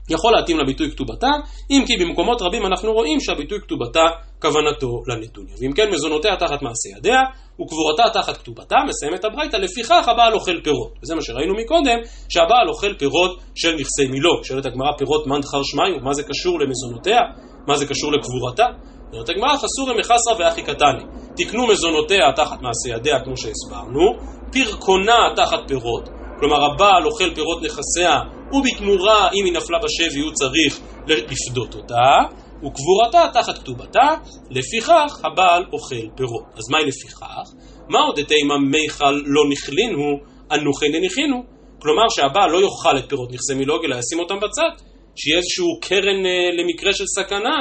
יכול 0.10 0.34
להתאים 0.36 0.58
לביטוי 0.60 0.92
כתובתה, 0.92 1.28
אם 1.72 1.84
כי 1.88 1.94
במקומות 1.98 2.42
רבים 2.42 2.66
אנחנו 2.66 2.94
רואים 2.94 3.20
שהביטוי 3.20 3.62
כתובתה 3.62 4.06
כוונתו 4.42 5.02
לנתוניה. 5.08 5.56
ואם 5.62 5.74
כן 5.74 5.90
מזונותיה 5.92 6.36
תחת 6.36 6.62
מעשה 6.62 6.90
ידיה, 6.98 7.20
וקבורתה 7.62 8.04
תחת 8.14 8.38
כתובתה, 8.38 8.76
מסיים 8.88 9.16
את 9.16 9.26
הברייתא, 9.26 9.58
לפיכך 9.58 10.08
הבעל 10.08 10.34
אוכל 10.34 10.62
פירות. 10.64 10.94
וזה 11.04 11.16
מה 11.16 11.22
שראינו 11.22 11.54
מקודם, 11.56 12.00
שהבעל 12.30 12.70
אוכל 12.70 12.94
פירות 12.94 13.40
של 13.56 13.76
נכסי 13.76 14.08
מילו. 14.12 14.44
שואלת 14.44 14.66
הגמרא 14.66 14.92
פירות 14.98 15.28
מן 15.28 15.42
דחר 15.42 15.64
שמיו, 15.64 16.04
מה 16.04 16.14
זה 16.14 16.24
קשור 16.24 16.60
למזונותיה? 16.60 17.20
מה 17.68 17.78
זה 17.78 17.86
קשור 17.86 18.12
לקבורתה? 18.12 18.66
אומרת 19.14 19.30
הגמרא 19.30 19.58
חסורי 19.58 20.00
מחסרא 20.00 20.34
ואחי 20.40 20.62
קטני. 20.62 21.04
תקנו 21.38 21.68
מזונותיה 21.68 22.32
תחת 22.36 22.62
מעשה 22.62 22.98
ידיה, 22.98 23.20
כמו 23.24 23.38
שהסברנו, 23.38 24.14
פרקונה 24.52 25.18
תחת 25.36 25.60
פירות, 25.68 26.10
כלומר 26.40 26.66
הבעל 26.66 27.06
אוכל 27.06 27.36
פירות 27.36 27.64
נכסיה, 27.64 28.20
ובתמורה, 28.52 29.30
אם 29.34 29.46
היא 29.46 29.54
נפלה 29.54 29.78
בשבי, 29.84 30.20
הוא 30.20 30.32
צריך 30.34 30.80
לפדות 31.08 31.76
אותה, 31.76 32.10
וקבורתה 32.58 33.30
תחת 33.34 33.58
כתובתה, 33.58 34.16
לפיכך 34.50 35.22
הבעל 35.24 35.64
אוכל 35.74 36.08
פירות. 36.16 36.44
אז 36.58 36.70
מהי 36.70 36.86
לפיכך? 36.86 37.52
מה 37.90 38.00
עוד 38.00 38.20
דתימה 38.20 38.58
מיכל 38.58 39.22
לא 39.26 39.44
נכלין 39.52 39.94
הוא, 39.94 40.20
אנוכי 40.52 40.86
דנכינו? 40.92 41.44
כלומר 41.82 42.10
שהבעל 42.10 42.50
לא 42.52 42.62
יאכל 42.62 42.98
את 42.98 43.10
פירות 43.10 43.32
נכסי 43.32 43.54
מילוג, 43.54 43.86
אלא 43.86 43.96
ישים 43.96 44.20
אותם 44.20 44.36
בצד. 44.36 44.84
שיהיה 45.16 45.38
איזשהו 45.38 45.80
קרן 45.82 46.26
אה, 46.26 46.52
למקרה 46.58 46.94
של 46.94 47.06
סכנה, 47.08 47.56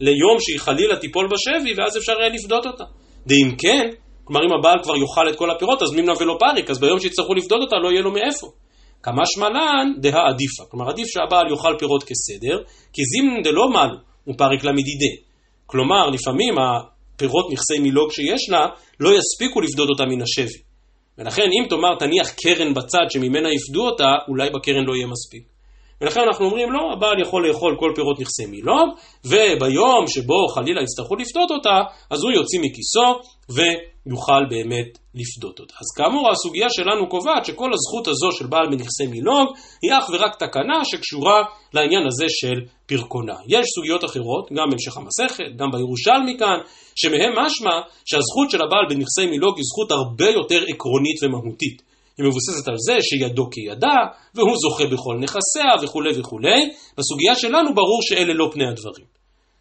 ליום 0.00 0.36
שהיא 0.40 0.60
חלילה 0.60 0.96
תיפול 0.96 1.26
בשבי, 1.26 1.74
ואז 1.76 1.96
אפשר 1.96 2.12
יהיה 2.20 2.28
לפדות 2.28 2.66
אותה. 2.66 2.84
ואם 3.26 3.56
כן, 3.58 3.90
כלומר 4.24 4.40
אם 4.46 4.52
הבעל 4.58 4.78
כבר 4.82 4.96
יאכל 4.96 5.28
את 5.28 5.36
כל 5.36 5.50
הפירות, 5.50 5.82
אז 5.82 5.92
מימנה 5.92 6.12
ולא 6.20 6.36
פריק, 6.40 6.70
אז 6.70 6.80
ביום 6.80 7.00
שיצטרכו 7.00 7.34
לפדות 7.34 7.60
אותה 7.60 7.76
לא 7.76 7.88
יהיה 7.92 8.02
לו 8.02 8.10
מאיפה. 8.12 8.46
כמה 9.02 9.22
שמלן 9.26 9.92
דהא 10.00 10.28
עדיפה. 10.28 10.62
כלומר 10.70 10.88
עדיף 10.88 11.06
שהבעל 11.08 11.50
יאכל 11.50 11.74
פירות 11.78 12.04
כסדר, 12.04 12.58
כי 12.92 13.02
זימנן 13.04 13.42
דלא 13.42 13.68
מלו 13.68 13.98
ופריק 14.28 14.64
לה 14.64 14.72
מדידי. 14.72 15.14
כלומר 15.66 16.10
לפעמים 16.10 16.54
הפירות 16.58 17.52
נכסי 17.52 17.78
מילוג 17.78 18.12
שיש 18.12 18.48
לה 18.48 18.66
לא 19.00 19.10
יספיקו 19.18 19.60
לפדות 19.60 19.88
אותה 19.88 20.04
מן 20.04 20.22
השבי. 20.22 20.58
ולכן 21.18 21.42
אם 21.42 21.68
תאמר 21.68 21.94
תניח 21.98 22.30
קרן 22.30 22.74
בצד 22.74 23.06
שממנה 23.10 23.48
יפדו 23.52 23.86
אותה, 23.86 24.04
אולי 24.28 24.50
בקרן 24.50 24.84
לא 24.84 24.96
יהיה 24.96 25.06
מספיק. 25.06 25.57
ולכן 26.00 26.20
אנחנו 26.20 26.44
אומרים 26.44 26.72
לא, 26.72 26.92
הבעל 26.92 27.20
יכול 27.20 27.48
לאכול 27.48 27.76
כל 27.80 27.92
פירות 27.94 28.20
נכסי 28.20 28.46
מילוג, 28.46 28.88
וביום 29.24 30.06
שבו 30.08 30.48
חלילה 30.54 30.82
יצטרכו 30.82 31.16
לפדות 31.16 31.50
אותה, 31.50 31.76
אז 32.10 32.22
הוא 32.22 32.32
יוציא 32.32 32.60
מכיסו 32.60 33.08
ויוכל 33.54 34.42
באמת 34.50 34.98
לפדות 35.14 35.60
אותה. 35.60 35.74
אז 35.74 35.86
כאמור, 35.96 36.30
הסוגיה 36.30 36.66
שלנו 36.70 37.08
קובעת 37.08 37.44
שכל 37.44 37.70
הזכות 37.74 38.08
הזו 38.08 38.32
של 38.32 38.46
בעל 38.46 38.66
בנכסי 38.70 39.06
מילוג 39.06 39.46
היא 39.82 39.92
אך 39.98 40.10
ורק 40.12 40.34
תקנה 40.34 40.84
שקשורה 40.84 41.42
לעניין 41.74 42.06
הזה 42.06 42.26
של 42.28 42.58
פרקונה. 42.86 43.34
יש 43.48 43.66
סוגיות 43.74 44.04
אחרות, 44.04 44.48
גם 44.52 44.66
בהמשך 44.70 44.96
המסכת, 44.96 45.50
גם 45.56 45.70
בירושלמי 45.72 46.36
כאן, 46.38 46.58
שמהם 46.96 47.32
משמע 47.38 47.76
שהזכות 48.04 48.50
של 48.50 48.62
הבעל 48.62 48.86
בנכסי 48.88 49.26
מילוג 49.30 49.54
היא 49.56 49.64
זכות 49.70 49.90
הרבה 49.90 50.30
יותר 50.30 50.60
עקרונית 50.68 51.22
ומהותית. 51.22 51.87
היא 52.18 52.26
מבוססת 52.26 52.68
על 52.68 52.74
זה 52.86 52.96
שידו 53.00 53.50
כידה, 53.50 53.98
והוא 54.34 54.56
זוכה 54.56 54.86
בכל 54.86 55.16
נכסיה 55.20 55.70
וכולי 55.82 56.20
וכולי. 56.20 56.60
בסוגיה 56.98 57.34
שלנו 57.34 57.74
ברור 57.74 58.00
שאלה 58.02 58.34
לא 58.34 58.48
פני 58.52 58.66
הדברים. 58.68 59.06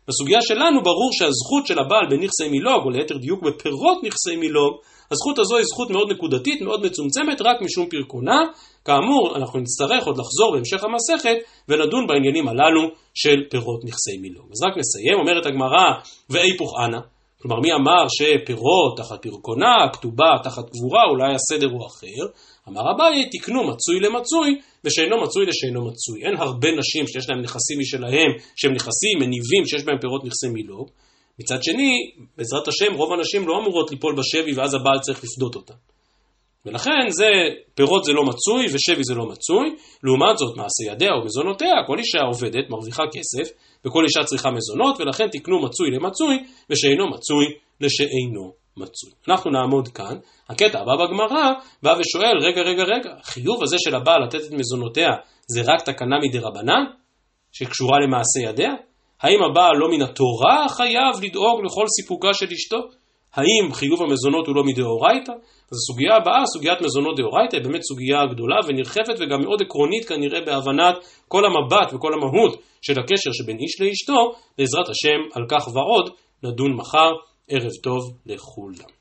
בסוגיה 0.07 0.41
שלנו 0.41 0.83
ברור 0.83 1.09
שהזכות 1.13 1.67
של 1.67 1.79
הבעל 1.79 2.05
בנכסי 2.09 2.47
מילוג, 2.51 2.85
או 2.85 2.89
ליתר 2.89 3.17
דיוק 3.17 3.43
בפירות 3.43 3.97
נכסי 4.03 4.35
מילוג, 4.35 4.73
הזכות 5.11 5.39
הזו 5.39 5.57
היא 5.57 5.65
זכות 5.65 5.89
מאוד 5.89 6.11
נקודתית, 6.11 6.61
מאוד 6.61 6.85
מצומצמת, 6.85 7.41
רק 7.41 7.61
משום 7.61 7.85
פרקונה. 7.89 8.39
כאמור, 8.85 9.35
אנחנו 9.35 9.59
נצטרך 9.59 10.05
עוד 10.07 10.17
לחזור 10.17 10.53
בהמשך 10.53 10.83
המסכת 10.83 11.37
ולדון 11.69 12.07
בעניינים 12.07 12.47
הללו 12.47 12.81
של 13.13 13.37
פירות 13.49 13.79
נכסי 13.85 14.17
מילוג. 14.21 14.45
אז 14.51 14.63
רק 14.63 14.77
נסיים, 14.77 15.19
אומרת 15.19 15.45
הגמרא, 15.45 15.85
ואיפוך 16.29 16.73
אנא. 16.85 16.99
כלומר, 17.41 17.59
מי 17.59 17.73
אמר 17.73 18.03
שפירות 18.17 18.97
תחת 18.97 19.21
פרקונה, 19.21 19.75
כתובה 19.93 20.31
תחת 20.43 20.69
קבורה, 20.69 21.03
אולי 21.09 21.33
הסדר 21.35 21.67
הוא 21.67 21.87
אחר? 21.87 22.39
אמר 22.69 22.81
אביי, 22.95 23.29
תקנו 23.29 23.63
מצוי 23.63 23.99
למצוי, 23.99 24.59
ושאינו 24.83 25.21
מצוי 25.21 25.45
לשאינו 25.45 25.87
מצוי. 25.87 26.25
אין 26.25 26.35
הרבה 26.37 26.67
נשים 26.79 27.07
שיש 27.07 27.29
להם 27.29 27.41
נכסים 27.41 27.79
משלהם, 27.79 28.31
שהם 28.55 28.73
נכסים 28.73 29.15
מניבים, 29.19 29.65
שיש 29.65 29.83
בהם 29.83 29.99
פירות 30.01 30.25
נכסי 30.25 30.47
מילוג. 30.47 30.89
מצד 31.39 31.63
שני, 31.63 31.91
בעזרת 32.37 32.67
השם, 32.67 32.93
רוב 32.93 33.13
הנשים 33.13 33.47
לא 33.47 33.57
אמורות 33.61 33.91
ליפול 33.91 34.15
בשבי, 34.17 34.53
ואז 34.53 34.73
הבעל 34.73 34.99
צריך 34.99 35.23
לפדות 35.23 35.55
אותן. 35.55 35.73
ולכן 36.65 37.09
זה, 37.09 37.29
פירות 37.75 38.03
זה 38.03 38.13
לא 38.13 38.23
מצוי 38.23 38.65
ושבי 38.65 39.03
זה 39.03 39.15
לא 39.15 39.25
מצוי, 39.25 39.75
לעומת 40.03 40.37
זאת 40.37 40.57
מעשה 40.57 40.91
ידיה 40.91 41.11
או 41.13 41.25
מזונותיה, 41.25 41.73
כל 41.87 41.99
אישה 41.99 42.19
עובדת, 42.21 42.69
מרוויחה 42.69 43.03
כסף, 43.13 43.51
וכל 43.87 44.03
אישה 44.03 44.23
צריכה 44.23 44.49
מזונות, 44.51 45.01
ולכן 45.01 45.27
תקנו 45.31 45.61
מצוי 45.61 45.91
למצוי, 45.91 46.43
ושאינו 46.69 47.09
מצוי 47.09 47.45
לשאינו 47.81 48.53
מצוי. 48.77 49.11
אנחנו 49.27 49.51
נעמוד 49.51 49.87
כאן, 49.87 50.17
הקטע 50.49 50.79
הבא 50.79 50.95
בגמרא 50.95 51.51
בא 51.83 51.95
ושואל, 51.99 52.37
רגע, 52.41 52.61
רגע, 52.61 52.83
רגע, 52.83 53.09
החיוב 53.19 53.63
הזה 53.63 53.75
של 53.79 53.95
הבעל 53.95 54.23
לתת 54.23 54.39
את 54.47 54.51
מזונותיה 54.51 55.09
זה 55.47 55.61
רק 55.61 55.81
תקנה 55.81 56.15
מדי 56.21 56.39
רבנן, 56.39 56.83
שקשורה 57.51 57.97
למעשה 57.99 58.39
ידיה? 58.49 58.73
האם 59.21 59.39
הבעל 59.51 59.77
לא 59.77 59.87
מן 59.89 60.01
התורה 60.01 60.65
חייב 60.69 61.23
לדאוג 61.23 61.65
לכל 61.65 61.85
סיפוקה 62.01 62.33
של 62.33 62.45
אשתו? 62.53 62.77
האם 63.35 63.73
חיוב 63.73 64.01
המזונות 64.01 64.47
הוא 64.47 64.55
לא 64.55 64.63
מדאורייתא? 64.63 65.31
אז 65.71 65.77
הסוגיה 65.77 66.15
הבאה, 66.15 66.45
סוגיית 66.53 66.81
מזונות 66.81 67.17
דאורייתא, 67.17 67.55
היא 67.55 67.63
באמת 67.63 67.81
סוגיה 67.83 68.25
גדולה 68.25 68.55
ונרחבת 68.67 69.15
וגם 69.19 69.41
מאוד 69.41 69.61
עקרונית 69.61 70.05
כנראה 70.05 70.41
בהבנת 70.41 70.95
כל 71.27 71.43
המבט 71.45 71.93
וכל 71.93 72.13
המהות 72.13 72.61
של 72.81 72.99
הקשר 72.99 73.31
שבין 73.33 73.57
איש 73.59 73.81
לאשתו, 73.81 74.33
בעזרת 74.57 74.89
השם 74.89 75.19
על 75.33 75.45
כך 75.49 75.67
ועוד 75.67 76.09
נדון 76.43 76.73
מחר, 76.73 77.11
ערב 77.49 77.71
טוב 77.83 78.01
לכולם. 78.25 78.96